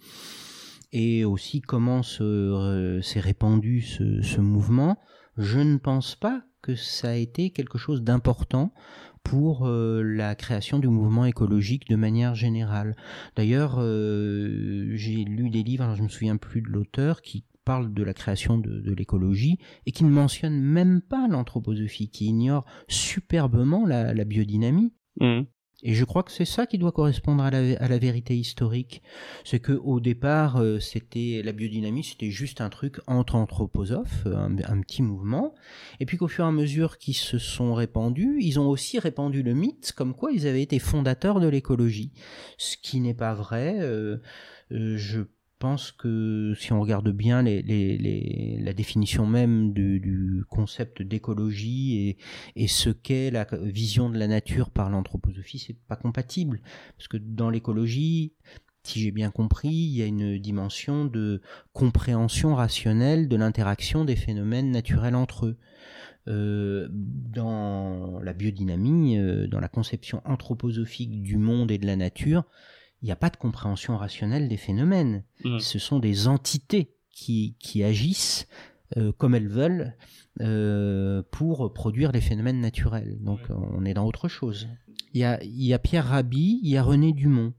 et 0.91 1.25
aussi 1.25 1.61
comment 1.61 2.03
s'est 2.03 3.19
répandu 3.19 3.81
ce, 3.81 4.39
mouvement, 4.39 4.97
je 5.37 5.59
ne 5.59 5.77
pense 5.77 6.15
pas 6.15 6.43
que 6.61 6.75
ça 6.75 7.09
a 7.09 7.15
été 7.15 7.51
quelque 7.51 7.77
chose 7.77 8.03
d'important 8.03 8.73
pour 9.23 9.67
euh, 9.67 10.01
la 10.03 10.35
création 10.35 10.79
du 10.79 10.87
mouvement 10.87 11.25
écologique 11.25 11.89
de 11.89 11.97
manière 11.97 12.33
générale. 12.33 12.95
D'ailleurs, 13.35 13.75
euh, 13.79 14.89
j'ai 14.93 15.25
lu 15.25 15.49
des 15.49 15.63
livres, 15.63 15.95
je 15.95 16.03
me 16.03 16.07
souviens 16.07 16.37
plus 16.37 16.61
de 16.61 16.69
l'auteur, 16.69 17.21
qui 17.21 17.45
parle 17.65 17.93
de 17.93 18.03
la 18.03 18.13
création 18.13 18.57
de, 18.57 18.93
l'écologie 18.93 19.59
et 19.85 19.91
qui 19.91 20.05
ne 20.05 20.09
mentionne 20.09 20.57
même 20.57 21.01
pas 21.01 21.27
l'anthroposophie, 21.27 22.09
qui 22.09 22.27
ignore 22.27 22.65
superbement 22.87 23.85
la, 23.85 24.13
biodynamie. 24.23 24.93
Mmh. 25.19 25.41
Et 25.83 25.93
je 25.93 26.05
crois 26.05 26.23
que 26.23 26.31
c'est 26.31 26.45
ça 26.45 26.65
qui 26.65 26.79
doit 26.79 26.91
correspondre 26.91 27.43
à 27.43 27.51
la, 27.51 27.77
à 27.79 27.87
la 27.87 27.97
vérité 27.99 28.35
historique. 28.35 29.03
C'est 29.43 29.59
que 29.59 29.73
au 29.73 29.99
départ, 29.99 30.57
euh, 30.57 30.79
c'était 30.79 31.41
la 31.43 31.51
biodynamie, 31.51 32.03
c'était 32.03 32.31
juste 32.31 32.61
un 32.61 32.69
truc 32.69 32.99
entre 33.05 33.35
anthroposophes, 33.35 34.25
un, 34.25 34.57
un 34.57 34.81
petit 34.81 35.03
mouvement. 35.03 35.53
Et 35.99 36.05
puis 36.05 36.17
qu'au 36.17 36.27
fur 36.27 36.45
et 36.45 36.47
à 36.47 36.51
mesure 36.51 36.97
qu'ils 36.97 37.15
se 37.15 37.37
sont 37.37 37.75
répandus, 37.75 38.37
ils 38.41 38.59
ont 38.59 38.67
aussi 38.67 38.97
répandu 38.97 39.43
le 39.43 39.53
mythe 39.53 39.93
comme 39.95 40.15
quoi 40.15 40.31
ils 40.31 40.47
avaient 40.47 40.63
été 40.63 40.79
fondateurs 40.79 41.39
de 41.39 41.47
l'écologie. 41.47 42.11
Ce 42.57 42.75
qui 42.75 42.99
n'est 42.99 43.13
pas 43.13 43.35
vrai. 43.35 43.75
Euh, 43.79 44.17
euh 44.71 44.97
je 44.97 45.21
pense 45.59 45.91
que 45.91 46.53
si 46.57 46.71
on 46.73 46.81
regarde 46.81 47.09
bien 47.11 47.41
la 47.41 48.73
définition 48.73 49.25
même 49.25 49.73
du, 49.73 50.43
concept 50.49 51.01
d'écologie 51.01 51.97
et, 51.97 52.17
et, 52.63 52.67
ce 52.67 52.89
qu'est 52.89 53.31
la 53.31 53.47
vision 53.61 54.09
de 54.09 54.17
la 54.17 54.27
nature 54.27 54.69
par 54.69 54.89
l'anthroposophie, 54.89 55.59
c'est 55.59 55.77
pas 55.87 55.95
compatible. 55.95 56.61
Parce 56.97 57.07
que 57.07 57.17
dans 57.17 57.49
l'écologie, 57.49 58.33
si 58.83 59.01
j'ai 59.01 59.11
bien 59.11 59.31
compris, 59.31 59.69
il 59.69 59.97
y 59.97 60.01
a 60.01 60.05
une 60.05 60.37
dimension 60.37 61.05
de 61.05 61.41
compréhension 61.73 62.55
rationnelle 62.55 63.27
de 63.27 63.35
l'interaction 63.35 64.05
des 64.05 64.15
phénomènes 64.15 64.71
naturels 64.71 65.15
entre 65.15 65.47
eux. 65.47 65.57
Euh, 66.27 66.89
dans 66.91 68.19
la 68.21 68.33
biodynamie, 68.33 69.17
euh, 69.17 69.47
dans 69.47 69.61
la 69.61 69.69
conception 69.69 70.21
anthroposophique 70.25 71.21
du 71.21 71.37
monde 71.37 71.71
et 71.71 71.77
de 71.77 71.85
la 71.85 71.95
nature, 71.95 72.43
il 73.01 73.05
n'y 73.05 73.11
a 73.11 73.15
pas 73.15 73.29
de 73.29 73.37
compréhension 73.37 73.97
rationnelle 73.97 74.47
des 74.47 74.57
phénomènes. 74.57 75.23
Mhm. 75.43 75.59
Ce 75.59 75.79
sont 75.79 75.99
des 75.99 76.27
entités 76.27 76.93
qui, 77.11 77.55
qui 77.59 77.83
agissent 77.83 78.47
euh, 78.95 79.11
comme 79.11 79.35
elles 79.35 79.49
veulent 79.49 79.95
euh, 80.41 81.23
pour 81.31 81.73
produire 81.73 82.11
les 82.11 82.21
phénomènes 82.21 82.61
naturels. 82.61 83.17
Donc 83.21 83.39
on 83.49 83.85
est 83.85 83.93
dans 83.93 84.05
autre 84.05 84.27
chose. 84.27 84.67
Il 85.13 85.21
y 85.21 85.23
a, 85.23 85.39
y 85.43 85.73
a 85.73 85.79
Pierre 85.79 86.05
Rabhi, 86.05 86.59
il 86.63 86.69
y 86.69 86.77
a 86.77 86.83
René 86.83 87.13
Dumont. 87.13 87.53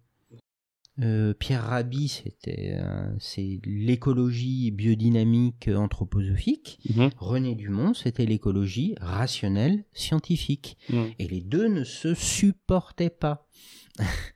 Euh, 1.00 1.32
Pierre 1.32 1.62
Rabhi, 1.62 2.08
c'était, 2.08 2.76
c'est 3.20 3.60
l'écologie 3.64 4.72
biodynamique 4.72 5.68
anthroposophique. 5.68 6.80
Mhm. 6.96 7.10
René 7.18 7.54
Dumont, 7.54 7.94
c'était 7.94 8.26
l'écologie 8.26 8.96
rationnelle 9.00 9.84
scientifique. 9.92 10.76
Mhm. 10.90 11.12
Et 11.18 11.28
les 11.28 11.40
deux 11.40 11.68
ne 11.68 11.84
se 11.84 12.14
supportaient 12.14 13.10
pas. 13.10 13.46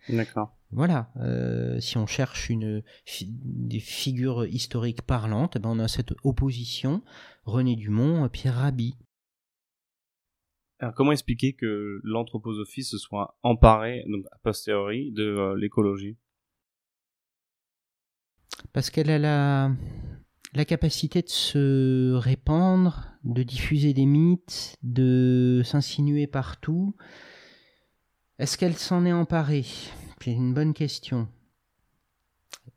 D'accord. 0.09 0.57
Voilà, 0.75 1.13
euh, 1.17 1.79
si 1.81 1.99
on 1.99 2.07
cherche 2.07 2.49
une 2.49 2.83
fi- 3.05 3.29
des 3.31 3.79
figures 3.79 4.47
historiques 4.47 5.03
parlantes, 5.03 5.57
eh 5.57 5.59
ben 5.59 5.69
on 5.69 5.79
a 5.79 5.87
cette 5.87 6.15
opposition 6.25 7.03
René 7.45 7.77
Dumont, 7.77 8.27
Pierre 8.31 8.57
Rabhi. 8.57 8.97
Alors, 10.79 10.95
comment 10.95 11.13
expliquer 11.13 11.53
que 11.53 12.01
l'anthroposophie 12.03 12.85
se 12.85 12.97
soit 12.97 13.39
emparée, 13.43 14.05
donc 14.09 14.25
a 14.33 14.39
posteriori, 14.39 15.13
de 15.13 15.23
euh, 15.23 15.57
l'écologie? 15.57 16.17
Parce 18.73 18.89
qu'elle 18.89 19.11
a 19.11 19.19
la, 19.19 19.71
la 20.55 20.65
capacité 20.65 21.21
de 21.21 21.29
se 21.29 22.15
répandre, 22.15 23.13
de 23.25 23.43
diffuser 23.43 23.93
des 23.93 24.07
mythes, 24.07 24.77
de 24.83 25.61
s'insinuer 25.65 26.27
partout. 26.27 26.97
Est-ce 28.39 28.57
qu'elle 28.57 28.75
s'en 28.75 29.05
est 29.05 29.13
emparée? 29.13 29.67
C'est 30.23 30.31
une 30.31 30.55
bonne 30.55 30.73
question. 30.73 31.27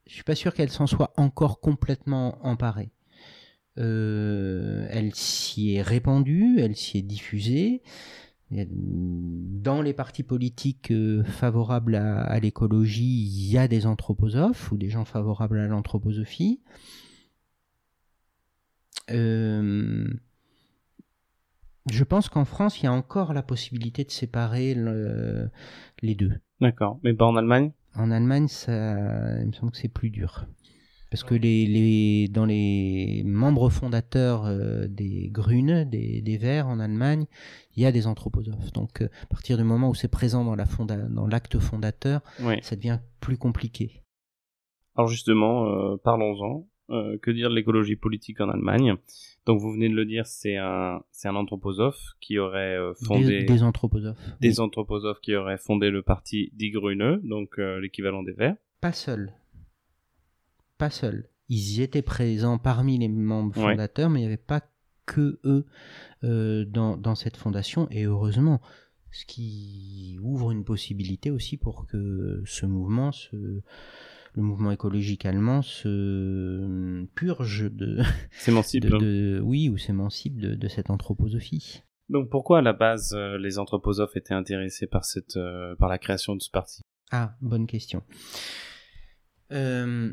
Je 0.08 0.14
suis 0.14 0.24
pas 0.24 0.34
sûr 0.34 0.56
qu'elle 0.56 0.72
s'en 0.72 0.88
soit 0.88 1.14
encore 1.16 1.60
complètement 1.60 2.44
emparée. 2.44 2.90
Euh, 3.78 4.88
elle 4.90 5.14
s'y 5.14 5.76
est 5.76 5.84
répandue, 5.84 6.60
elle 6.60 6.76
s'y 6.76 6.98
est 6.98 7.02
diffusée. 7.04 7.84
Dans 8.50 9.84
les 9.84 9.94
partis 9.94 10.24
politiques 10.24 10.90
euh, 10.90 11.24
favorables 11.24 11.96
à, 11.96 12.40
l'écologie, 12.40 13.28
il 13.28 13.52
y 13.52 13.60
a 13.60 13.68
des 13.68 13.86
anthroposophes 13.86 14.72
ou 14.72 14.78
des 14.78 14.90
gens 14.90 15.06
favorables 15.06 15.60
à 15.60 15.68
l'anthroposophie. 15.68 16.64
Euh, 19.12 20.08
je 21.92 22.04
pense 22.04 22.28
qu'en 22.28 22.46
France, 22.46 22.82
il 22.82 22.86
y 22.86 22.88
a 22.88 22.94
encore 22.94 23.34
la 23.34 23.44
possibilité 23.44 24.04
de 24.04 24.10
séparer 24.12 24.74
le- 24.74 25.52
les 26.02 26.16
deux. 26.16 26.40
D'accord. 26.62 27.00
Mais 27.04 27.14
pas 27.14 27.26
en 27.26 27.36
Allemagne? 27.36 27.72
En 27.96 28.12
Allemagne, 28.12 28.48
ça, 28.48 29.40
il 29.42 29.48
me 29.48 29.52
semble 29.54 29.72
que 29.72 29.78
c'est 29.78 29.88
plus 29.88 30.10
dur. 30.10 30.46
Parce 31.12 31.24
que 31.24 31.36
les, 31.36 31.66
les, 31.66 32.28
dans 32.28 32.46
les 32.46 33.24
membres 33.26 33.70
fondateurs 33.70 34.46
euh, 34.46 34.88
des 34.88 35.30
Grüne, 35.32 35.84
des, 35.86 36.22
des 36.22 36.38
Verts 36.38 36.68
en 36.68 36.80
Allemagne, 36.80 37.26
il 37.76 37.84
y 37.84 37.86
a 37.86 37.92
des 37.92 38.06
anthroposophes. 38.08 38.74
Donc, 38.74 39.02
euh, 39.02 39.08
à 39.24 39.26
partir 39.28 39.58
du 39.58 39.64
moment 39.64 39.90
où 39.90 39.96
c'est 39.96 40.10
présent 40.10 40.44
dans 40.44 40.56
la 40.56 40.66
fonda- 40.66 41.08
dans 41.08 41.28
l'acte 41.28 41.58
fondateur, 41.60 42.22
Oui. 42.42 42.56
ça 42.64 42.76
devient 42.76 43.00
plus 43.22 43.38
compliqué. 43.38 44.02
Alors 44.98 45.08
justement, 45.08 45.66
euh, 45.68 45.96
parlons-en. 46.04 46.68
Euh, 46.92 47.18
que 47.18 47.32
dire 47.32 47.50
de 47.50 47.56
l'écologie 47.56 47.96
politique 47.96 48.40
en 48.42 48.50
Allemagne 48.50 48.96
Donc 49.48 49.60
vous 49.60 49.72
venez 49.72 49.90
de 49.90 49.96
le 49.96 50.06
dire, 50.06 50.28
c'est 50.28 50.58
un, 50.58 51.02
c'est 51.12 51.28
un 51.28 51.36
anthroposophe 51.36 52.14
qui 52.22 52.38
aurait 52.38 52.78
euh, 52.78 52.94
fondé... 53.06 53.26
Des, 53.40 53.44
des 53.44 53.64
anthroposophes. 53.64 54.20
des 54.40 54.60
anthroposophes 54.60 55.20
qui 55.20 55.36
auraient 55.36 55.58
fondé 55.58 55.90
le 55.90 56.04
parti 56.04 56.52
Die 56.54 56.70
Grüne, 56.70 57.22
donc 57.24 57.58
euh, 57.58 57.80
l'équivalent 57.80 58.22
des 58.22 58.34
Verts. 58.34 58.56
Pas 58.82 58.92
seuls. 58.92 59.34
Pas 60.78 60.92
seuls. 60.92 61.28
Ils 61.50 61.80
y 61.80 61.82
étaient 61.82 62.04
présents 62.04 62.60
parmi 62.60 63.00
les 63.00 63.08
membres 63.08 63.58
Ouais. 63.58 63.72
fondateurs, 63.72 64.10
mais 64.12 64.20
il 64.20 64.24
n'y 64.24 64.28
avait 64.28 64.38
pas 64.38 64.62
que 65.08 65.40
eux 65.44 65.66
dans, 66.22 66.98
dans 66.98 67.16
cette 67.16 67.38
fondation, 67.38 67.88
et 67.92 68.04
heureusement. 68.04 68.62
Ce 69.12 69.26
qui 69.26 70.18
ouvre 70.22 70.52
une 70.52 70.66
possibilité 70.66 71.32
aussi 71.32 71.56
pour 71.56 71.86
que 71.88 72.44
ce 72.46 72.66
mouvement, 72.66 73.14
se, 73.14 73.62
le 74.36 74.42
mouvement 74.44 74.72
écologique 74.72 75.26
allemand, 75.26 75.62
se 75.62 77.06
purge 77.16 77.72
de, 77.72 78.02
S'émancipe. 78.32 78.84
de, 78.86 78.98
de- 78.98 79.42
oui, 79.44 79.70
ou 79.70 79.78
s'émancipe 79.78 80.38
de, 80.40 80.56
de 80.56 80.68
cette 80.68 80.90
anthroposophie. 80.90 81.84
Donc 82.10 82.30
pourquoi 82.30 82.60
à 82.60 82.62
la 82.62 82.74
base 82.74 83.14
euh, 83.14 83.38
les 83.38 83.58
anthroposophes 83.58 84.16
étaient 84.16 84.34
intéressés 84.34 84.88
par, 84.88 85.06
cette, 85.06 85.38
euh, 85.38 85.76
par 85.78 85.90
la 85.90 85.98
création 85.98 86.36
de 86.36 86.42
ce 86.42 86.52
parti? 86.52 86.82
Ah, 87.12 87.36
bonne 87.42 87.66
question. 87.66 88.04
Euh, 89.52 90.12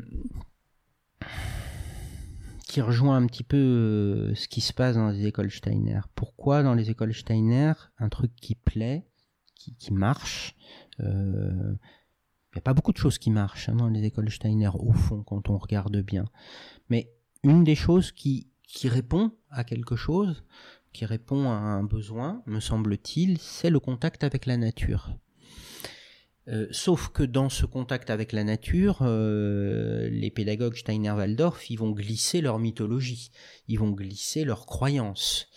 qui 2.67 2.81
rejoint 2.81 3.17
un 3.17 3.27
petit 3.27 3.43
peu 3.43 3.57
euh, 3.57 4.35
ce 4.35 4.47
qui 4.47 4.61
se 4.61 4.73
passe 4.73 4.95
dans 4.95 5.09
les 5.09 5.27
écoles 5.27 5.51
Steiner. 5.51 5.99
Pourquoi 6.15 6.63
dans 6.63 6.73
les 6.73 6.89
écoles 6.89 7.13
Steiner, 7.13 7.73
un 7.99 8.09
truc 8.09 8.31
qui 8.35 8.55
plaît, 8.55 9.05
qui, 9.55 9.75
qui 9.75 9.93
marche, 9.93 10.55
euh, 10.99 11.73
il 12.53 12.57
n'y 12.57 12.59
a 12.59 12.61
pas 12.61 12.75
beaucoup 12.75 12.93
de 12.93 12.97
choses 12.97 13.17
qui 13.17 13.31
marchent 13.31 13.69
hein, 13.69 13.75
dans 13.75 13.89
les 13.89 14.03
écoles 14.03 14.29
Steiner, 14.29 14.69
au 14.75 14.93
fond, 14.93 15.23
quand 15.23 15.49
on 15.49 15.57
regarde 15.57 15.97
bien. 16.01 16.25
Mais 16.89 17.11
une 17.43 17.63
des 17.63 17.73
choses 17.73 18.11
qui, 18.11 18.51
répond 18.83 19.31
à 19.49 19.63
quelque 19.63 19.95
chose, 19.95 20.43
qui 20.93 21.05
répond 21.05 21.49
à 21.49 21.55
un 21.55 21.83
besoin, 21.83 22.43
me 22.45 22.59
semble-t-il, 22.59 23.39
c'est 23.39 23.71
le 23.71 23.79
contact 23.79 24.23
avec 24.23 24.45
la 24.45 24.57
nature. 24.57 25.17
Euh, 26.47 26.67
sauf 26.69 27.09
que 27.09 27.23
dans 27.23 27.49
ce 27.49 27.65
contact 27.65 28.11
avec 28.11 28.33
la 28.33 28.43
nature, 28.43 28.99
euh, 29.01 30.09
les 30.09 30.29
pédagogues 30.29 30.75
Steiner-Waldorf, 30.75 31.71
ils 31.71 31.77
vont 31.77 31.91
glisser 31.91 32.41
leur 32.41 32.59
mythologie, 32.59 33.31
ils 33.67 33.79
vont 33.79 33.91
glisser 33.91 34.43
leurs 34.43 34.67
croyances. 34.67 35.47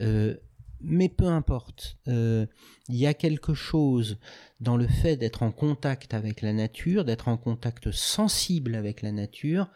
Euh, 0.00 0.36
mais 0.80 1.08
peu 1.08 1.26
importe, 1.26 1.98
euh, 2.08 2.46
il 2.88 2.96
y 2.96 3.06
a 3.06 3.14
quelque 3.14 3.54
chose 3.54 4.18
dans 4.60 4.76
le 4.76 4.86
fait 4.86 5.16
d'être 5.16 5.42
en 5.42 5.50
contact 5.50 6.14
avec 6.14 6.40
la 6.40 6.52
nature, 6.52 7.04
d'être 7.04 7.28
en 7.28 7.36
contact 7.36 7.90
sensible 7.90 8.74
avec 8.74 9.02
la 9.02 9.12
nature, 9.12 9.70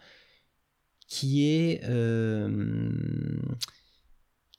qui 1.08 1.44
est 1.46 1.84
euh, 1.84 2.90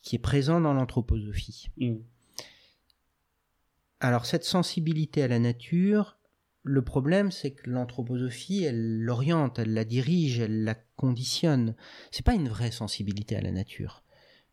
qui 0.01 0.15
est 0.17 0.19
présent 0.19 0.59
dans 0.59 0.73
l'anthroposophie. 0.73 1.69
Alors 3.99 4.25
cette 4.25 4.43
sensibilité 4.43 5.23
à 5.23 5.29
la 5.29 5.39
nature, 5.39 6.17
le 6.63 6.81
problème 6.83 7.31
c'est 7.31 7.51
que 7.51 7.69
l'anthroposophie, 7.69 8.63
elle 8.63 8.99
l'oriente, 8.99 9.59
elle 9.59 9.73
la 9.73 9.85
dirige, 9.85 10.39
elle 10.39 10.65
la 10.65 10.75
conditionne. 10.75 11.75
C'est 12.11 12.25
pas 12.25 12.35
une 12.35 12.49
vraie 12.49 12.71
sensibilité 12.71 13.37
à 13.37 13.41
la 13.41 13.51
nature. 13.51 14.02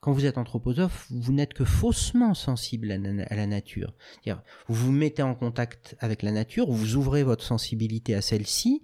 Quand 0.01 0.12
vous 0.12 0.24
êtes 0.24 0.38
anthroposophe, 0.38 1.07
vous 1.11 1.32
n'êtes 1.32 1.53
que 1.53 1.64
faussement 1.64 2.32
sensible 2.32 2.90
à 2.90 2.96
la, 2.98 3.24
à 3.24 3.46
nature. 3.46 3.94
C'est-à-dire, 4.22 4.42
Vous 4.68 4.86
vous 4.86 4.92
mettez 4.92 5.22
en 5.22 5.34
contact 5.34 5.94
avec 6.01 6.22
la 6.22 6.32
nature, 6.32 6.70
vous 6.70 6.96
ouvrez 6.96 7.22
votre 7.22 7.44
sensibilité 7.44 8.14
à 8.14 8.22
celle-ci, 8.22 8.82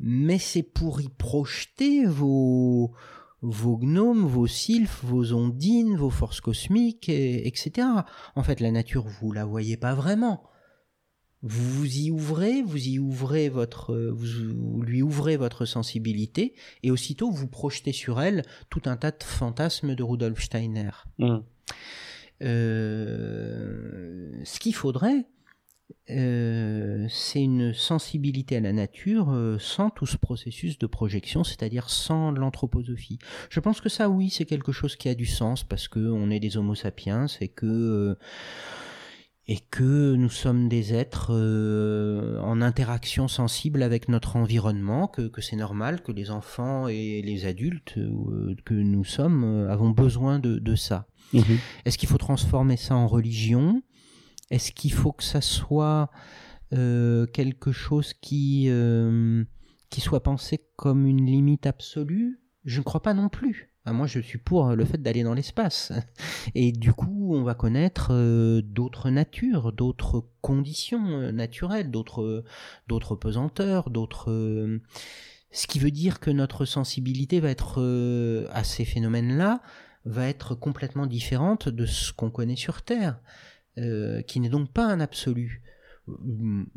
mais 0.00 0.38
c'est 0.38 0.64
pour 0.64 1.00
y 1.00 1.08
projeter 1.08 2.06
vos, 2.06 2.92
vos 3.40 3.76
gnomes, 3.78 4.26
vos 4.26 4.48
sylphes, 4.48 5.04
vos 5.04 5.32
ondines, 5.32 5.96
vos 5.96 6.10
forces 6.10 6.40
cosmiques, 6.40 7.08
et- 7.08 7.46
etc. 7.46 7.86
En 8.34 8.42
fait, 8.42 8.58
la 8.58 8.72
nature, 8.72 9.06
vous 9.06 9.30
la 9.30 9.44
voyez 9.44 9.76
pas 9.76 9.94
vraiment. 9.94 10.42
Vous 11.42 11.70
vous 11.70 11.96
y 11.96 12.10
ouvrez, 12.10 12.62
vous 12.62 12.88
y 12.88 12.98
ouvrez 12.98 13.48
votre, 13.48 13.92
euh, 13.92 14.10
vous, 14.12 14.82
lui 14.82 15.02
ouvrez 15.02 15.36
votre 15.36 15.64
sensibilité, 15.64 16.54
et 16.82 16.90
aussitôt 16.90 17.30
vous 17.30 17.48
projetez 17.48 17.92
sur 17.92 18.20
elle 18.20 18.44
tout 18.70 18.82
un 18.84 18.96
tas 18.96 19.10
de 19.10 19.22
fantasmes 19.22 19.94
de 19.94 20.02
Rudolf 20.02 20.40
Steiner. 20.40 20.90
Mm. 21.18 21.38
Euh, 22.42 24.30
ce 24.44 24.58
qu'il 24.58 24.74
faudrait, 24.74 25.26
euh, 26.10 27.06
c'est 27.08 27.42
une 27.42 27.72
sensibilité 27.72 28.56
à 28.56 28.60
la 28.60 28.72
nature 28.72 29.30
euh, 29.30 29.58
sans 29.58 29.90
tout 29.90 30.06
ce 30.06 30.16
processus 30.16 30.78
de 30.78 30.86
projection, 30.86 31.44
c'est-à-dire 31.44 31.90
sans 31.90 32.32
l'anthroposophie. 32.32 33.18
Je 33.50 33.60
pense 33.60 33.80
que 33.80 33.88
ça, 33.88 34.08
oui, 34.08 34.30
c'est 34.30 34.44
quelque 34.44 34.72
chose 34.72 34.96
qui 34.96 35.08
a 35.08 35.14
du 35.14 35.26
sens 35.26 35.62
parce 35.64 35.88
que 35.88 36.00
on 36.00 36.30
est 36.30 36.40
des 36.40 36.56
Homo 36.56 36.74
sapiens 36.74 37.26
et 37.40 37.48
que 37.48 38.16
et 39.48 39.58
que 39.58 40.14
nous 40.14 40.28
sommes 40.28 40.68
des 40.68 40.94
êtres 40.94 41.32
euh, 41.34 42.38
en 42.40 42.62
interaction 42.62 43.26
sensible 43.26 43.82
avec 43.82 44.08
notre 44.08 44.36
environnement, 44.36 45.08
que, 45.08 45.22
que 45.22 45.40
c'est 45.40 45.56
normal 45.56 46.02
que 46.02 46.12
les 46.12 46.30
enfants 46.30 46.86
et 46.86 47.22
les 47.22 47.44
adultes 47.44 47.98
euh, 47.98 48.54
que 48.64 48.74
nous 48.74 49.04
sommes 49.04 49.44
euh, 49.44 49.70
avons 49.70 49.90
besoin 49.90 50.38
de, 50.38 50.58
de 50.58 50.76
ça. 50.76 51.08
Mhm. 51.32 51.58
Est-ce 51.84 51.98
qu'il 51.98 52.08
faut 52.08 52.18
transformer 52.18 52.76
ça 52.76 52.94
en 52.94 53.08
religion? 53.08 53.82
Est-ce 54.50 54.70
qu'il 54.70 54.92
faut 54.92 55.12
que 55.12 55.24
ça 55.24 55.40
soit 55.40 56.10
quelque 56.70 57.70
chose 57.70 58.14
qui, 58.14 58.70
qui 59.90 60.00
soit 60.00 60.22
pensé 60.22 60.58
comme 60.76 61.06
une 61.06 61.26
limite 61.26 61.66
absolue? 61.66 62.40
Je 62.64 62.78
ne 62.78 62.84
crois 62.84 63.02
pas 63.02 63.12
non 63.12 63.28
plus. 63.28 63.71
Ah, 63.84 63.92
moi, 63.92 64.06
je 64.06 64.20
suis 64.20 64.38
pour 64.38 64.76
le 64.76 64.84
fait 64.84 65.02
d'aller 65.02 65.24
dans 65.24 65.34
l'espace. 65.34 65.92
Et 66.54 66.70
du 66.70 66.92
coup, 66.92 67.34
on 67.34 67.42
va 67.42 67.54
connaître 67.54 68.12
euh, 68.12 68.62
d'autres 68.62 69.10
natures, 69.10 69.72
d'autres 69.72 70.24
conditions 70.40 71.04
euh, 71.08 71.32
naturelles, 71.32 71.90
d'autres, 71.90 72.44
d'autres 72.86 73.16
pesanteurs, 73.16 73.90
d'autres. 73.90 74.30
Euh, 74.30 74.80
ce 75.50 75.66
qui 75.66 75.80
veut 75.80 75.90
dire 75.90 76.20
que 76.20 76.30
notre 76.30 76.64
sensibilité 76.64 77.40
va 77.40 77.50
être 77.50 78.46
à 78.52 78.64
ces 78.64 78.86
phénomènes-là 78.86 79.60
va 80.06 80.26
être 80.26 80.54
complètement 80.54 81.06
différente 81.06 81.68
de 81.68 81.84
ce 81.84 82.12
qu'on 82.12 82.30
connaît 82.30 82.56
sur 82.56 82.80
Terre, 82.80 83.20
qui 83.76 84.40
n'est 84.40 84.48
donc 84.48 84.72
pas 84.72 84.86
un 84.86 84.98
absolu. 84.98 85.62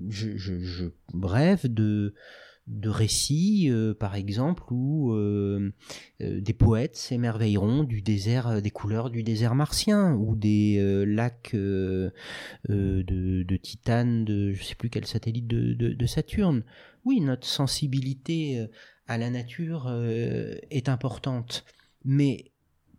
Je, 0.10 0.36
je, 0.36 0.92
de 1.68 2.14
de 2.68 2.90
récits, 2.90 3.68
euh, 3.70 3.94
par 3.94 4.16
exemple, 4.16 4.64
où 4.72 5.14
euh, 5.14 5.72
euh, 6.22 6.42
des 6.42 6.54
poètes 6.54 6.96
s'émerveilleront 6.96 7.84
du 7.84 8.02
désert, 8.02 8.62
des 8.62 8.72
couleurs 8.72 9.12
du 9.12 9.22
désert 9.22 9.54
martien, 9.54 10.14
ou 10.16 10.36
des 10.36 11.06
lacs 11.06 11.52
de, 11.54 12.12
de, 12.68 13.58
Titane, 13.58 14.26
de 14.26 14.52
je 14.52 14.64
sais 14.64 14.76
plus 14.76 14.90
quel 14.90 15.06
satellite 15.06 15.48
de, 15.48 15.74
de, 15.74 16.06
Saturne. 16.06 16.64
Oui, 17.04 17.22
notre 17.22 17.48
sensibilité 17.48 18.68
à 19.08 19.18
la 19.18 19.30
nature 19.30 19.92
est 20.72 20.90
importante, 20.90 21.66
mais 22.04 22.52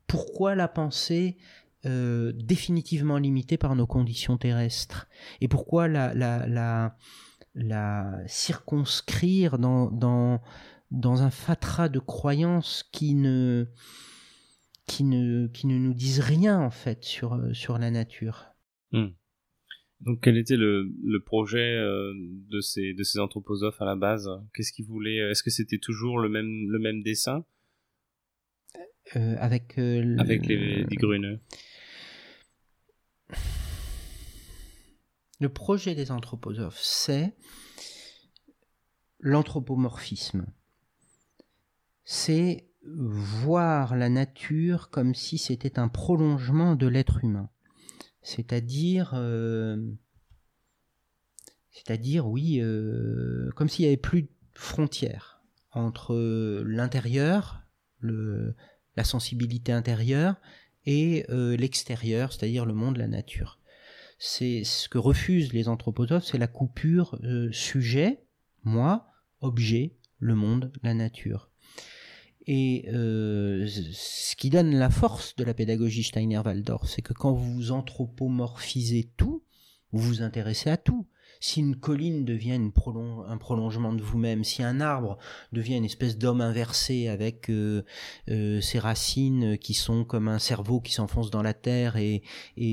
pourquoi 0.06 0.54
la 0.54 0.68
penser 0.68 1.36
définitivement 1.84 3.18
limitée 3.18 3.58
par 3.58 3.74
nos 3.74 3.86
conditions 3.86 4.36
terrestres? 4.36 5.08
Et 5.40 5.48
pourquoi 5.48 5.88
la, 5.88 6.14
la, 6.14 6.46
la 6.46 6.96
la 7.56 8.22
circonscrire 8.26 9.58
dans, 9.58 9.90
dans, 9.90 10.40
dans 10.90 11.22
un 11.22 11.30
fatras 11.30 11.88
de 11.88 11.98
croyances 11.98 12.88
qui 12.92 13.14
ne, 13.14 13.66
qui 14.86 15.02
ne, 15.04 15.48
qui 15.48 15.66
ne 15.66 15.78
nous 15.78 15.94
disent 15.94 16.20
rien 16.20 16.60
en 16.60 16.70
fait 16.70 17.02
sur, 17.02 17.40
sur 17.54 17.78
la 17.78 17.90
nature. 17.90 18.44
Hmm. 18.92 19.08
Donc 20.02 20.20
quel 20.22 20.36
était 20.36 20.58
le, 20.58 20.92
le 21.02 21.20
projet 21.24 21.74
euh, 21.76 22.12
de, 22.50 22.60
ces, 22.60 22.92
de 22.92 23.02
ces 23.02 23.18
anthroposophes 23.18 23.80
à 23.80 23.86
la 23.86 23.96
base? 23.96 24.28
Qu'est-ce 24.52 24.72
qu'ils 24.72 24.84
voulaient 24.84 25.16
Est-ce 25.16 25.42
que 25.42 25.50
c'était 25.50 25.78
toujours 25.78 26.18
le 26.18 26.28
même, 26.28 26.68
le 26.68 26.78
même 26.78 27.02
dessin? 27.02 27.46
Euh, 29.16 29.36
Avec, 29.38 29.78
euh, 29.78 30.16
avec 30.18 30.46
les, 30.46 30.84
les 30.84 30.96
Grune 30.96 31.40
Le 35.38 35.48
projet 35.48 35.94
des 35.94 36.10
anthroposophes, 36.10 36.80
c'est 36.80 37.36
l'anthropomorphisme. 39.20 40.46
C'est 42.04 42.68
voir 42.84 43.96
la 43.96 44.08
nature 44.08 44.90
comme 44.90 45.14
si 45.14 45.38
c'était 45.38 45.78
un 45.78 45.88
prolongement 45.88 46.76
de 46.76 46.86
l'être 46.86 47.24
humain. 47.24 47.50
C'est-à-dire, 48.22 49.12
euh, 49.14 49.76
c'est-à-dire, 51.70 52.26
oui, 52.26 52.60
euh, 52.60 53.50
comme 53.56 53.68
s'il 53.68 53.84
n'y 53.84 53.88
avait 53.88 53.96
plus 53.96 54.22
de 54.22 54.28
frontières 54.54 55.42
entre 55.72 56.14
l'intérieur, 56.64 57.62
la 58.00 59.04
sensibilité 59.04 59.72
intérieure, 59.72 60.36
et 60.86 61.26
euh, 61.30 61.56
l'extérieur, 61.56 62.32
c'est-à-dire 62.32 62.64
le 62.64 62.72
monde, 62.72 62.96
la 62.96 63.08
nature 63.08 63.58
c'est 64.18 64.64
ce 64.64 64.88
que 64.88 64.98
refusent 64.98 65.52
les 65.52 65.68
anthroposophes, 65.68 66.24
c'est 66.24 66.38
la 66.38 66.46
coupure 66.46 67.18
euh, 67.22 67.50
sujet, 67.52 68.24
moi, 68.64 69.08
objet, 69.40 69.96
le 70.18 70.34
monde, 70.34 70.72
la 70.82 70.94
nature. 70.94 71.50
Et 72.46 72.88
euh, 72.92 73.66
ce 73.66 74.36
qui 74.36 74.50
donne 74.50 74.74
la 74.74 74.88
force 74.88 75.34
de 75.36 75.44
la 75.44 75.52
pédagogie 75.52 76.04
Steiner-Waldorf, 76.04 76.88
c'est 76.88 77.02
que 77.02 77.12
quand 77.12 77.32
vous 77.32 77.72
anthropomorphisez 77.72 79.10
tout, 79.16 79.42
vous 79.92 80.00
vous 80.00 80.22
intéressez 80.22 80.70
à 80.70 80.76
tout 80.76 81.06
si 81.40 81.60
une 81.60 81.76
colline 81.76 82.24
devient 82.24 82.58
un 82.58 83.36
prolongement 83.38 83.92
de 83.92 84.02
vous-même, 84.02 84.44
si 84.44 84.62
un 84.62 84.80
arbre 84.80 85.18
devient 85.52 85.76
une 85.76 85.84
espèce 85.84 86.18
d'homme 86.18 86.40
inversé 86.40 87.08
avec 87.08 87.50
euh, 87.50 87.82
euh, 88.28 88.60
ses 88.60 88.78
racines 88.78 89.58
qui 89.58 89.74
sont 89.74 90.04
comme 90.04 90.28
un 90.28 90.38
cerveau 90.38 90.80
qui 90.80 90.92
s'enfonce 90.92 91.30
dans 91.30 91.42
la 91.42 91.54
terre 91.54 91.96
et, 91.96 92.22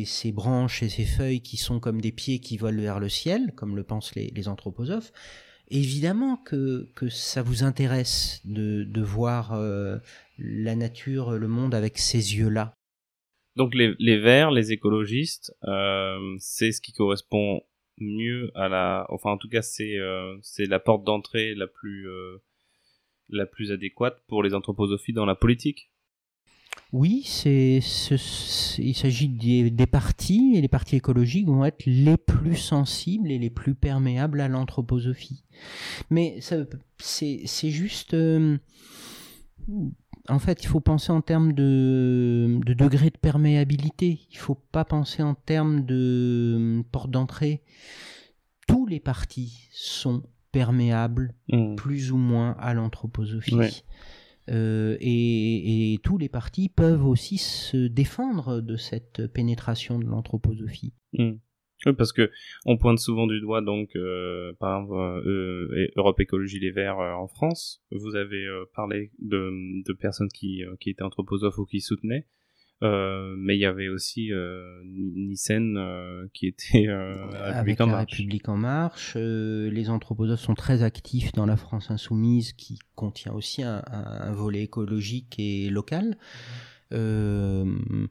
ses 0.05 0.31
branches 0.31 0.83
et 0.83 0.89
ses 0.89 1.05
feuilles 1.05 1.41
qui 1.41 1.57
sont 1.57 1.79
comme 1.79 2.01
des 2.01 2.11
pieds 2.11 2.39
qui 2.39 2.57
volent 2.57 2.81
vers 2.81 2.99
le 2.99 3.09
ciel, 3.09 3.53
comme 3.55 3.75
le 3.75 3.83
pensent 3.83 4.15
les, 4.15 4.47
anthroposophes, 4.47 5.11
évidemment 5.69 6.37
que, 6.37 6.89
ça 7.09 7.41
vous 7.41 7.63
intéresse 7.63 8.41
de, 8.45 9.01
voir 9.01 9.53
euh, 9.53 9.97
la 10.37 10.75
nature, 10.75 11.31
le 11.31 11.47
monde 11.47 11.75
avec 11.75 11.97
ces 11.97 12.35
yeux-là. 12.35 12.73
Donc 13.55 13.75
les, 13.75 13.93
les 13.99 14.17
verts, 14.17 14.51
les 14.51 14.71
écologistes, 14.71 15.53
c'est 16.39 16.71
ce 16.71 16.81
qui 16.81 16.91
correspond 16.91 17.61
mieux 17.97 18.51
à 18.55 18.69
la 18.69 19.05
enfin 19.09 19.31
en 19.31 19.37
tout 19.37 19.49
cas 19.49 19.61
c'est 19.61 19.97
euh, 19.97 20.35
c'est 20.41 20.65
la 20.65 20.79
porte 20.79 21.03
d'entrée 21.03 21.53
la 21.55 21.67
plus 21.67 22.09
euh, 22.09 22.41
la 23.29 23.45
plus 23.45 23.71
adéquate 23.71 24.21
pour 24.27 24.43
les 24.43 24.53
anthroposophies 24.53 25.13
dans 25.13 25.25
la 25.25 25.35
politique 25.35 25.89
oui, 26.91 27.23
c'est, 27.25 27.79
il 28.77 28.93
s'agit 28.93 29.27
des, 29.27 29.71
des, 29.71 29.87
partis, 29.87 30.53
et 30.55 30.61
les 30.61 30.67
partis 30.67 30.95
écologiques 30.95 31.47
vont 31.47 31.65
être 31.65 31.83
les 31.87 32.17
plus 32.17 32.55
sensibles 32.55 33.31
et 33.31 33.39
les 33.39 33.49
plus 33.49 33.73
perméables 33.73 34.39
à 34.41 34.47
l'anthroposophie. 34.47 35.43
Mais 36.11 36.39
c'est, 36.39 37.69
juste... 37.69 38.13
Euh, 38.13 38.57
en 40.29 40.39
fait, 40.39 40.63
il 40.63 40.67
faut 40.67 40.79
penser 40.79 41.11
en 41.11 41.21
termes 41.21 41.53
de, 41.53 42.59
de 42.65 42.73
degré 42.73 43.09
de 43.09 43.17
perméabilité. 43.17 44.21
Il 44.31 44.35
ne 44.35 44.39
faut 44.39 44.55
pas 44.55 44.85
penser 44.85 45.21
en 45.21 45.35
termes 45.35 45.85
de 45.85 46.53
hum, 46.55 46.83
porte 46.91 47.11
d'entrée. 47.11 47.61
Tous 48.67 48.85
les 48.85 48.99
partis 49.01 49.67
sont 49.71 50.23
perméables, 50.51 51.33
mmh. 51.49 51.75
plus 51.75 52.11
ou 52.11 52.17
moins, 52.17 52.55
à 52.59 52.73
l'anthroposophie. 52.73 53.83
Euh, 54.49 54.97
et, 54.99 55.99
tous 56.03 56.17
les 56.17 56.29
partis 56.29 56.69
peuvent 56.69 57.05
aussi 57.05 57.37
se 57.37 57.87
défendre 57.87 58.61
de 58.61 58.77
cette 58.77 59.27
pénétration 59.27 59.99
de 59.99 60.05
l'anthroposophie. 60.05 60.93
Mmh. 61.13 61.31
Oui, 61.85 61.93
parce 61.93 62.13
que 62.13 62.31
on 62.65 62.77
pointe 62.77 62.99
souvent 62.99 63.27
du 63.27 63.41
doigt 63.41 63.61
donc 63.61 63.95
euh, 63.95 64.53
par 64.59 64.81
exemple 64.81 64.93
euh, 64.95 65.87
Europe 65.95 66.19
Écologie 66.19 66.59
Les 66.59 66.71
Verts 66.71 66.99
euh, 66.99 67.13
en 67.13 67.27
France. 67.27 67.81
Vous 67.91 68.15
avez 68.15 68.45
euh, 68.45 68.65
parlé 68.75 69.11
de, 69.19 69.51
de, 69.85 69.93
personnes 69.93 70.29
qui, 70.29 70.63
qui 70.79 70.89
étaient 70.89 71.03
anthroposophes 71.03 71.57
ou 71.57 71.65
qui 71.65 71.81
soutenaient, 71.81 72.25
mais 72.81 73.55
il 73.55 73.59
y 73.59 73.65
avait 73.65 73.87
aussi 73.87 74.31
Nissen 74.83 75.79
qui 76.33 76.47
était 76.47 76.87
avec 76.87 77.79
la 77.79 77.99
République 77.99 78.49
en 78.49 78.57
Marche. 78.57 79.15
les 79.15 79.89
anthroposophes 79.89 80.41
sont 80.41 80.55
très 80.55 80.83
actifs 80.83 81.31
dans 81.33 81.45
la 81.45 81.55
France 81.55 81.91
insoumise, 81.91 82.53
qui 82.53 82.79
contient 82.95 83.33
aussi 83.33 83.63
un, 83.63 83.83
un 83.87 84.31
volet 84.33 84.63
écologique 84.63 85.35
et 85.37 85.69
local. 85.69 86.17
Mmh. 86.91 88.07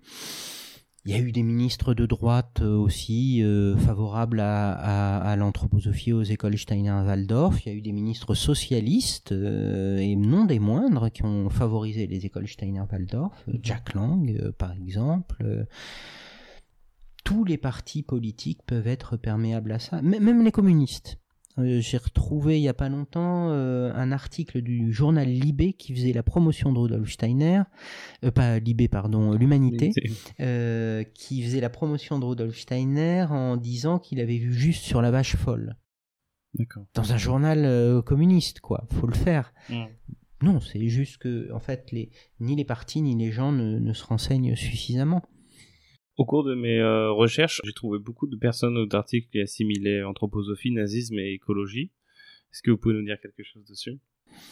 Il 1.04 1.10
y 1.10 1.14
a 1.14 1.18
eu 1.18 1.32
des 1.32 1.42
ministres 1.42 1.94
de 1.94 2.06
droite 2.06 2.60
euh, 2.62 2.76
aussi 2.76 3.42
euh, 3.42 3.76
favorables 3.76 4.38
à, 4.38 5.34
l'anthroposophie 5.36 6.12
aux 6.12 6.22
écoles 6.22 6.56
Steiner-Waldorf. 6.56 7.66
Il 7.66 7.68
y 7.68 7.72
a 7.72 7.74
eu 7.74 7.80
des 7.80 7.90
ministres 7.90 8.34
socialistes 8.34 9.32
euh, 9.32 9.98
et 9.98 10.14
non 10.14 10.44
des 10.44 10.60
moindres 10.60 11.10
qui 11.10 11.24
ont 11.24 11.50
favorisé 11.50 12.06
les 12.06 12.24
écoles 12.24 12.46
Steiner-Waldorf. 12.46 13.44
Jack 13.62 13.94
Lang, 13.94 14.52
par 14.52 14.72
exemple. 14.72 15.66
tous 17.24 17.44
les 17.44 17.58
partis 17.58 18.04
politiques 18.04 18.60
peuvent 18.64 18.86
être 18.86 19.16
perméables 19.16 19.72
à 19.72 19.80
ça, 19.80 20.02
même 20.02 20.44
les 20.44 20.52
communistes. 20.52 21.18
Euh, 21.58 21.80
j'ai 21.80 21.98
retrouvé 21.98 22.58
il 22.58 22.62
y 22.62 22.68
a 22.68 22.74
pas 22.74 22.88
longtemps 22.88 23.50
euh, 23.50 23.92
un 23.94 24.10
article 24.10 24.62
du 24.62 24.92
journal 24.92 25.28
Libé 25.28 25.74
qui 25.74 25.94
faisait 25.94 26.12
la 26.12 26.22
promotion 26.22 26.72
de 26.72 26.78
Rudolf 26.78 27.10
Steiner, 27.10 27.62
euh, 28.24 28.30
pas 28.30 28.58
Libé 28.58 28.88
pardon, 28.88 29.32
l'Humanité, 29.32 29.90
qui 31.14 31.42
faisait 31.42 31.60
la 31.60 31.70
promotion 31.70 32.18
de 32.18 32.24
Rudolf 32.24 32.56
Steiner 32.56 33.26
en 33.28 33.56
disant 33.56 33.98
qu'il 33.98 34.20
avait 34.20 34.38
vu 34.38 34.52
juste 34.54 34.82
sur 34.82 35.02
la 35.02 35.10
vache 35.10 35.36
folle. 35.36 35.76
Dans 36.94 37.12
un 37.12 37.16
journal 37.16 38.02
communiste, 38.02 38.60
quoi. 38.60 38.86
Faut 38.90 39.06
le 39.06 39.14
faire. 39.14 39.54
Non, 40.42 40.60
c'est 40.60 40.86
juste 40.88 41.18
que, 41.18 41.52
en 41.52 41.60
fait, 41.60 41.90
les, 41.92 42.10
ni 42.40 42.56
les 42.56 42.64
partis 42.64 43.00
ni 43.00 43.14
les 43.14 43.30
gens 43.30 43.52
ne 43.52 43.92
se 43.92 44.04
renseignent 44.04 44.56
suffisamment. 44.56 45.22
Au 46.18 46.26
cours 46.26 46.44
de 46.44 46.54
mes 46.54 46.78
euh, 46.78 47.10
recherches, 47.10 47.60
j'ai 47.64 47.72
trouvé 47.72 47.98
beaucoup 47.98 48.26
de 48.26 48.36
personnes 48.36 48.76
ou 48.76 48.86
d'articles 48.86 49.28
qui 49.30 49.40
assimilaient 49.40 50.02
anthroposophie, 50.02 50.70
nazisme 50.70 51.18
et 51.18 51.32
écologie. 51.32 51.90
Est-ce 52.52 52.62
que 52.62 52.70
vous 52.70 52.76
pouvez 52.76 52.94
nous 52.94 53.04
dire 53.04 53.18
quelque 53.20 53.42
chose 53.42 53.64
dessus? 53.64 53.98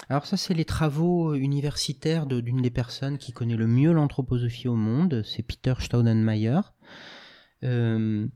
Alors 0.08 0.24
ça, 0.24 0.38
c'est 0.38 0.54
les 0.54 0.64
travaux 0.64 1.34
universitaires 1.34 2.26
d'une 2.26 2.62
des 2.62 2.70
personnes 2.70 3.18
qui 3.18 3.32
connaît 3.32 3.56
le 3.56 3.66
mieux 3.66 3.92
l'anthroposophie 3.92 4.68
au 4.68 4.74
monde, 4.74 5.22
c'est 5.24 5.42
Peter 5.42 5.74
Staudenmayer, 5.78 6.60
euh, 7.62 8.26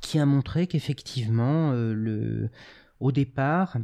qui 0.00 0.18
a 0.18 0.26
montré 0.26 0.66
qu'effectivement, 0.66 1.72
euh, 1.72 2.48
au 2.98 3.12
départ, 3.12 3.78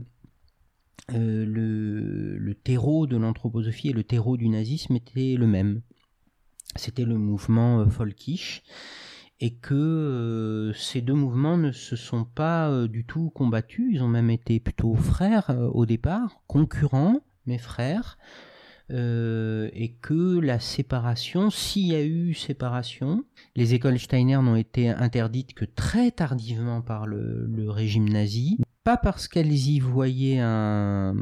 le, 1.11 2.37
le, 2.37 2.55
terreau 2.55 3.07
de 3.07 3.17
l'anthroposophie 3.17 3.91
et 3.91 3.93
le 3.93 4.05
terreau 4.05 4.37
du 4.37 4.49
nazisme 4.49 4.97
étaient 4.97 5.37
le 5.39 5.47
même. 5.47 5.83
C'était 6.77 7.05
le 7.05 7.17
mouvement 7.17 7.89
folkish 7.89 8.63
et 9.41 9.55
que 9.55 10.73
ces 10.75 11.01
deux 11.01 11.15
mouvements 11.15 11.57
ne 11.57 11.73
se 11.73 11.97
sont 11.97 12.25
pas 12.25 12.87
du 12.89 13.05
tout 13.05 13.31
combattus, 13.31 13.89
ils 13.93 14.03
ont 14.03 14.09
même 14.09 14.31
été 14.31 14.61
plutôt 14.61 14.95
frères 14.95 15.57
au 15.73 15.87
départ, 15.87 16.43
concurrents, 16.47 17.21
mais 17.47 17.59
frères, 17.59 18.19
euh, 18.91 19.69
et 19.75 19.93
que 19.93 20.39
la 20.39 20.59
séparation, 20.61 21.51
s'il 21.51 21.89
y 21.89 21.95
a 21.95 22.03
eu 22.03 22.33
séparation, 22.33 23.23
les 23.55 23.75
écoles 23.75 23.99
Steiner 23.99 24.39
n'ont 24.39 24.57
été 24.57 24.89
interdites 24.89 25.53
que 25.53 25.67
très 25.67 26.11
tardivement 26.11 26.81
par 26.81 27.07
le, 27.07 27.71
régime 27.71 28.09
nazi, 28.09 28.59
pas 28.89 28.97
parce 28.97 29.29
qu'elles 29.29 29.53
y 29.53 29.81
voyaient 29.81 30.39
un, 30.39 31.15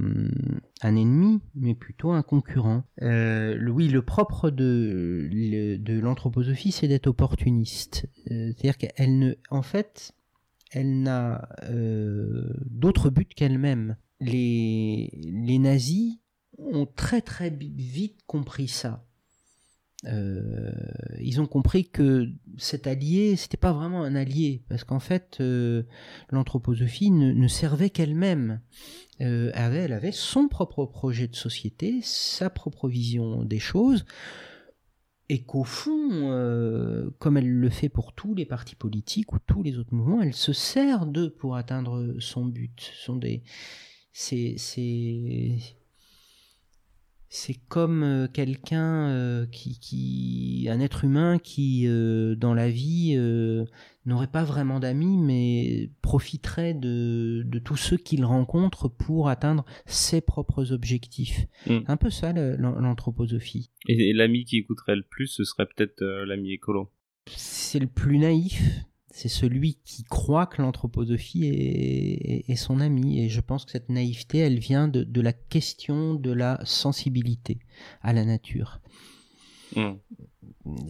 ennemi, 0.84 1.40
mais 1.56 1.74
plutôt 1.74 2.12
un 2.12 2.22
concurrent. 2.22 2.84
Euh, 3.02 3.58
oui, 3.68 3.88
le 3.88 4.02
propre 4.02 4.50
de, 4.50 5.28
l'anthroposophie, 6.00 6.70
c'est 6.70 6.86
d'être 6.86 7.08
opportuniste. 7.08 8.06
Euh, 8.30 8.52
c'est-à-dire 8.52 8.78
qu'elle 8.78 9.18
ne, 9.18 9.34
en 9.50 9.62
fait, 9.62 10.12
elle 10.70 11.02
n'a 11.02 11.48
d'autre 12.66 13.10
but 13.10 13.34
qu'elle-même. 13.34 13.96
Les, 14.20 15.10
les 15.24 15.58
nazis 15.58 16.20
ont 16.58 16.86
très 16.86 17.20
très 17.20 17.50
vite 17.50 18.20
compris 18.28 18.68
ça. 18.68 19.04
Euh, 20.06 20.72
ils 21.20 21.40
ont 21.40 21.46
compris 21.46 21.88
que 21.88 22.28
cet 22.56 22.86
allié, 22.86 23.36
c'était 23.36 23.56
pas 23.56 23.72
vraiment 23.72 24.02
un 24.02 24.14
allié, 24.14 24.62
parce 24.68 24.84
qu'en 24.84 25.00
fait, 25.00 25.38
euh, 25.40 25.82
l'anthroposophie 26.30 27.10
ne, 27.10 27.48
servait 27.48 27.90
qu'elle-même. 27.90 28.60
Euh, 29.20 29.50
elle 29.54 29.92
avait 29.92 30.12
son 30.12 30.48
propre 30.48 30.84
projet 30.84 31.26
de 31.26 31.36
société, 31.36 32.00
sa 32.02 32.50
propre 32.50 32.88
vision 32.88 33.42
des 33.44 33.58
choses, 33.58 34.04
et 35.28 35.42
qu'au 35.42 35.64
fond, 35.64 37.10
comme 37.18 37.36
elle 37.36 37.50
le 37.50 37.68
fait 37.68 37.88
pour 37.88 38.12
tous 38.12 38.36
les 38.36 38.46
partis 38.46 38.76
politiques 38.76 39.32
ou 39.32 39.38
tous 39.44 39.64
les 39.64 39.76
autres 39.76 39.92
mouvements, 39.92 40.22
elle 40.22 40.34
se 40.34 40.52
sert 40.52 41.04
d'eux 41.04 41.30
pour 41.30 41.56
atteindre 41.56 42.14
son 42.20 42.46
but. 42.46 42.92
Sont 42.94 43.16
des, 43.16 43.42
c'est, 44.12 44.56
c'est, 47.36 47.58
comme 47.68 48.02
euh, 48.02 48.28
quelqu'un 48.28 49.10
euh, 49.10 49.46
qui, 49.46 50.66
un 50.70 50.80
être 50.80 51.04
humain 51.04 51.38
qui 51.38 51.84
euh, 51.86 52.34
dans 52.34 52.54
la 52.54 52.70
vie 52.70 53.16
n'aurait 54.06 54.26
pas 54.26 54.44
vraiment 54.44 54.80
d'amis 54.80 55.18
mais 55.18 55.90
profiterait 56.00 56.74
de, 56.74 57.44
tous 57.64 57.76
ceux 57.76 57.96
qu'il 57.96 58.24
rencontre 58.24 58.88
pour 58.88 59.28
atteindre 59.28 59.64
ses 59.84 60.20
propres 60.20 60.72
objectifs. 60.72 61.46
Hmm. 61.66 61.80
Un 61.86 61.96
peu 61.96 62.10
ça 62.10 62.32
l'anthroposophie. 62.32 63.70
Et, 63.88 64.12
l'ami 64.12 64.44
qui 64.44 64.56
écouterait 64.56 64.96
le 64.96 65.02
plus, 65.02 65.26
ce 65.26 65.44
serait 65.44 65.66
peut-être 65.66 66.02
l'ami 66.02 66.52
écolo. 66.52 66.90
C'est 67.26 67.80
le 67.80 67.86
plus 67.86 68.18
naïf 68.18 68.62
c'est 69.16 69.28
celui 69.28 69.78
qui 69.82 70.04
croit 70.04 70.44
que 70.44 70.60
l'anthroposophie 70.60 71.46
est, 71.46 72.54
son 72.56 72.80
ami. 72.80 73.18
Et 73.18 73.30
je 73.30 73.40
pense 73.40 73.64
que 73.64 73.70
cette 73.70 73.88
naïveté, 73.88 74.36
elle 74.40 74.58
vient 74.58 74.88
de, 74.88 75.20
la 75.22 75.32
question 75.32 76.14
de 76.14 76.30
la 76.32 76.60
sensibilité 76.64 77.58
à 78.02 78.12
la 78.12 78.26
nature. 78.26 78.82
Hmm. 79.74 79.94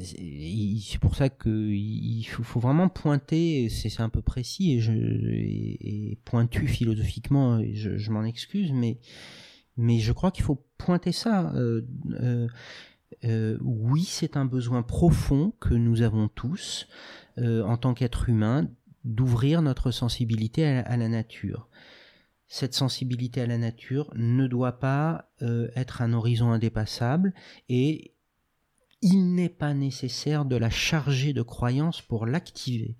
C'est 0.02 0.98
pour 1.00 1.14
ça 1.14 1.28
qu'il 1.28 2.26
faut, 2.26 2.58
vraiment 2.58 2.88
pointer, 2.88 3.68
c'est 3.68 4.00
un 4.00 4.08
peu 4.08 4.22
précis 4.22 4.72
et, 4.72 4.80
je, 4.80 6.14
pointu 6.24 6.66
philosophiquement, 6.66 7.60
et 7.60 7.74
je, 7.74 8.10
m'en 8.10 8.24
excuse, 8.24 8.72
mais, 8.72 8.98
mais 9.76 10.00
je 10.00 10.10
crois 10.10 10.32
qu'il 10.32 10.42
faut 10.42 10.66
pointer 10.78 11.12
ça. 11.12 11.52
Euh, 11.54 11.82
euh, 12.20 12.48
euh, 13.24 13.56
oui, 13.60 14.02
c'est 14.02 14.36
un 14.36 14.46
besoin 14.46 14.82
profond 14.82 15.52
que 15.60 15.74
nous 15.74 16.02
avons 16.02 16.26
tous. 16.26 16.88
Euh, 17.38 17.62
en 17.62 17.76
tant 17.76 17.92
qu'être 17.92 18.30
humain, 18.30 18.66
d'ouvrir 19.04 19.62
notre 19.62 19.90
sensibilité 19.90 20.66
à, 20.66 20.96
la 20.96 21.08
nature. 21.08 21.68
Cette 22.48 22.74
sensibilité 22.74 23.40
à 23.42 23.46
la 23.46 23.58
nature 23.58 24.10
ne 24.16 24.46
doit 24.46 24.78
pas 24.78 25.30
euh, 25.42 25.68
être 25.76 26.02
un 26.02 26.12
horizon 26.12 26.50
indépassable 26.50 27.34
et 27.68 28.14
il 29.02 29.34
n'est 29.34 29.50
pas 29.50 29.74
nécessaire 29.74 30.44
de 30.44 30.56
la 30.56 30.70
charger 30.70 31.32
de 31.32 31.42
croyances 31.42 32.02
pour 32.02 32.26
l'activer. 32.26 32.96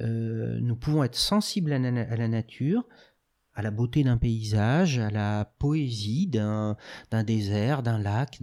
Euh, 0.00 0.58
nous 0.60 0.76
pouvons 0.76 1.04
être 1.04 1.16
sensibles 1.16 1.72
à 1.72 1.78
la, 1.78 2.28
nature, 2.28 2.86
à 3.54 3.62
la 3.62 3.70
beauté 3.70 4.02
d'un 4.02 4.16
paysage, 4.16 4.98
à 4.98 5.10
la 5.10 5.44
poésie 5.58 6.26
d'un 6.26 6.76
désert, 7.24 7.82
d'un 7.82 7.98
lac, 7.98 8.40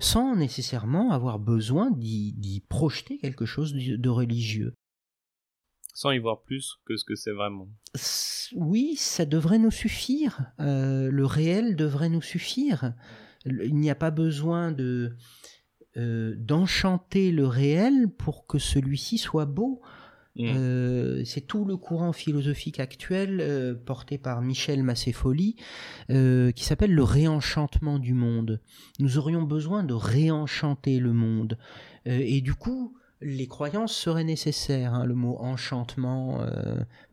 sans 0.00 0.36
nécessairement 0.36 1.12
avoir 1.12 1.38
besoin 1.38 1.90
d'y 1.90 2.62
projeter 2.68 3.18
quelque 3.18 3.46
chose 3.46 3.74
de, 3.74 4.08
religieux. 4.08 4.74
Sans 5.92 6.10
y 6.10 6.18
voir 6.18 6.42
plus 6.42 6.76
que 6.86 6.96
ce 6.96 7.04
que 7.04 7.14
c'est 7.14 7.32
vraiment. 7.32 7.68
Oui, 8.56 8.96
ça 8.96 9.24
devrait 9.24 9.58
nous 9.58 9.70
suffire. 9.70 10.52
Euh, 10.58 11.08
le 11.08 11.24
réel 11.24 11.76
devrait 11.76 12.08
nous 12.08 12.22
suffire. 12.22 12.94
Il 13.46 13.76
n'y 13.76 13.90
a 13.90 13.94
pas 13.94 14.10
besoin 14.10 14.72
de 14.72 15.16
euh, 15.96 16.34
d'enchanter 16.36 17.30
le 17.30 17.46
réel 17.46 18.08
pour 18.08 18.48
que 18.48 18.58
celui-ci 18.58 19.16
soit 19.16 19.46
beau. 19.46 19.80
Mm. 20.36 20.52
Euh, 20.56 21.24
c'est 21.24 21.42
tout 21.42 21.64
le 21.64 21.76
courant 21.76 22.12
philosophique 22.12 22.80
actuel 22.80 23.40
euh, 23.40 23.74
porté 23.74 24.18
par 24.18 24.42
Michel 24.42 24.82
Massefoli 24.82 25.56
euh, 26.10 26.50
qui 26.50 26.64
s'appelle 26.64 26.92
le 26.92 27.04
réenchantement 27.04 27.98
du 27.98 28.14
monde. 28.14 28.60
Nous 28.98 29.18
aurions 29.18 29.42
besoin 29.42 29.84
de 29.84 29.94
réenchanter 29.94 30.98
le 30.98 31.12
monde. 31.12 31.56
et 32.06 32.40
du 32.40 32.54
coup, 32.54 32.96
les 33.20 33.46
croyances 33.46 33.94
seraient 33.94 34.24
nécessaires. 34.24 34.92
Hein. 34.92 35.04
Le 35.06 35.14
mot 35.14 35.38
enchantement 35.38 36.44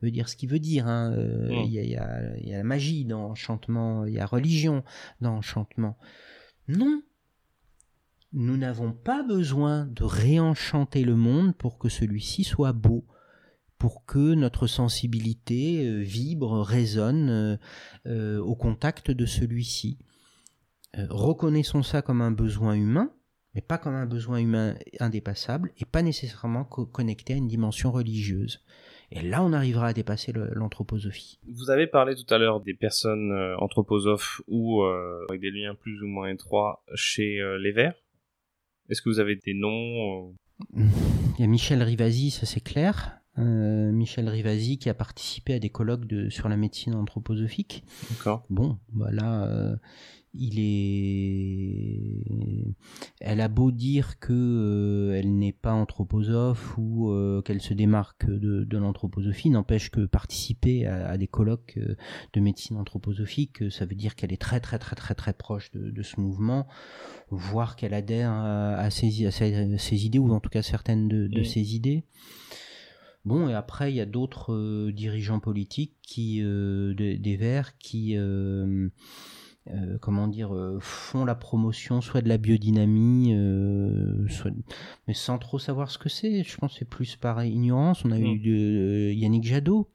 veut 0.01 0.11
dire 0.11 0.27
ce 0.27 0.35
qu'il 0.35 0.49
veut 0.49 0.59
dire. 0.59 0.87
Hein. 0.87 1.11
Mm. 1.11 1.51
Il 1.65 1.71
y, 1.71 1.79
a, 1.79 1.83
y, 1.83 2.53
a, 2.53 2.57
la 2.57 2.63
magie 2.63 3.05
dans 3.05 3.29
enchantement, 3.29 4.05
il 4.05 4.13
y 4.13 4.19
a 4.19 4.25
religion 4.25 4.83
dans 5.21 5.35
enchantement. 5.35 5.95
Non, 6.67 7.01
nous 8.33 8.57
n'avons 8.57 8.93
pas 8.93 9.23
besoin 9.23 9.85
de 9.87 10.03
réenchanter 10.03 11.03
le 11.03 11.15
monde 11.15 11.55
pour 11.55 11.77
que 11.77 11.89
celui-ci 11.89 12.43
soit 12.43 12.73
beau, 12.73 13.05
pour 13.77 14.05
que 14.05 14.35
notre 14.35 14.67
sensibilité 14.67 15.85
euh, 15.85 16.01
vibre, 16.01 16.61
résonne 16.61 17.29
euh, 17.29 17.57
euh, 18.05 18.39
au 18.39 18.55
contact 18.55 19.11
de 19.11 19.25
celui-ci. 19.25 19.97
reconnaissons 21.09 21.83
ça 21.83 22.01
comme 22.01 22.21
un 22.21 22.31
besoin 22.31 22.73
humain, 22.73 23.11
mais 23.53 23.61
pas 23.61 23.77
comme 23.77 23.95
un 23.95 24.05
besoin 24.05 24.37
humain 24.37 24.75
indépassable 24.99 25.71
et 25.77 25.85
pas 25.85 26.01
nécessairement 26.01 26.63
connecté 26.63 27.33
à 27.33 27.37
une 27.37 27.47
dimension 27.47 27.91
religieuse. 27.91 28.63
Et 29.13 29.21
là, 29.21 29.43
on 29.43 29.51
arrivera 29.51 29.87
à 29.87 29.93
dépasser 29.93 30.31
l'anthroposophie. 30.31 31.37
Vous 31.47 31.69
avez 31.69 31.85
parlé 31.85 32.15
tout 32.15 32.33
à 32.33 32.37
l'heure 32.37 32.61
des 32.61 32.73
personnes 32.73 33.33
anthroposophes 33.57 34.41
ou 34.47 34.83
avec 34.83 35.41
des 35.41 35.51
liens 35.51 35.75
plus 35.75 36.01
ou 36.01 36.07
moins 36.07 36.29
étroits 36.29 36.81
chez 36.95 37.41
les 37.59 37.71
Verts. 37.73 37.95
Est-ce 38.91 39.01
que 39.01 39.09
vous 39.09 39.19
avez 39.19 39.37
des 39.37 39.53
noms 39.53 40.33
euh 40.77 40.83
Il 41.37 41.41
y 41.41 41.43
a 41.43 41.47
Michel 41.47 41.81
Rivasi, 41.81 42.29
ça 42.29 42.45
c'est 42.45 42.59
clair. 42.59 43.21
Euh, 43.39 43.89
Michel 43.93 44.27
Rivasi 44.27 44.77
qui 44.77 44.89
a 44.89 44.93
participé 44.93 45.53
à 45.53 45.59
des 45.59 45.69
colloques 45.69 46.05
de, 46.05 46.29
sur 46.29 46.49
la 46.49 46.57
médecine 46.57 46.95
anthroposophique. 46.95 47.85
D'accord. 48.09 48.43
Bon, 48.49 48.77
voilà, 48.91 49.45
euh, 49.45 49.77
il 50.33 50.59
est 50.59 52.21
elle 53.19 53.41
a 53.41 53.47
beau 53.47 53.71
dire 53.71 54.17
que 54.19 54.33
euh, 54.33 55.19
elle 55.19 55.37
n'est 55.37 55.51
pas 55.51 55.73
anthroposophe 55.73 56.77
ou 56.77 57.11
euh, 57.11 57.41
qu'elle 57.41 57.61
se 57.61 57.73
démarque 57.73 58.25
de, 58.25 58.63
de 58.63 58.77
l'anthroposophie 58.77 59.49
n'empêche 59.49 59.91
que 59.91 60.05
participer 60.05 60.85
à, 60.85 61.17
des 61.17 61.27
colloques 61.27 61.75
euh, 61.77 61.95
de 62.33 62.39
médecine 62.39 62.77
anthroposophique 62.77 63.71
ça 63.71 63.85
veut 63.85 63.95
dire 63.95 64.15
qu'elle 64.15 64.31
est 64.31 64.41
très 64.41 64.59
très 64.59 64.79
très 64.79 64.95
très 64.95 65.15
très 65.15 65.33
proche 65.33 65.71
de, 65.71 65.91
de 65.91 66.01
ce 66.01 66.19
mouvement 66.19 66.67
voire 67.29 67.75
qu'elle 67.75 67.93
adhère 67.93 68.31
à, 68.31 68.75
à, 68.75 68.89
ses, 68.89 69.25
à, 69.25 69.31
ses, 69.31 70.05
idées 70.05 70.19
ou 70.19 70.31
en 70.31 70.39
tout 70.39 70.49
cas 70.49 70.61
certaines 70.61 71.07
de, 71.07 71.27
de 71.27 71.43
ses 71.43 71.75
idées. 71.75 72.03
Bon, 73.23 73.47
et 73.47 73.53
après, 73.53 73.91
il 73.91 73.95
y 73.95 74.01
a 74.01 74.07
d'autres 74.07 74.89
dirigeants 74.89 75.39
politiques 75.39 75.95
qui, 76.01 76.41
des 76.41 77.37
Verts 77.39 77.77
qui, 77.77 78.17
euh, 79.69 79.99
comment 79.99 80.27
dire, 80.27 80.55
euh, 80.55 80.79
font 80.79 81.23
la 81.23 81.35
promotion 81.35 82.01
soit 82.01 82.21
de 82.21 82.29
la 82.29 82.39
biodynamie, 82.39 83.35
euh, 83.35 84.25
mais 85.07 85.13
sans 85.13 85.37
trop 85.37 85.59
savoir 85.59 85.91
ce 85.91 85.99
que 85.99 86.09
c'est. 86.09 86.43
Je 86.43 86.57
pense 86.57 86.73
que 86.73 86.79
c'est 86.79 86.89
plus 86.89 87.15
par 87.15 87.45
ignorance. 87.45 88.03
On 88.03 88.11
a 88.11 88.19
eu 88.19 88.39
de, 88.39 89.11
Yannick 89.13 89.43
Jadot, 89.43 89.87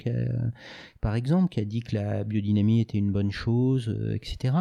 par 1.01 1.17
exemple, 1.17 1.49
qui 1.53 1.59
a 1.59 1.65
dit 1.65 1.81
que 1.81 1.97
la 1.97 2.23
biodynamie 2.23 2.81
était 2.81 2.99
une 2.99 3.11
bonne 3.11 3.33
chose, 3.33 3.93
etc. 4.15 4.55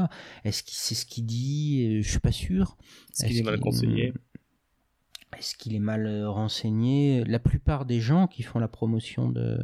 Est-ce 0.44 0.64
que 0.64 0.72
c'est 0.72 0.96
ce 0.96 1.06
qu'il 1.06 1.26
dit? 1.26 2.02
Je 2.02 2.10
suis 2.10 2.20
pas 2.20 2.32
sûr. 2.32 2.76
Est-ce 3.12 3.28
qu'il 3.28 3.38
est 3.38 3.44
mal 3.44 3.60
conseillé 3.60 4.12
est-ce 5.38 5.56
qu'il 5.56 5.76
est 5.76 5.80
mal 5.80 6.06
euh, 6.06 6.30
renseigné? 6.30 7.24
La 7.26 7.40
plupart 7.40 7.86
des 7.86 8.00
gens 8.00 8.28
qui 8.28 8.44
font 8.44 8.60
la 8.60 8.68
promotion 8.68 9.30
de, 9.30 9.60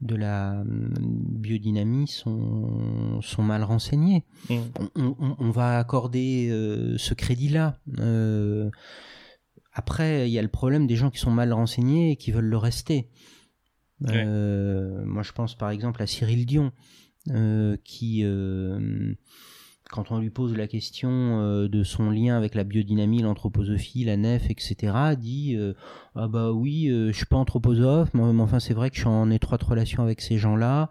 de 0.00 0.14
la 0.14 0.60
hum, 0.60 0.92
biodynamie 0.98 2.08
sont, 2.08 3.20
sont 3.22 3.42
mal 3.42 3.62
renseignés. 3.62 4.24
Mm. 4.48 5.10
On, 5.38 5.50
va 5.50 5.78
accorder 5.78 6.48
euh, 6.50 6.96
ce 6.98 7.14
crédit-là. 7.14 7.78
Euh, 7.98 8.70
après, 9.72 10.28
il 10.28 10.32
y 10.32 10.38
a 10.38 10.42
le 10.42 10.48
problème 10.48 10.86
des 10.86 10.96
gens 10.96 11.10
qui 11.10 11.18
sont 11.18 11.30
mal 11.30 11.52
renseignés 11.52 12.12
et 12.12 12.16
qui 12.16 12.30
veulent 12.32 12.44
le 12.44 12.56
rester. 12.56 13.08
moi, 14.00 15.22
je 15.22 15.32
pense 15.32 15.54
par 15.54 15.70
exemple 15.70 16.02
à 16.02 16.06
Cyril 16.06 16.46
Dion, 16.46 16.72
qui 17.84 18.24
quand 19.90 20.12
on 20.12 20.18
lui 20.18 20.30
pose 20.30 20.56
la 20.56 20.66
question 20.66 21.10
euh, 21.10 21.68
de 21.68 21.82
son 21.82 22.10
lien 22.10 22.36
avec 22.36 22.54
la 22.54 22.64
biodynamie, 22.64 23.22
l'anthroposophie, 23.22 24.04
la 24.04 24.16
nef, 24.16 24.48
etc., 24.50 24.94
dit 25.18 25.56
euh, 25.56 25.74
ah 26.14 26.28
bah 26.28 26.52
oui, 26.52 26.88
euh, 26.88 27.12
je 27.12 27.16
suis 27.16 27.26
pas 27.26 27.36
anthroposophe, 27.36 28.14
mais, 28.14 28.22
enfin 28.40 28.60
c'est 28.60 28.74
vrai 28.74 28.90
que 28.90 28.96
je 28.96 29.00
suis 29.00 29.08
en 29.08 29.30
étroite 29.30 29.62
relation 29.62 30.02
avec 30.02 30.20
ces 30.20 30.38
gens-là, 30.38 30.88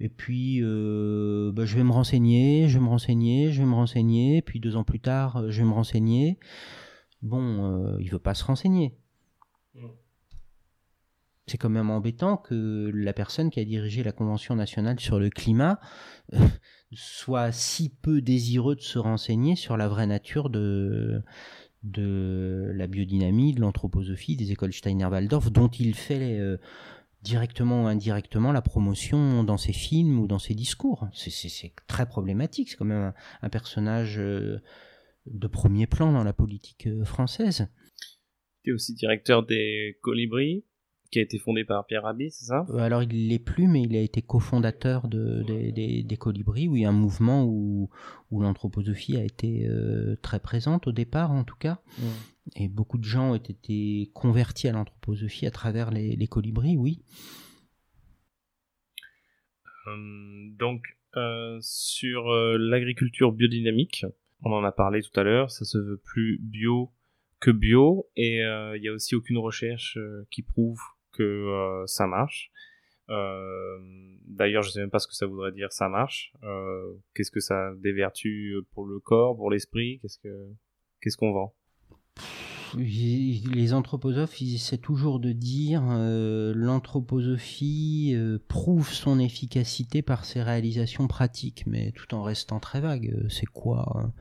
et 0.00 0.08
puis 0.08 0.60
bah, 0.60 1.64
je 1.64 1.76
vais 1.76 1.84
me 1.84 1.92
renseigner, 1.92 2.68
je 2.68 2.78
vais 2.78 2.84
me 2.84 2.88
renseigner, 2.88 3.52
je 3.52 3.60
vais 3.60 3.68
me 3.68 3.74
renseigner, 3.74 4.42
puis 4.42 4.60
deux 4.60 4.76
ans 4.76 4.84
plus 4.84 5.00
tard, 5.00 5.44
je 5.48 5.60
vais 5.60 5.68
me 5.68 5.74
renseigner. 5.74 6.38
Bon, 7.22 7.96
il 7.98 8.10
veut 8.10 8.18
pas 8.18 8.34
se 8.34 8.44
renseigner. 8.44 8.96
C'est 11.50 11.58
quand 11.58 11.68
même 11.68 11.90
embêtant 11.90 12.36
que 12.36 12.92
la 12.94 13.12
personne 13.12 13.50
qui 13.50 13.58
a 13.58 13.64
dirigé 13.64 14.04
la 14.04 14.12
Convention 14.12 14.54
nationale 14.54 15.00
sur 15.00 15.18
le 15.18 15.30
climat 15.30 15.80
soit 16.92 17.50
si 17.50 17.88
peu 17.88 18.20
désireux 18.20 18.76
de 18.76 18.80
se 18.82 19.00
renseigner 19.00 19.56
sur 19.56 19.76
la 19.76 19.88
vraie 19.88 20.06
nature 20.06 20.48
de, 20.48 21.24
de 21.82 22.70
la 22.72 22.86
biodynamie, 22.86 23.52
de 23.52 23.60
l'anthroposophie, 23.60 24.36
des 24.36 24.52
écoles 24.52 24.72
Steiner-Waldorf, 24.72 25.50
dont 25.50 25.66
il 25.66 25.96
fait 25.96 26.38
euh, 26.38 26.56
directement 27.22 27.82
ou 27.82 27.86
indirectement 27.88 28.52
la 28.52 28.62
promotion 28.62 29.42
dans 29.42 29.56
ses 29.56 29.72
films 29.72 30.20
ou 30.20 30.28
dans 30.28 30.38
ses 30.38 30.54
discours. 30.54 31.08
C'est 31.12 31.72
très 31.88 32.06
problématique, 32.06 32.70
c'est 32.70 32.76
quand 32.76 32.84
même 32.84 33.12
un, 33.42 33.48
personnage 33.48 34.20
euh, 34.20 34.60
de 35.26 35.48
premier 35.48 35.88
plan 35.88 36.12
dans 36.12 36.22
la 36.22 36.32
politique 36.32 36.86
euh, 36.86 37.04
française. 37.04 37.66
Tu 38.62 38.70
es 38.70 38.72
aussi 38.72 38.94
directeur 38.94 39.44
des 39.44 39.98
Colibris 40.00 40.64
qui 41.10 41.18
a 41.18 41.22
été 41.22 41.38
fondé 41.38 41.64
par 41.64 41.86
Pierre 41.86 42.04
Rabhi, 42.04 42.30
c'est 42.30 42.46
ça? 42.46 42.64
Euh, 42.70 42.78
Alors 42.78 43.02
il 43.02 43.28
l'est 43.28 43.40
plus, 43.40 43.66
mais 43.66 43.82
il 43.82 43.96
a 43.96 44.00
été 44.00 44.22
cofondateur 44.22 45.08
de, 45.08 45.42
des 45.42 46.16
Colibris, 46.16 46.68
oui, 46.68 46.84
un 46.84 46.92
mouvement 46.92 47.44
où, 47.44 47.90
où 48.30 48.40
l'anthroposophie 48.40 49.16
a 49.16 49.24
été 49.24 49.66
euh, 49.66 50.16
très 50.22 50.38
présente 50.38 50.86
au 50.86 50.92
départ, 50.92 51.32
en 51.32 51.44
tout 51.44 51.56
cas. 51.56 51.80
Et 52.56 52.68
beaucoup 52.68 52.98
de 52.98 53.04
gens 53.04 53.32
ont 53.32 53.36
été 53.36 54.10
convertis 54.14 54.68
à 54.68 54.72
l'anthroposophie 54.72 55.46
à 55.46 55.50
travers 55.50 55.90
les, 55.90 56.26
Colibris, 56.28 56.76
oui. 56.76 57.02
Euh, 59.88 60.48
donc, 60.58 60.96
sur 61.60 62.30
l'agriculture 62.56 63.32
biodynamique, 63.32 64.06
on 64.44 64.52
en 64.52 64.62
a 64.62 64.70
parlé 64.70 65.02
tout 65.02 65.18
à 65.18 65.24
l'heure, 65.24 65.50
ça 65.50 65.64
se 65.64 65.76
veut 65.76 66.00
plus 66.04 66.38
bio 66.40 66.92
que 67.40 67.50
bio 67.50 68.08
et 68.16 68.36
il 68.36 68.80
n'y 68.80 68.88
a 68.88 68.92
aussi 68.92 69.16
aucune 69.16 69.38
recherche 69.38 69.98
qui 70.30 70.42
prouve 70.42 70.80
que 71.12 71.22
euh, 71.22 71.86
ça 71.86 72.06
marche. 72.06 72.50
Euh, 73.08 73.78
d'ailleurs, 74.26 74.62
je 74.62 74.70
sais 74.70 74.80
même 74.80 74.90
pas 74.90 74.98
ce 75.00 75.08
que 75.08 75.14
ça 75.14 75.26
voudrait 75.26 75.52
dire 75.52 75.72
ça 75.72 75.88
marche. 75.88 76.32
Euh, 76.44 76.92
qu'est-ce 77.14 77.30
que 77.30 77.40
ça 77.40 77.72
dévertue 77.78 78.54
pour 78.72 78.86
le 78.86 79.00
corps, 79.00 79.36
pour 79.36 79.50
l'esprit? 79.50 79.98
Qu'est-ce 80.00 80.18
que 80.18 80.48
qu'est-ce 81.00 81.16
qu'on 81.16 81.32
vend? 81.32 81.54
Les 82.76 83.74
anthroposophes, 83.74 84.40
ils 84.40 84.54
essaient 84.54 84.78
toujours 84.78 85.18
de 85.18 85.32
dire 85.32 85.82
l'anthroposophie 86.54 88.14
prouve 88.46 88.92
son 88.92 89.18
efficacité 89.18 90.02
par 90.02 90.24
ses 90.24 90.40
réalisations 90.40 91.08
pratiques, 91.08 91.64
mais 91.66 91.90
tout 91.90 92.14
en 92.14 92.22
restant 92.22 92.60
très 92.60 92.80
vague. 92.80 93.26
C'est 93.28 93.46
quoi 93.46 94.12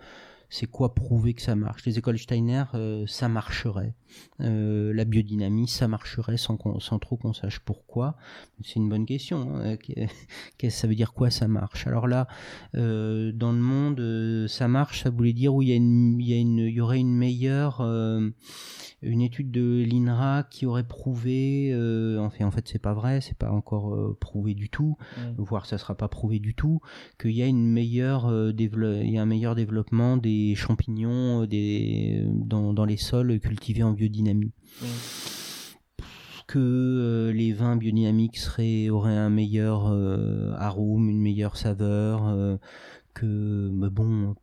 c'est 0.49 0.65
quoi 0.65 0.95
prouver 0.95 1.33
que 1.33 1.41
ça 1.41 1.55
marche? 1.55 1.85
Les 1.85 1.97
écoles 1.97 2.17
Steiner, 2.17 2.63
euh, 2.73 3.05
ça 3.07 3.29
marcherait. 3.29 3.93
Euh, 4.41 4.91
la 4.93 5.05
biodynamie, 5.05 5.67
ça 5.67 5.87
marcherait 5.87 6.37
sans, 6.37 6.57
sans 6.79 6.99
trop 6.99 7.17
qu'on 7.17 7.33
sache 7.33 7.59
pourquoi. 7.59 8.15
C'est 8.63 8.77
une 8.77 8.89
bonne 8.89 9.05
question. 9.05 9.57
Hein. 9.57 9.77
Qu'est-ce 10.57 10.81
ça 10.81 10.87
veut 10.87 10.95
dire 10.95 11.13
quoi 11.13 11.29
ça 11.29 11.47
marche? 11.47 11.85
Alors 11.85 12.07
là, 12.07 12.27
euh, 12.75 13.31
dans 13.31 13.51
le 13.51 13.59
monde, 13.59 14.47
ça 14.47 14.67
marche, 14.67 15.03
ça 15.03 15.09
voulait 15.09 15.33
dire 15.33 15.53
où 15.53 15.61
il 15.61 15.69
y, 15.69 15.73
a 15.73 15.75
une, 15.75 16.19
il 16.19 16.27
y, 16.27 16.33
a 16.33 16.37
une, 16.37 16.59
il 16.59 16.73
y 16.73 16.81
aurait 16.81 16.99
une 16.99 17.15
meilleure 17.15 17.81
une 19.01 19.21
étude 19.21 19.51
de 19.51 19.83
l'INRA 19.83 20.43
qui 20.49 20.65
aurait 20.65 20.83
prouvé, 20.83 21.71
euh, 21.73 22.17
en 22.19 22.29
fait, 22.29 22.43
en 22.43 22.51
fait 22.51 22.67
c'est 22.67 22.79
pas 22.79 22.93
vrai, 22.93 23.21
c'est 23.21 23.37
pas 23.37 23.51
encore 23.51 23.93
euh, 23.93 24.17
prouvé 24.19 24.53
du 24.53 24.69
tout, 24.69 24.97
voire 25.37 25.65
ça 25.65 25.77
sera 25.77 25.95
pas 25.95 26.07
prouvé 26.07 26.39
du 26.39 26.53
tout, 26.53 26.81
qu'il 27.19 27.31
y 27.31 27.41
a 27.41 27.45
une 27.45 27.65
meilleure 27.65 28.25
euh, 28.29 28.51
il 28.57 29.09
y 29.09 29.17
a 29.17 29.21
un 29.21 29.25
meilleur 29.25 29.55
développement 29.55 30.17
des 30.17 30.29
champignons 30.55 31.45
des, 31.45 32.23
dans, 32.25 32.73
dans 32.73 32.85
les 32.85 32.97
sols 32.97 33.39
cultivés 33.39 33.83
en 33.83 33.91
biodynamie. 33.91 34.51
Que 36.47 37.31
les 37.35 37.53
vins 37.53 37.75
biodynamiques 37.75 38.37
seraient, 38.37 38.89
auraient 38.89 39.15
un 39.15 39.29
meilleur 39.29 39.87
arôme, 40.59 41.09
une 41.09 41.21
meilleure 41.21 41.57
saveur, 41.57 42.57
que, 43.13 43.69
mais 43.71 43.89
bon, 43.89 44.35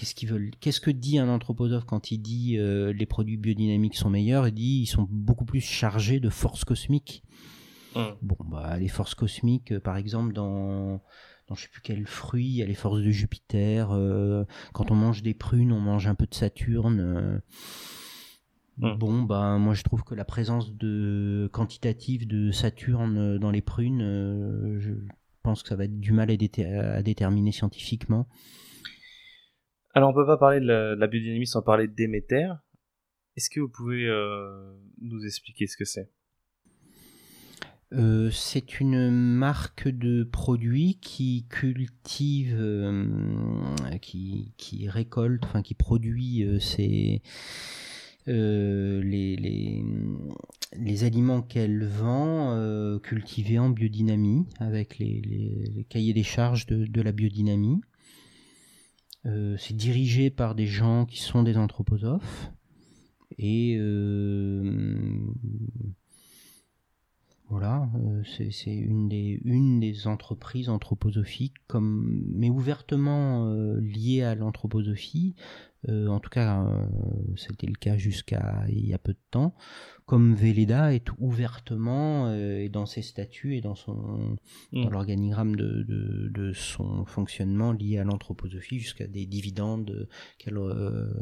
qu'est-ce 0.00 0.14
qu'ils 0.14 0.30
veulent 0.30 0.50
Qu'est-ce 0.60 0.80
que 0.80 0.90
dit 0.90 1.18
un 1.18 1.28
anthroposophe 1.28 1.84
quand 1.84 2.10
il 2.10 2.18
dit 2.18 2.56
euh, 2.56 2.92
les 2.92 3.06
produits 3.06 3.36
biodynamiques 3.36 3.96
sont 3.96 4.08
meilleurs? 4.08 4.48
Il 4.48 4.54
dit 4.54 4.80
ils 4.82 4.86
sont 4.86 5.06
beaucoup 5.10 5.44
plus 5.44 5.60
chargés 5.60 6.20
de 6.20 6.30
forces 6.30 6.64
cosmiques. 6.64 7.22
Bon, 7.94 8.36
bah 8.46 8.78
les 8.78 8.88
forces 8.88 9.14
cosmiques, 9.14 9.72
euh, 9.72 9.80
par 9.80 9.96
exemple 9.96 10.32
dans 10.32 11.02
dans 11.50 11.56
je 11.56 11.64
sais 11.64 11.68
plus 11.68 11.82
quel 11.82 12.06
fruit, 12.06 12.46
il 12.46 12.56
y 12.56 12.62
a 12.62 12.66
les 12.66 12.74
forces 12.74 13.00
de 13.00 13.10
Jupiter. 13.10 13.90
Euh, 13.90 14.44
quand 14.72 14.90
on 14.90 14.94
mange 14.94 15.22
des 15.22 15.34
prunes, 15.34 15.72
on 15.72 15.80
mange 15.80 16.06
un 16.06 16.14
peu 16.14 16.26
de 16.26 16.34
Saturne. 16.34 17.42
Hum. 18.80 18.96
Bon, 18.96 19.22
bah 19.24 19.58
moi 19.58 19.74
je 19.74 19.82
trouve 19.82 20.04
que 20.04 20.14
la 20.14 20.24
présence 20.24 20.74
de 20.74 21.50
quantitative 21.52 22.26
de 22.26 22.50
Saturne 22.50 23.36
dans 23.36 23.50
les 23.50 23.60
prunes, 23.60 24.78
je 24.78 24.92
pense 25.42 25.62
que 25.62 25.68
ça 25.68 25.76
va 25.76 25.84
être 25.84 26.00
du 26.00 26.12
mal 26.12 26.30
à 26.30 27.02
déterminer 27.02 27.52
scientifiquement. 27.52 28.26
Alors 29.92 30.10
on 30.10 30.14
peut 30.14 30.26
pas 30.26 30.38
parler 30.38 30.60
de 30.60 30.66
la, 30.66 31.06
biodynamie 31.06 31.46
sans 31.46 31.62
parler 31.62 31.88
de 31.88 31.92
Déméter. 31.92 32.48
Est-ce 33.36 33.50
que 33.50 33.60
vous 33.60 33.68
pouvez 33.68 34.06
euh, 34.06 34.72
nous 35.00 35.24
expliquer 35.24 35.66
ce 35.66 35.76
que 35.76 35.84
c'est? 35.84 36.10
Euh, 37.92 38.30
c'est 38.30 38.80
une 38.80 39.10
marque 39.10 39.88
de 39.88 40.24
produits 40.24 40.98
qui 41.00 41.46
cultive, 41.48 42.56
euh, 42.58 43.04
qui, 44.00 44.52
qui, 44.56 44.88
récolte, 44.88 45.44
enfin 45.44 45.62
qui 45.62 45.74
produit 45.74 46.44
ces, 46.60 47.22
les, 48.26 49.36
les, 49.36 49.84
les, 50.76 51.04
aliments 51.04 51.42
qu'elle 51.42 51.84
vend 51.84 52.98
cultivés 53.02 53.58
en 53.58 53.70
biodynamie 53.70 54.46
avec 54.58 54.98
les, 54.98 55.20
les, 55.22 55.84
cahiers 55.88 56.12
des 56.12 56.22
charges 56.22 56.66
de, 56.66 56.86
de 56.86 57.02
la 57.02 57.12
biodynamie. 57.12 57.80
Euh, 59.26 59.56
c'est 59.58 59.76
dirigé 59.76 60.30
par 60.30 60.54
des 60.54 60.66
gens 60.66 61.04
qui 61.04 61.20
sont 61.20 61.42
des 61.42 61.56
anthroposophes. 61.56 62.50
Et 63.38 63.76
euh, 63.78 65.18
voilà, 67.50 67.88
euh, 67.96 68.22
c'est 68.24 68.74
une 68.74 69.08
des, 69.08 69.40
une 69.44 69.80
des 69.80 70.06
entreprises 70.06 70.68
anthroposophiques, 70.68 71.56
comme, 71.66 72.24
mais 72.32 72.48
ouvertement 72.48 73.44
liées 73.80 74.22
à 74.22 74.34
l'anthroposophie, 74.34 75.34
en 75.88 76.20
tout 76.20 76.30
cas 76.30 76.64
c'était 77.36 77.66
le 77.66 77.74
cas 77.74 77.96
jusqu'à 77.96 78.64
il 78.68 78.86
y 78.86 78.94
a 78.94 78.98
peu 78.98 79.12
de 79.12 79.18
temps, 79.30 79.54
comme 80.10 80.34
Véleda 80.34 80.92
est 80.92 81.06
ouvertement 81.20 82.26
euh, 82.26 82.68
dans 82.68 82.84
ses 82.84 83.00
statuts 83.00 83.54
et 83.54 83.60
dans 83.60 83.76
son 83.76 84.36
mm. 84.72 84.82
dans 84.82 84.90
l'organigramme 84.90 85.54
de, 85.54 85.84
de, 85.84 86.52
son 86.52 87.04
fonctionnement 87.04 87.70
lié 87.70 87.98
à 87.98 88.02
l'anthroposophie 88.02 88.80
jusqu'à 88.80 89.06
des 89.06 89.24
dividendes 89.24 90.08
qu'elle 90.38 90.58
euh, 90.58 91.12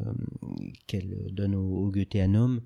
donne 1.31 1.55
au, 1.55 1.85
au 1.85 1.91
Goetheanum. 1.91 2.57
euh, 2.57 2.61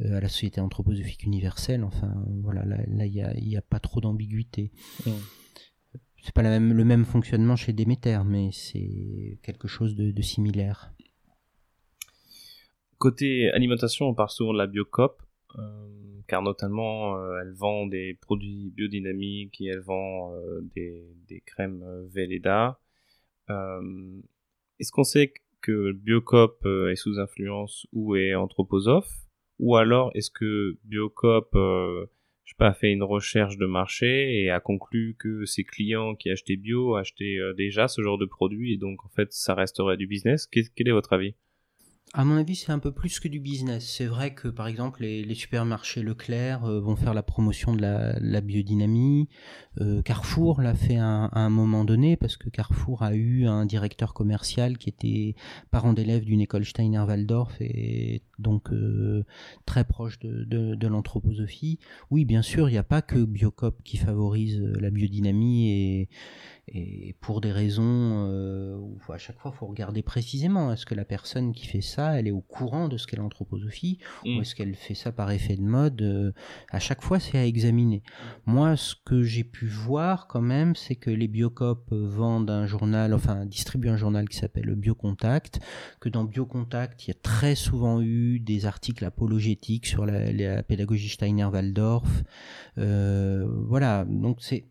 à 0.00 0.20
la 0.20 0.28
Société 0.28 0.60
anthroposophique 0.60 1.24
universelle. 1.24 1.84
Enfin 1.84 2.14
voilà, 2.42 2.64
là 2.64 3.06
il 3.06 3.12
n'y 3.12 3.22
a, 3.22 3.32
y 3.36 3.56
a 3.56 3.62
pas 3.62 3.80
trop 3.80 4.00
d'ambiguïté. 4.00 4.70
Mm. 5.06 5.10
C'est 6.22 6.34
pas 6.34 6.42
la 6.42 6.50
même, 6.50 6.72
le 6.72 6.84
même 6.84 7.04
fonctionnement 7.04 7.56
chez 7.56 7.72
Déméter, 7.72 8.20
mais 8.26 8.50
c'est 8.52 9.38
quelque 9.42 9.68
chose 9.68 9.94
de, 9.94 10.10
de 10.10 10.22
similaire. 10.22 10.92
Côté 12.98 13.50
alimentation, 13.50 14.06
on 14.06 14.14
parle 14.14 14.30
souvent 14.30 14.52
de 14.52 14.58
la 14.58 14.66
biocop. 14.66 15.22
Euh, 15.56 16.20
car 16.26 16.42
notamment 16.42 17.16
euh, 17.16 17.40
elle 17.40 17.52
vend 17.52 17.86
des 17.86 18.14
produits 18.20 18.70
biodynamiques 18.76 19.60
et 19.62 19.68
elle 19.68 19.80
vend 19.80 20.34
euh, 20.34 20.60
des, 20.74 21.06
des, 21.26 21.40
crèmes 21.40 21.82
Velleda. 22.12 22.78
Est-ce 23.48 24.92
qu'on 24.92 25.04
sait 25.04 25.32
que 25.62 25.92
Biocop 25.92 26.66
est 26.66 26.96
sous 26.96 27.18
influence 27.18 27.86
ou 27.92 28.14
est 28.14 28.34
anthroposophe? 28.34 29.27
Ou 29.58 29.76
alors 29.76 30.10
est-ce 30.14 30.30
que 30.30 30.76
Biocop 30.84 31.50
sais 32.52 32.56
pas, 32.56 32.72
fait 32.72 32.90
une 32.92 33.02
recherche 33.02 33.58
de 33.58 33.66
marché 33.66 34.42
et 34.42 34.50
a 34.50 34.60
conclu 34.60 35.16
que 35.18 35.44
ses 35.44 35.64
clients 35.64 36.14
qui 36.14 36.30
achetaient 36.30 36.56
bio 36.56 36.96
achetaient 36.96 37.38
déjà 37.56 37.88
ce 37.88 38.00
genre 38.02 38.18
de 38.18 38.26
produit 38.26 38.72
et 38.72 38.78
donc 38.78 39.04
en 39.04 39.08
fait 39.10 39.32
ça 39.32 39.54
resterait 39.54 39.96
du 39.96 40.06
business? 40.06 40.46
quel 40.46 40.88
est 40.88 40.92
votre 40.92 41.12
avis? 41.12 41.34
À 42.14 42.24
mon 42.24 42.36
avis, 42.36 42.56
c'est 42.56 42.72
un 42.72 42.78
peu 42.78 42.92
plus 42.92 43.20
que 43.20 43.28
du 43.28 43.38
business. 43.38 43.86
C'est 43.86 44.06
vrai 44.06 44.34
que, 44.34 44.48
par 44.48 44.66
exemple, 44.66 45.02
les, 45.02 45.34
supermarchés 45.34 46.02
Leclerc 46.02 46.64
euh, 46.64 46.80
vont 46.80 46.96
faire 46.96 47.14
la 47.14 47.22
promotion 47.22 47.74
de 47.74 47.82
la, 47.82 48.40
biodynamie. 48.40 49.28
Euh, 49.80 50.02
Carrefour 50.02 50.60
l'a 50.60 50.74
fait 50.74 50.96
à, 50.96 51.30
un 51.32 51.50
moment 51.50 51.84
donné 51.84 52.16
parce 52.16 52.36
que 52.36 52.48
Carrefour 52.48 53.02
a 53.02 53.14
eu 53.14 53.46
un 53.46 53.66
directeur 53.66 54.14
commercial 54.14 54.78
qui 54.78 54.88
était 54.88 55.34
parent 55.70 55.92
d'élève 55.92 56.24
d'une 56.24 56.40
école 56.40 56.64
Steiner-Waldorf 56.64 57.60
et 57.60 58.22
donc 58.38 58.72
euh, 58.72 59.24
très 59.66 59.84
proche 59.84 60.18
de, 60.18 60.86
l'anthroposophie. 60.86 61.78
Oui, 62.10 62.24
bien 62.24 62.42
sûr, 62.42 62.68
il 62.68 62.72
n'y 62.72 62.78
a 62.78 62.84
pas 62.84 63.02
que 63.02 63.18
Biocop 63.18 63.82
qui 63.84 63.98
favorise 63.98 64.58
la 64.58 64.90
biodynamie 64.90 65.70
et, 65.70 66.08
et 66.72 67.14
pour 67.20 67.40
des 67.40 67.52
raisons 67.52 68.28
où 68.78 69.12
à 69.12 69.18
chaque 69.18 69.38
fois, 69.38 69.52
il 69.54 69.58
faut 69.58 69.66
regarder 69.66 70.02
précisément 70.02 70.72
est-ce 70.72 70.86
que 70.86 70.94
la 70.94 71.04
personne 71.04 71.52
qui 71.52 71.66
fait 71.66 71.80
ça 71.80 72.18
elle 72.18 72.26
est 72.26 72.32
au 72.32 72.40
courant 72.40 72.88
de 72.88 72.96
ce 72.96 73.06
qu'est 73.06 73.16
l'anthroposophie, 73.16 73.98
ou 74.24 74.28
mm. 74.28 74.40
est-ce 74.40 74.54
qu'elle 74.54 74.74
fait 74.74 74.94
ça 74.94 75.12
par 75.12 75.30
effet 75.30 75.56
de 75.56 75.62
mode 75.62 76.00
euh, 76.02 76.32
À 76.70 76.78
chaque 76.78 77.02
fois, 77.02 77.20
c'est 77.20 77.38
à 77.38 77.44
examiner. 77.44 78.02
Moi, 78.46 78.76
ce 78.76 78.94
que 79.04 79.22
j'ai 79.22 79.44
pu 79.44 79.66
voir 79.66 80.26
quand 80.26 80.40
même, 80.40 80.74
c'est 80.74 80.96
que 80.96 81.10
les 81.10 81.28
Biocop 81.28 81.88
vendent 81.90 82.50
un 82.50 82.66
journal, 82.66 83.14
enfin 83.14 83.46
distribuent 83.46 83.90
un 83.90 83.96
journal 83.96 84.28
qui 84.28 84.36
s'appelle 84.36 84.74
Biocontact, 84.74 85.60
que 86.00 86.08
dans 86.08 86.24
Biocontact, 86.24 87.06
il 87.06 87.08
y 87.08 87.10
a 87.12 87.18
très 87.22 87.54
souvent 87.54 88.00
eu 88.00 88.40
des 88.40 88.66
articles 88.66 89.04
apologétiques 89.04 89.86
sur 89.86 90.06
la, 90.06 90.62
pédagogie 90.62 91.08
Steiner-Waldorf. 91.08 92.22
Euh, 92.78 93.46
voilà, 93.66 94.04
donc 94.04 94.38
c'est 94.40 94.66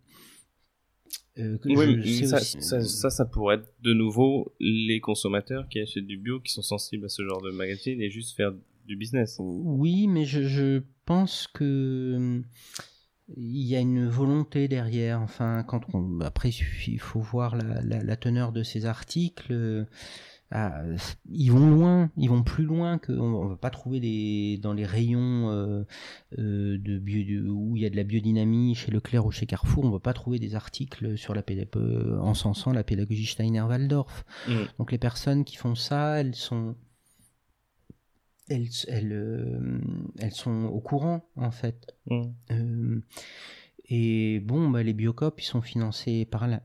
euh, 1.39 1.57
oui, 1.65 2.27
ça, 2.27 2.39
ça, 2.39 3.09
ça, 3.09 3.25
pourrait 3.25 3.55
être 3.55 3.73
de 3.81 3.93
nouveau 3.93 4.55
les 4.59 4.99
consommateurs 4.99 5.67
qui 5.69 5.79
achètent 5.79 6.07
du 6.07 6.17
bio, 6.17 6.39
qui 6.39 6.51
sont 6.51 6.61
sensibles 6.61 7.05
à 7.05 7.09
ce 7.09 7.23
genre 7.23 7.41
de 7.41 7.51
magazine 7.51 8.01
et 8.01 8.09
juste 8.09 8.35
faire 8.35 8.53
du 8.85 8.95
business. 8.95 9.37
Oui, 9.39 10.07
mais 10.07 10.25
je, 10.25 10.43
je 10.43 10.81
pense 11.05 11.47
que 11.47 12.41
il 13.35 13.67
y 13.67 13.75
a 13.75 13.79
une 13.79 14.07
volonté 14.07 14.67
derrière. 14.67 15.21
Enfin, 15.21 15.63
quand 15.63 15.81
on, 15.93 16.21
après, 16.21 16.49
il 16.87 16.99
faut 16.99 17.19
voir 17.19 17.55
la, 17.55 17.81
la, 17.81 18.03
la 18.03 18.15
teneur 18.15 18.51
de 18.51 18.63
ces 18.63 18.85
articles. 18.85 19.85
Ah, 20.49 20.81
ils 21.29 21.51
vont 21.51 21.69
loin, 21.69 22.09
ils 22.15 22.29
vont 22.29 22.41
plus 22.41 22.63
loin 22.63 22.99
que 22.99 23.11
on, 23.11 23.49
va 23.49 23.57
pas 23.57 23.69
trouver 23.69 24.57
dans 24.61 24.71
les 24.71 24.85
rayons 24.85 25.49
euh, 25.51 25.83
euh, 26.39 26.77
de, 26.77 26.99
bio, 26.99 27.51
où 27.51 27.75
il 27.75 27.83
y 27.83 27.85
a 27.85 27.89
de 27.89 27.97
la 27.97 28.05
biodynamie 28.05 28.73
chez 28.73 28.89
Leclerc 28.89 29.25
ou 29.25 29.31
chez 29.31 29.45
Carrefour, 29.45 29.83
on 29.83 29.89
va 29.89 29.99
pas 29.99 30.13
trouver 30.13 30.39
des 30.39 30.55
articles 30.55 31.17
sur 31.17 31.35
la 31.35 31.43
euh, 31.75 32.17
encensant 32.19 32.71
la 32.71 32.85
pédagogie 32.85 33.25
Steiner-Waldorf. 33.25 34.23
Mm. 34.47 34.53
Donc 34.79 34.93
les 34.93 34.97
personnes 34.97 35.43
qui 35.43 35.57
font 35.57 35.75
ça, 35.75 36.21
elles 36.21 36.35
sont 36.35 36.75
elles, 38.47 38.69
elles, 38.87 39.81
elles 40.17 40.31
sont 40.31 40.63
au 40.63 40.79
courant 40.79 41.29
en 41.35 41.51
fait. 41.51 41.93
Mm. 42.05 42.99
et 43.89 44.39
bon, 44.39 44.69
bah, 44.69 44.81
les 44.81 44.93
biocop 44.93 45.41
ils 45.41 45.45
sont 45.45 45.61
financés 45.61 46.23
par 46.23 46.47
la 46.47 46.61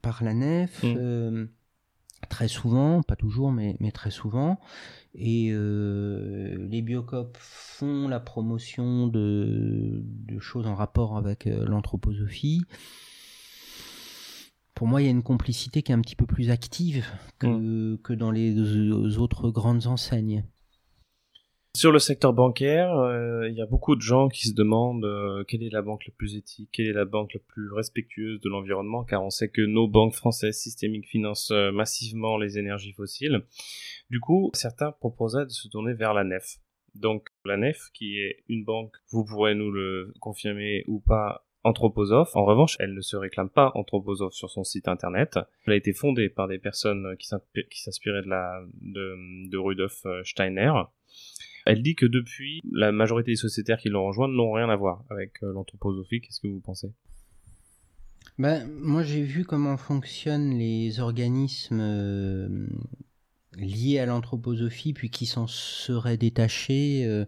par 0.00 0.24
la 0.24 0.32
nef. 0.32 0.82
Mm 0.84 1.48
très 2.28 2.48
souvent, 2.48 3.02
pas 3.02 3.16
toujours, 3.16 3.52
mais, 3.52 3.76
mais 3.80 3.92
très 3.92 4.10
souvent. 4.10 4.58
Et 5.14 5.50
euh, 5.52 6.56
les 6.70 6.82
biocop 6.82 7.36
font 7.38 8.08
la 8.08 8.20
promotion 8.20 9.06
de, 9.06 10.02
de, 10.04 10.38
choses 10.38 10.66
en 10.66 10.74
rapport 10.74 11.16
avec 11.16 11.46
euh, 11.46 11.64
l'anthroposophie. 11.66 12.62
Pour 14.74 14.86
moi, 14.86 15.02
il 15.02 15.04
y 15.04 15.08
a 15.08 15.10
une 15.10 15.22
complicité 15.22 15.82
qui 15.82 15.92
est 15.92 15.94
un 15.94 16.00
petit 16.00 16.16
peu 16.16 16.26
plus 16.26 16.50
active 16.50 17.04
que, 17.38 17.46
mm. 17.46 17.98
que 18.02 18.12
dans 18.12 18.30
les 18.30 19.18
autres 19.18 19.50
grandes 19.50 19.86
enseignes. 19.86 20.44
Sur 21.76 21.92
le 21.92 22.00
secteur 22.00 22.32
bancaire, 22.32 22.98
euh, 22.98 23.48
il 23.48 23.54
y 23.54 23.62
a 23.62 23.66
beaucoup 23.66 23.94
de 23.94 24.00
gens 24.00 24.28
qui 24.28 24.48
se 24.48 24.54
demandent 24.54 25.04
euh, 25.04 25.44
quelle 25.44 25.62
est 25.62 25.70
la 25.70 25.82
banque 25.82 26.04
la 26.04 26.12
plus 26.16 26.34
éthique, 26.34 26.68
quelle 26.72 26.88
est 26.88 26.92
la 26.92 27.04
banque 27.04 27.32
la 27.32 27.40
plus 27.46 27.72
respectueuse 27.72 28.40
de 28.40 28.48
l'environnement, 28.48 29.04
car 29.04 29.22
on 29.22 29.30
sait 29.30 29.50
que 29.50 29.62
nos 29.62 29.86
banques 29.86 30.14
françaises 30.14 30.58
systémiques 30.58 31.06
financent 31.06 31.52
euh, 31.52 31.70
massivement 31.70 32.38
les 32.38 32.58
énergies 32.58 32.92
fossiles. 32.92 33.44
Du 34.10 34.18
coup, 34.18 34.50
certains 34.52 34.90
proposaient 34.90 35.44
de 35.44 35.50
se 35.50 35.68
tourner 35.68 35.94
vers 35.94 36.12
la 36.12 36.24
NEF. 36.24 36.58
Donc 36.96 37.28
la 37.44 37.56
NEF, 37.56 37.90
qui 37.94 38.18
est 38.18 38.42
une 38.48 38.64
banque, 38.64 38.96
vous 39.10 39.24
pourrez 39.24 39.54
nous 39.54 39.70
le 39.70 40.12
confirmer 40.18 40.82
ou 40.88 40.98
pas, 40.98 41.46
anthroposophe. 41.62 42.34
En 42.34 42.44
revanche, 42.44 42.76
elle 42.80 42.94
ne 42.94 43.00
se 43.00 43.16
réclame 43.16 43.48
pas 43.48 43.70
anthroposophe 43.76 44.34
sur 44.34 44.50
son 44.50 44.64
site 44.64 44.88
internet. 44.88 45.38
Elle 45.66 45.74
a 45.74 45.76
été 45.76 45.92
fondée 45.92 46.30
par 46.30 46.48
des 46.48 46.58
personnes 46.58 47.14
qui 47.16 47.28
s'inspiraient 47.28 48.22
de, 48.22 49.56
Rudolf 49.56 50.04
Steiner. 50.24 50.72
Elle 51.70 51.82
dit 51.82 51.94
que 51.94 52.06
depuis, 52.06 52.60
la 52.72 52.90
majorité 52.90 53.30
des 53.30 53.36
sociétaires 53.36 53.78
qui 53.78 53.90
l'ont 53.90 54.04
rejoint 54.04 54.26
n'ont 54.26 54.50
rien 54.50 54.68
à 54.68 54.74
voir 54.74 55.04
avec 55.08 55.40
euh, 55.44 55.52
l'anthroposophie. 55.52 56.20
Qu'est-ce 56.20 56.40
que 56.40 56.48
vous 56.48 56.58
pensez? 56.58 56.88
Ben, 58.38 58.68
Moi, 58.80 59.04
j'ai 59.04 59.22
vu 59.22 59.44
comment 59.44 59.76
fonctionnent 59.76 60.58
les 60.58 60.98
organismes 60.98 61.78
euh, 61.80 62.66
liés 63.56 64.00
à 64.00 64.06
l'anthroposophie, 64.06 64.94
puis 64.94 65.10
qui 65.10 65.26
s'en 65.26 65.46
seraient 65.46 66.16
détachés. 66.16 67.04
Euh, 67.06 67.24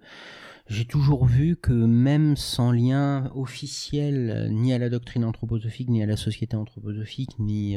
j'ai 0.66 0.86
toujours 0.86 1.24
vu 1.24 1.54
que 1.54 1.72
même 1.72 2.36
sans 2.36 2.72
lien 2.72 3.30
officiel 3.36 4.48
ni 4.50 4.72
à 4.72 4.78
la 4.78 4.88
doctrine 4.88 5.24
anthroposophique, 5.24 5.88
ni 5.88 6.02
à 6.02 6.06
la 6.06 6.16
société 6.16 6.56
anthroposophique, 6.56 7.38
ni 7.38 7.76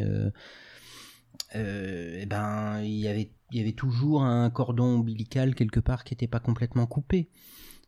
eh 1.54 2.26
ben, 2.26 2.82
il 2.82 3.00
y 3.00 3.08
avait 3.08 3.32
il 3.52 3.60
y 3.60 3.62
avait 3.62 3.74
toujours 3.74 4.24
un 4.24 4.50
cordon 4.50 5.00
ombilical 5.00 5.56
quelque 5.56 5.80
part 5.80 6.04
qui 6.04 6.14
n'était 6.14 6.28
pas 6.28 6.40
complètement 6.40 6.88
coupé. 6.88 7.30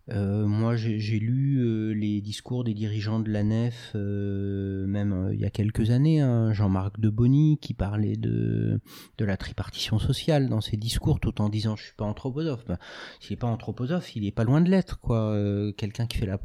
Euh, 0.09 0.47
moi, 0.47 0.77
j'ai 0.77 1.19
lu 1.19 1.57
euh, 1.57 1.91
les 1.91 2.21
discours 2.21 2.63
des 2.63 2.73
dirigeants 2.73 3.19
de 3.19 3.29
la 3.29 3.43
nef, 3.43 3.93
même 3.93 5.31
il 5.33 5.39
y 5.39 5.45
a 5.45 5.49
quelques 5.49 5.89
années, 5.89 6.21
hein, 6.21 6.53
Jean-Marc 6.53 6.99
de 6.99 7.09
Bonny, 7.09 7.57
qui 7.61 7.73
parlait 7.73 8.15
de, 8.15 8.79
de 9.17 9.25
la 9.25 9.35
tripartition 9.35 9.99
sociale 9.99 10.47
dans 10.47 10.61
ses 10.61 10.77
discours, 10.77 11.19
tout 11.19 11.41
en 11.41 11.49
disant 11.49 11.75
je 11.75 11.83
suis 11.83 11.95
pas 11.95 12.05
anthroposophe. 12.05 12.63
Ben, 12.65 12.77
S'il 13.19 13.33
n'est 13.33 13.39
pas 13.39 13.47
anthroposophe, 13.47 14.15
il 14.15 14.25
est 14.25 14.31
pas 14.31 14.45
loin 14.45 14.61
de 14.61 14.69
l'être, 14.69 15.01
quoi. 15.01 15.35
Quelqu'un 15.75 16.07
qui 16.07 16.17
fait 16.17 16.25
la 16.25 16.39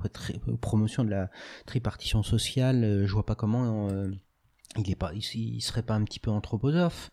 promotion 0.60 1.04
de 1.04 1.10
la 1.10 1.30
tripartition 1.66 2.24
sociale, 2.24 3.04
je 3.06 3.12
vois 3.12 3.26
pas 3.26 3.36
comment 3.36 3.88
il 4.78 4.90
est 4.90 4.96
pas, 4.96 5.12
il, 5.14 5.60
serait 5.60 5.82
pas 5.82 5.94
un 5.94 6.04
petit 6.04 6.20
peu 6.20 6.30
anthroposophe. 6.30 7.10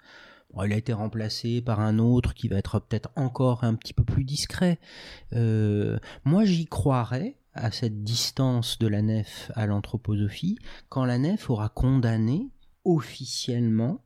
il 0.64 0.74
a 0.74 0.78
été 0.78 0.94
remplacé 0.94 1.62
par 1.62 1.80
un 1.80 2.00
autre 2.00 2.34
qui 2.34 2.48
va 2.48 2.58
être 2.58 2.80
peut-être 2.80 3.10
encore 3.16 3.64
un 3.64 3.76
petit 3.76 3.94
peu 3.94 4.04
plus 4.04 4.24
discret. 4.24 4.80
Euh, 5.34 6.00
moi, 6.24 6.46
j'y 6.46 6.66
croirais 6.66 7.36
à 7.54 7.72
cette 7.72 8.04
distance 8.04 8.80
de 8.80 8.88
la 8.88 9.02
nef 9.02 9.52
à 9.56 9.66
l'anthroposophie 9.66 10.58
quand 10.88 11.06
la 11.06 11.18
nef 11.18 11.50
aura 11.50 11.70
condamné 11.70 12.48
officiellement, 12.86 14.04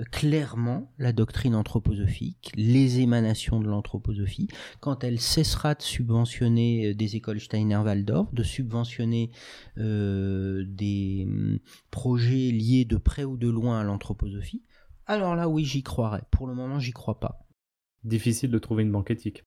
euh, 0.00 0.04
clairement, 0.04 0.92
la 0.98 1.12
doctrine 1.12 1.54
anthroposophique, 1.54 2.52
les 2.56 3.00
émanations 3.00 3.60
de 3.60 3.68
l'anthroposophie, 3.68 4.48
quand 4.80 5.04
elle 5.04 5.20
cessera 5.20 5.74
de 5.74 5.82
subventionner 5.82 6.90
euh, 6.90 6.94
des 6.94 7.16
écoles 7.16 7.40
Steiner-Waldorf, 7.40 8.32
de 8.32 8.42
subventionner 8.42 9.30
euh, 9.78 10.64
des 10.66 11.24
hum, 11.26 11.58
projets 11.90 12.50
liés 12.50 12.84
de 12.84 12.96
près 12.96 13.24
ou 13.24 13.36
de 13.36 13.48
loin 13.48 13.80
à 13.80 13.84
l'anthroposophie, 13.84 14.62
alors 15.06 15.36
là 15.36 15.48
oui 15.48 15.64
j'y 15.64 15.82
croirais. 15.82 16.22
Pour 16.30 16.46
le 16.46 16.54
moment 16.54 16.80
j'y 16.80 16.92
crois 16.92 17.20
pas. 17.20 17.46
Difficile 18.04 18.50
de 18.50 18.58
trouver 18.58 18.82
une 18.82 18.92
banque 18.92 19.10
éthique. 19.10 19.44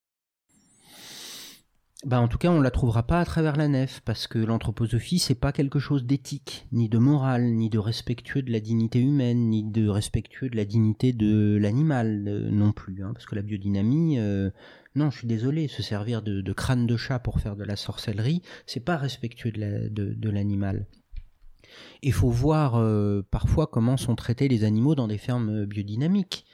Bah 2.06 2.22
en 2.22 2.28
tout 2.28 2.38
cas, 2.38 2.52
on 2.52 2.62
la 2.62 2.70
trouvera 2.70 3.02
pas 3.02 3.20
à 3.20 3.26
travers 3.26 3.56
la 3.56 3.68
nef, 3.68 4.02
parce 4.06 4.28
que 4.28 4.38
l'anthroposophie, 4.38 5.18
c'est 5.18 5.34
pas 5.34 5.52
quelque 5.52 5.80
chose 5.80 6.06
d'éthique, 6.06 6.68
ni 6.72 6.89
de 6.89 7.00
moral, 7.00 7.56
ni 7.56 7.72
de 7.72 7.80
respectueux 7.80 8.43
de 8.43 8.52
la 8.52 8.60
dignité 8.60 9.00
humaine, 9.00 9.50
ni 9.50 9.64
de 9.64 9.88
respectueux 9.88 10.48
de 10.48 10.56
la 10.56 10.66
dignité 10.66 11.12
de 11.12 11.58
l'animal 11.60 12.26
euh, 12.28 12.52
non 12.52 12.72
plus, 12.72 13.04
hein, 13.04 13.14
parce 13.14 13.26
que 13.26 13.34
la 13.34 13.41
biodynamie, 13.41 14.20
euh, 14.20 14.52
non, 14.93 15.10
je 15.10 15.18
suis 15.18 15.28
désolé, 15.28 15.68
se 15.68 15.82
servir 15.82 16.22
de, 16.22 16.54
crâne 16.54 16.86
de 16.86 16.98
chat 16.98 17.18
pour 17.18 17.39
faire 17.39 17.56
de 17.56 17.64
la 17.64 17.76
sorcellerie, 17.76 18.43
c'est 18.68 18.80
pas 18.80 18.98
respectueux 18.98 19.52
de 19.52 20.30
l'animal. 20.30 20.86
Il 22.04 22.14
faut 22.14 22.30
voir 22.30 22.76
euh, 22.76 23.24
parfois 23.32 23.66
comment 23.66 23.98
sont 23.98 24.16
traités 24.16 24.48
les 24.48 24.64
animaux 24.64 24.93
dans 24.93 25.08
des 25.08 25.18
fermes 25.18 25.66
biodynamiques. 25.66 26.45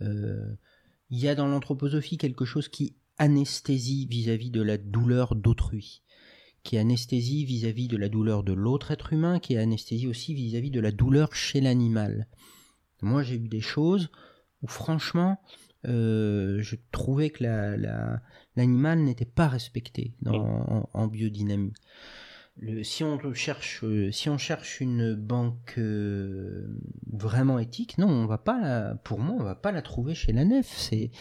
Il 0.00 1.18
y 1.18 1.28
a 1.28 1.36
dans 1.36 1.46
l'anthroposophie 1.46 2.18
quelque 2.18 2.44
chose 2.44 2.68
qui 2.68 2.96
anesthésie 3.22 4.06
vis-à-vis 4.06 4.50
de 4.50 4.62
la 4.62 4.78
douleur 4.78 5.36
d'autrui, 5.36 6.02
qui 6.64 6.74
est 6.74 6.80
anesthésie 6.80 7.44
vis-à-vis 7.44 7.86
de 7.86 7.96
la 7.96 8.08
douleur 8.08 8.42
de 8.42 8.52
l'autre 8.52 8.90
être 8.90 9.12
humain, 9.12 9.38
qui 9.38 9.54
est 9.54 9.58
anesthésie 9.58 10.08
aussi 10.08 10.34
vis-à-vis 10.34 10.72
de 10.72 10.80
la 10.80 10.90
douleur 10.90 11.32
chez 11.32 11.60
l'animal. 11.60 12.26
Moi, 13.00 13.22
j'ai 13.22 13.38
vu 13.38 13.48
des 13.48 13.60
choses 13.60 14.10
où, 14.62 14.66
franchement, 14.66 15.40
je 15.84 16.74
trouvais 16.90 17.30
que 17.30 17.44
l'animal 18.56 18.98
la, 18.98 19.04
n'était 19.04 19.24
pas 19.24 19.46
respecté 19.46 20.14
dans, 20.20 20.88
en, 20.92 21.06
biodynamie. 21.06 21.74
Le, 22.56 22.82
si 22.82 23.02
on 23.04 23.32
cherche, 23.32 23.84
si 24.10 24.28
on 24.28 24.36
cherche 24.36 24.80
une 24.80 25.14
banque 25.14 25.78
vraiment 27.10 27.60
éthique, 27.60 27.98
non, 27.98 28.08
on 28.08 28.26
va 28.26 28.38
pas, 28.38 28.60
la, 28.60 28.94
pour 28.96 29.20
moi, 29.20 29.36
on 29.38 29.44
va 29.44 29.54
pas 29.54 29.70
la 29.70 29.80
trouver 29.80 30.14
chez 30.14 30.32
la 30.32 30.44
nef. 30.44 30.68
C'est 30.76 31.12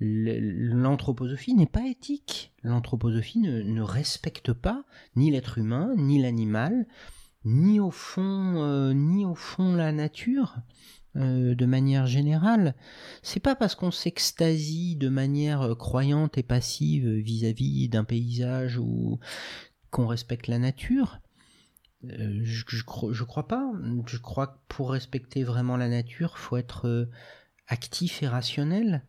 l'anthroposophie 0.00 1.54
n'est 1.54 1.66
pas 1.66 1.86
éthique. 1.86 2.52
L'anthroposophie 2.62 3.38
ne, 3.38 3.80
respecte 3.80 4.52
pas 4.52 4.84
ni 5.14 5.30
l'être 5.30 5.58
humain, 5.58 5.94
ni 5.96 6.20
l'animal, 6.20 6.86
ni 7.44 7.80
au 7.80 7.90
fond, 7.90 8.62
euh, 8.62 8.92
ni 8.92 9.24
au 9.24 9.34
fond 9.34 9.74
la 9.74 9.92
nature. 9.92 10.56
Euh, 11.16 11.54
de 11.54 11.64
manière 11.64 12.06
générale, 12.06 12.74
c'est 13.22 13.40
pas 13.40 13.54
parce 13.54 13.74
qu'on 13.74 13.90
s'extasie 13.90 14.96
de 14.96 15.08
manière 15.08 15.62
euh, 15.62 15.74
croyante 15.74 16.36
et 16.36 16.42
passive 16.42 17.08
vis-à-vis 17.08 17.88
d'un 17.88 18.04
paysage 18.04 18.76
ou 18.76 19.18
qu'on 19.90 20.06
respecte 20.06 20.46
la 20.46 20.58
nature. 20.58 21.20
je, 22.02 22.64
je, 22.66 23.24
crois 23.24 23.48
pas. 23.48 23.72
Je 24.06 24.18
crois 24.18 24.48
que 24.48 24.58
pour 24.68 24.90
respecter 24.90 25.42
vraiment 25.42 25.78
la 25.78 25.88
nature, 25.88 26.36
faut 26.36 26.58
être 26.58 27.08
actif 27.66 28.22
et 28.22 28.28
rationnel. 28.28 29.02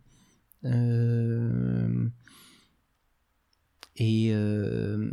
Euh, 0.66 2.10
et 3.95 4.32
euh, 4.32 5.12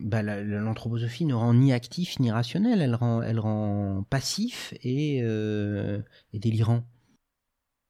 bah, 0.00 0.22
l'anthroposophie 0.22 1.24
ne 1.24 1.34
rend 1.34 1.54
ni 1.54 1.72
actif 1.72 2.18
ni 2.20 2.30
rationnel, 2.30 2.80
elle 2.80 2.94
rend, 2.94 3.22
elle 3.22 3.40
rend 3.40 4.04
passif 4.10 4.74
et, 4.82 5.20
euh, 5.22 6.00
et 6.32 6.38
délirant. 6.38 6.84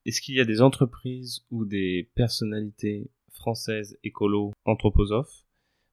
Est-ce 0.06 0.20
qu'il 0.20 0.34
y 0.34 0.40
a 0.40 0.44
des 0.44 0.60
entreprises 0.60 1.44
ou 1.50 1.64
des 1.64 2.10
personnalités 2.14 3.10
françaises 3.30 3.98
écolo 4.02 4.52
anthroposophes 4.64 5.44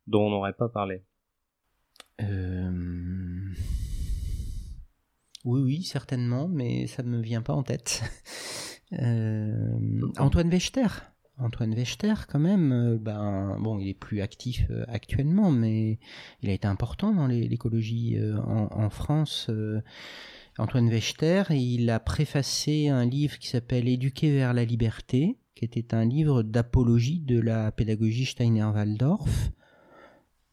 dont 0.07 0.27
on 0.27 0.29
n'aurait 0.31 0.53
pas 0.53 0.69
parlé? 0.69 1.03
Oui, 5.45 5.61
oui, 5.61 5.83
certainement, 5.83 6.47
mais 6.47 6.85
ça 6.87 7.01
ne 7.01 7.09
me 7.09 7.21
vient 7.21 7.41
pas 7.41 7.53
en 7.53 7.63
tête. 7.63 8.03
Euh, 8.93 10.01
Antoine 10.17 10.49
Wechter. 10.49 10.87
Antoine 11.37 11.73
Wechter, 11.73 12.27
quand 12.27 12.39
même, 12.39 12.71
euh, 12.73 12.97
ben, 12.97 13.57
bon, 13.59 13.79
il 13.79 13.87
est 13.87 13.93
plus 13.93 14.21
actif 14.21 14.65
euh, 14.71 14.83
actuellement, 14.87 15.51
mais 15.51 15.99
il 16.41 16.49
a 16.49 16.53
été 16.53 16.67
important 16.67 17.13
dans 17.13 17.27
l'écologie 17.27 18.17
en, 18.45 18.89
France. 18.89 19.49
Antoine 20.57 20.89
Wechter, 20.89 21.43
il 21.51 21.89
a 21.89 21.99
préfacé 21.99 22.89
un 22.89 23.05
livre 23.05 23.37
qui 23.37 23.47
s'appelle 23.47 23.87
Éduquer 23.87 24.33
vers 24.33 24.53
la 24.53 24.65
liberté, 24.65 25.37
qui 25.55 25.63
était 25.63 25.93
un 25.95 26.05
livre 26.05 26.43
d'apologie 26.43 27.19
de 27.19 27.39
la 27.39 27.71
pédagogie 27.71 28.25
Steiner-Waldorf. 28.25 29.51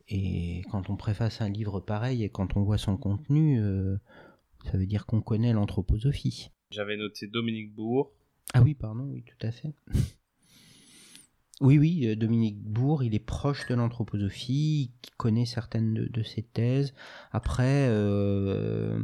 Et 0.09 0.63
quand 0.71 0.89
on 0.89 0.97
préface 0.97 1.41
un 1.41 1.49
livre 1.49 1.81
pareil 1.81 2.23
et 2.23 2.29
quand 2.29 2.57
on 2.57 2.63
voit 2.63 2.79
son 2.79 2.97
contenu, 2.97 3.61
ça 4.71 4.79
veut 4.79 4.87
dire 4.87 5.05
qu'on 5.05 5.21
connaît 5.21 5.53
l'anthroposophie. 5.53 6.51
J'avais 6.71 6.97
noté 6.97 7.27
Dominique 7.27 7.75
Bourg, 7.75 8.13
ah 8.55 8.63
oui, 8.63 8.75
pardon, 8.75 9.05
oui, 9.05 9.25
tout 9.25 9.47
à 9.47 9.51
fait. 9.51 9.75
Oui, 11.63 11.79
oui, 11.79 12.07
euh, 12.07 12.17
Dominique 12.17 12.63
Bourg, 12.63 13.03
il 13.03 13.15
est 13.15 13.19
proche 13.19 13.67
de 13.69 13.75
l'anthroposophie, 13.75 14.93
il 15.03 15.11
connaît 15.17 15.47
certaines 15.47 15.95
de, 15.95 16.23
ses 16.23 16.43
thèses. 16.43 16.93
Après, 17.33 17.89
euh, 17.89 19.03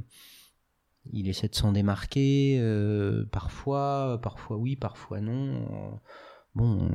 il 1.12 1.28
essaie 1.28 1.48
de 1.48 1.54
s'en 1.54 1.72
démarquer, 1.72 2.58
euh, 2.60 3.24
parfois, 3.32 4.20
parfois 4.22 4.58
oui, 4.58 4.76
parfois 4.76 5.22
non. 5.22 5.98
Bon, 6.54 6.90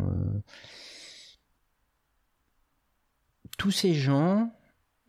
tous 3.57 3.71
ces 3.71 3.95
gens, 3.95 4.51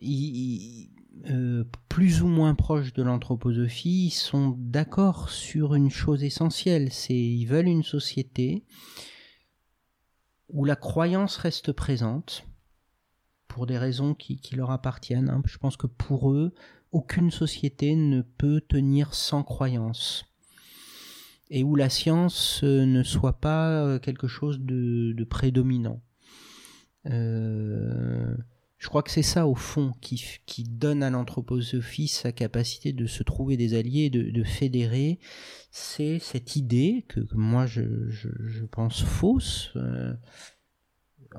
ils, 0.01 0.91
euh, 1.27 1.65
plus 1.89 2.23
ou 2.23 2.29
moins 2.29 2.55
proches 2.55 2.93
de 2.93 3.03
l'anthroposophie 3.03 4.11
sont 4.11 4.55
d'accord 4.59 5.31
sur 5.31 5.75
une 5.75 5.91
chose 5.91 6.23
essentielle, 6.23 6.93
c'est 6.93 7.15
ils 7.15 7.47
veulent 7.47 7.69
une 7.69 7.83
société 7.83 8.65
où 10.49 10.65
la 10.65 10.77
croyance 10.77 11.37
reste 11.37 11.73
présente 11.73 12.47
pour 13.49 13.67
des 13.67 13.79
raisons 13.79 14.15
qui, 14.15 14.41
leur 14.55 14.71
appartiennent. 14.71 15.29
Hein. 15.29 15.43
Je 15.45 15.59
pense 15.59 15.77
que 15.77 15.87
pour 15.87 16.31
eux, 16.31 16.55
aucune 16.93 17.31
société 17.31 17.97
ne 17.97 18.23
peut 18.23 18.61
tenir 18.61 19.15
sans 19.15 19.43
croyance 19.43 20.25
et 21.51 21.65
où 21.65 21.75
la 21.75 21.89
science 21.89 22.61
euh, 22.63 22.85
ne 22.85 23.03
soit 23.03 23.41
pas 23.41 23.71
euh, 23.71 23.99
quelque 23.99 24.29
chose 24.29 24.61
de, 24.61 25.25
prédominant. 25.25 26.03
Je 28.79 28.87
crois 28.87 29.03
que 29.03 29.11
c'est 29.11 29.23
ça, 29.23 29.49
au 29.49 29.57
fond, 29.57 29.93
qui, 30.01 30.25
qui 30.47 30.63
donne 30.63 31.03
à 31.03 31.11
l'anthroposophie 31.11 32.07
sa 32.07 32.31
capacité 32.31 32.93
de 32.93 33.07
se 33.07 33.25
trouver 33.25 33.57
des 33.57 33.75
alliés, 33.75 34.09
de, 34.09 34.31
de 34.31 34.45
fédérer. 34.45 35.19
C'est 35.73 36.21
cette 36.21 36.55
idée 36.55 37.05
que, 37.09 37.21
moi 37.33 37.67
je, 37.67 38.09
je, 38.09 38.29
je, 38.39 38.65
pense 38.65 39.03
fausse, 39.03 39.73
euh, 39.75 40.15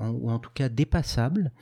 ou 0.01 0.29
en 0.29 0.39
tout 0.39 0.51
cas 0.53 0.67
dépassable, 0.67 1.53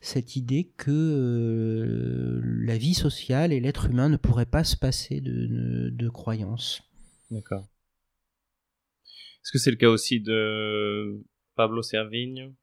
cette 0.00 0.36
idée 0.36 0.72
que 0.76 0.90
euh, 0.92 2.40
la 2.44 2.78
vie 2.78 2.94
sociale 2.94 3.52
et 3.52 3.58
l'être 3.58 3.86
humain 3.86 4.08
ne 4.08 4.16
pourraient 4.16 4.46
pas 4.46 4.64
se 4.64 4.76
passer 4.76 5.20
de, 5.20 5.90
de, 5.90 6.08
croyances. 6.08 6.80
D'accord. 7.32 7.68
Est-ce 9.42 9.50
que 9.50 9.58
c'est 9.58 9.72
le 9.72 9.76
cas 9.76 9.88
aussi 9.88 10.20
de 10.20 11.20
Pablo 11.56 11.82
Servigne, 11.82 12.54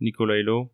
Nicolas 0.00 0.38
Hulot 0.38 0.72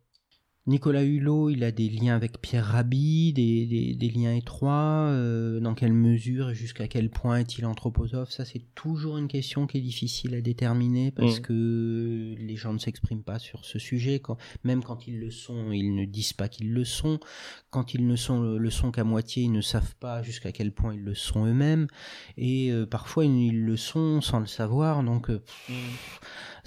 Nicolas 0.67 1.03
Hulot, 1.03 1.49
il 1.49 1.63
a 1.63 1.71
des 1.71 1.87
liens 1.87 2.17
avec 2.17 2.41
Pierre 2.41 2.65
Rabhi, 2.65 3.31
des, 3.31 3.95
des, 3.95 4.09
liens 4.09 4.35
étroits. 4.35 5.07
Euh, 5.07 5.61
dans 5.61 5.73
quelle 5.73 5.93
mesure 5.93 6.49
et 6.49 6.55
jusqu'à 6.55 6.89
quel 6.89 7.09
point 7.09 7.37
est-il 7.37 7.65
anthroposophe? 7.65 8.31
Ça, 8.31 8.43
c'est 8.43 8.63
toujours 8.75 9.17
une 9.17 9.29
question 9.29 9.65
qui 9.65 9.77
est 9.77 9.81
difficile 9.81 10.35
à 10.35 10.41
déterminer 10.41 11.11
parce 11.11 11.39
mm. 11.39 11.41
que 11.41 12.35
les 12.37 12.55
gens 12.57 12.73
ne 12.73 12.79
s'expriment 12.79 13.23
pas 13.23 13.39
sur 13.39 13.63
ce 13.63 13.79
sujet. 13.79 14.19
Quand, 14.19 14.35
même 14.65 14.83
quand 14.83 15.07
ils 15.07 15.17
le 15.17 15.31
sont, 15.31 15.71
ils 15.71 15.95
ne 15.95 16.03
disent 16.03 16.33
pas 16.33 16.49
qu'ils 16.49 16.73
le 16.73 16.83
sont. 16.83 17.21
Quand 17.69 17.93
ils 17.93 18.05
ne 18.05 18.17
sont 18.17 18.41
le, 18.41 18.69
sont 18.69 18.91
qu'à 18.91 19.05
moitié, 19.05 19.43
ils 19.43 19.53
ne 19.53 19.61
savent 19.61 19.95
pas 20.01 20.21
jusqu'à 20.21 20.51
quel 20.51 20.73
point 20.73 20.93
ils 20.93 21.03
le 21.03 21.15
sont 21.15 21.45
eux-mêmes. 21.45 21.87
Et 22.35 22.73
euh, 22.73 22.85
parfois, 22.85 23.23
ils, 23.23 23.63
le 23.63 23.77
sont 23.77 24.19
sans 24.19 24.41
le 24.41 24.47
savoir. 24.47 25.01
Donc, 25.01 25.29
euh, 25.29 25.41
mm 25.69 25.73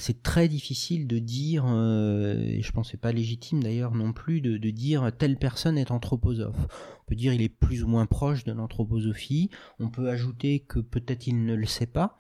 c'est 0.01 0.23
très 0.23 0.49
difficile 0.49 1.07
de 1.07 1.19
dire, 1.19 1.65
euh, 1.69 2.35
et 2.43 2.63
je 2.63 2.73
pense 2.73 2.87
que 2.87 2.93
c'est 2.93 3.01
pas 3.01 3.13
légitime 3.13 3.63
d'ailleurs 3.63 3.95
non 3.95 4.13
plus, 4.13 4.41
de, 4.41 4.57
dire 4.71 5.11
telle 5.19 5.37
personne 5.37 5.77
est 5.77 5.91
anthroposophe. 5.91 6.67
On 7.11 7.15
peut 7.15 7.17
dire 7.17 7.35
il 7.35 7.43
est 7.43 7.49
plus 7.49 7.83
ou 7.83 7.89
moins 7.89 8.07
proche 8.07 8.45
de 8.45 8.53
l'anthroposophie. 8.53 9.51
On 9.81 9.89
peut 9.89 10.09
ajouter 10.09 10.61
que 10.61 10.79
peut-être 10.79 11.27
il 11.27 11.45
ne 11.45 11.55
le 11.55 11.67
sait 11.67 11.87
pas 11.87 12.19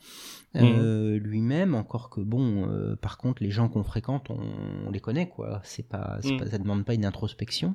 euh, 0.56 1.14
mmh. 1.14 1.22
lui-même, 1.22 1.74
encore 1.76 2.10
que 2.10 2.20
bon, 2.20 2.68
euh, 2.68 2.96
par 2.96 3.16
contre 3.16 3.40
les 3.40 3.52
gens 3.52 3.68
qu'on 3.68 3.84
fréquente, 3.84 4.30
on, 4.30 4.90
les 4.90 4.98
connaît 4.98 5.28
quoi. 5.28 5.60
C'est 5.62 5.88
pas, 5.88 6.18
mmh. 6.24 6.38
pas, 6.38 6.46
ça 6.46 6.58
demande 6.58 6.84
pas 6.84 6.94
une 6.94 7.04
introspection. 7.04 7.72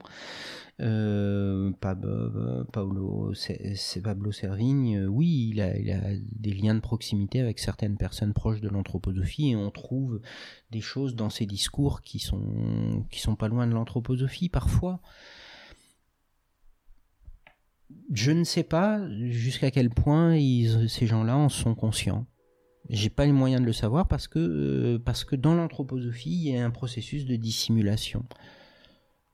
Euh, 0.82 1.72
Pablo, 1.80 3.34
c'est 3.34 4.02
Pablo 4.04 4.34
Servigne, 4.34 4.98
euh, 4.98 5.06
oui, 5.06 5.52
il 5.54 5.62
a, 5.62 5.78
il 5.78 5.90
a, 5.90 6.02
des 6.34 6.52
liens 6.52 6.76
de 6.76 6.82
proximité 6.82 7.40
avec 7.40 7.60
certaines 7.60 7.96
personnes 7.96 8.34
proches 8.34 8.60
de 8.60 8.68
l'anthroposophie 8.68 9.52
et 9.52 9.56
on 9.56 9.72
trouve 9.72 10.20
des 10.72 10.82
choses 10.82 11.16
dans 11.16 11.30
ses 11.30 11.46
discours 11.46 12.02
qui 12.02 12.20
sont, 12.20 13.06
qui 13.10 13.22
sont 13.22 13.38
pas 13.38 13.48
loin 13.48 13.68
de 13.68 13.74
l'anthroposophie 13.74 14.50
parfois. 14.50 15.00
Je 18.12 18.32
ne 18.32 18.44
sais 18.44 18.64
pas 18.64 19.02
jusqu'à 19.10 19.72
quel 19.72 19.90
point 19.90 20.38
ces 20.88 21.08
gens-là 21.08 21.38
en 21.38 21.50
sont 21.50 21.76
conscients. 21.76 22.26
J'ai 22.90 23.10
pas 23.10 23.26
les 23.26 23.32
moyens 23.32 23.62
de 23.62 23.66
le 23.66 23.74
savoir 23.74 24.08
parce 24.08 24.28
que, 24.28 24.40
euh, 24.40 25.00
parce 25.00 25.24
que 25.24 25.36
dans 25.36 25.56
l'anthroposophie, 25.56 26.30
il 26.30 26.54
y 26.54 26.58
a 26.58 26.64
un 26.64 26.70
processus 26.70 27.26
de 27.26 27.36
dissimulation. 27.36 28.26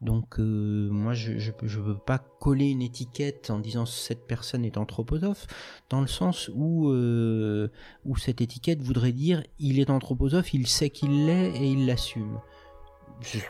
Donc 0.02 0.40
euh, 0.40 0.90
moi 0.90 1.14
je 1.14 1.38
je 1.38 1.80
veux 1.80 1.98
pas 1.98 2.18
coller 2.18 2.72
une 2.72 2.82
étiquette 2.82 3.52
en 3.52 3.60
disant 3.60 3.86
cette 3.86 4.26
personne 4.26 4.66
est 4.66 4.78
anthroposophe 4.78 5.46
dans 5.92 6.02
le 6.02 6.08
sens 6.08 6.50
où 6.56 6.90
euh, 6.90 7.70
où 8.04 8.18
cette 8.18 8.42
étiquette 8.42 8.82
voudrait 8.82 9.12
dire 9.12 9.44
il 9.60 9.80
est 9.80 9.92
anthroposophe, 9.92 10.56
il 10.56 10.66
sait 10.66 10.90
qu'il 10.90 11.28
l'est 11.28 11.52
et 11.52 11.72
il 11.72 11.86
l'assume. 11.86 12.40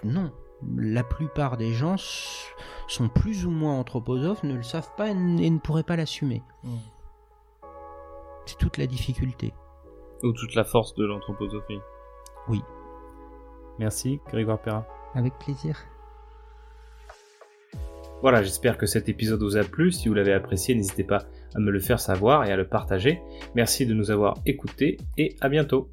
Non, 0.04 0.34
la 0.78 1.04
plupart 1.06 1.56
des 1.56 1.74
gens 1.74 1.96
sont 2.94 3.10
plus 3.10 3.46
ou 3.46 3.52
moins 3.52 3.74
anthroposophes, 3.80 4.44
ne 4.44 4.56
le 4.56 4.64
savent 4.64 4.94
pas 4.96 5.10
et 5.10 5.14
ne 5.14 5.60
pourraient 5.60 5.84
pas 5.84 5.96
l'assumer. 5.96 6.42
Hmm. 6.64 6.78
C'est 8.46 8.58
toute 8.58 8.78
la 8.78 8.88
difficulté. 8.88 9.54
Ou 10.24 10.32
toute 10.34 10.56
la 10.56 10.64
force 10.64 10.94
de 10.96 11.06
l'anthroposophie. 11.06 11.80
Oui. 12.48 12.62
Merci, 13.80 14.20
Grégoire 14.28 14.62
Perra. 14.62 14.86
Avec 15.16 15.38
plaisir. 15.40 15.78
Voilà, 18.22 18.44
j'espère 18.44 18.78
que 18.78 18.86
cet 18.86 19.10
épisode 19.10 19.42
vous 19.42 19.58
a 19.58 19.64
plu. 19.64 19.92
Si 19.92 20.08
vous 20.08 20.14
l'avez 20.14 20.34
apprécié, 20.34 20.76
n'hésitez 20.76 21.04
pas 21.04 21.24
à 21.56 21.60
me 21.60 21.72
le 21.72 21.80
faire 21.80 22.00
savoir 22.00 22.46
et 22.46 22.52
à 22.52 22.56
le 22.56 22.68
partager. 22.68 23.20
Merci 23.56 23.88
de 23.88 23.96
nous 23.96 24.12
avoir 24.12 24.36
écoutés 24.46 24.98
et 25.18 25.36
à 25.42 25.50
bientôt. 25.50 25.90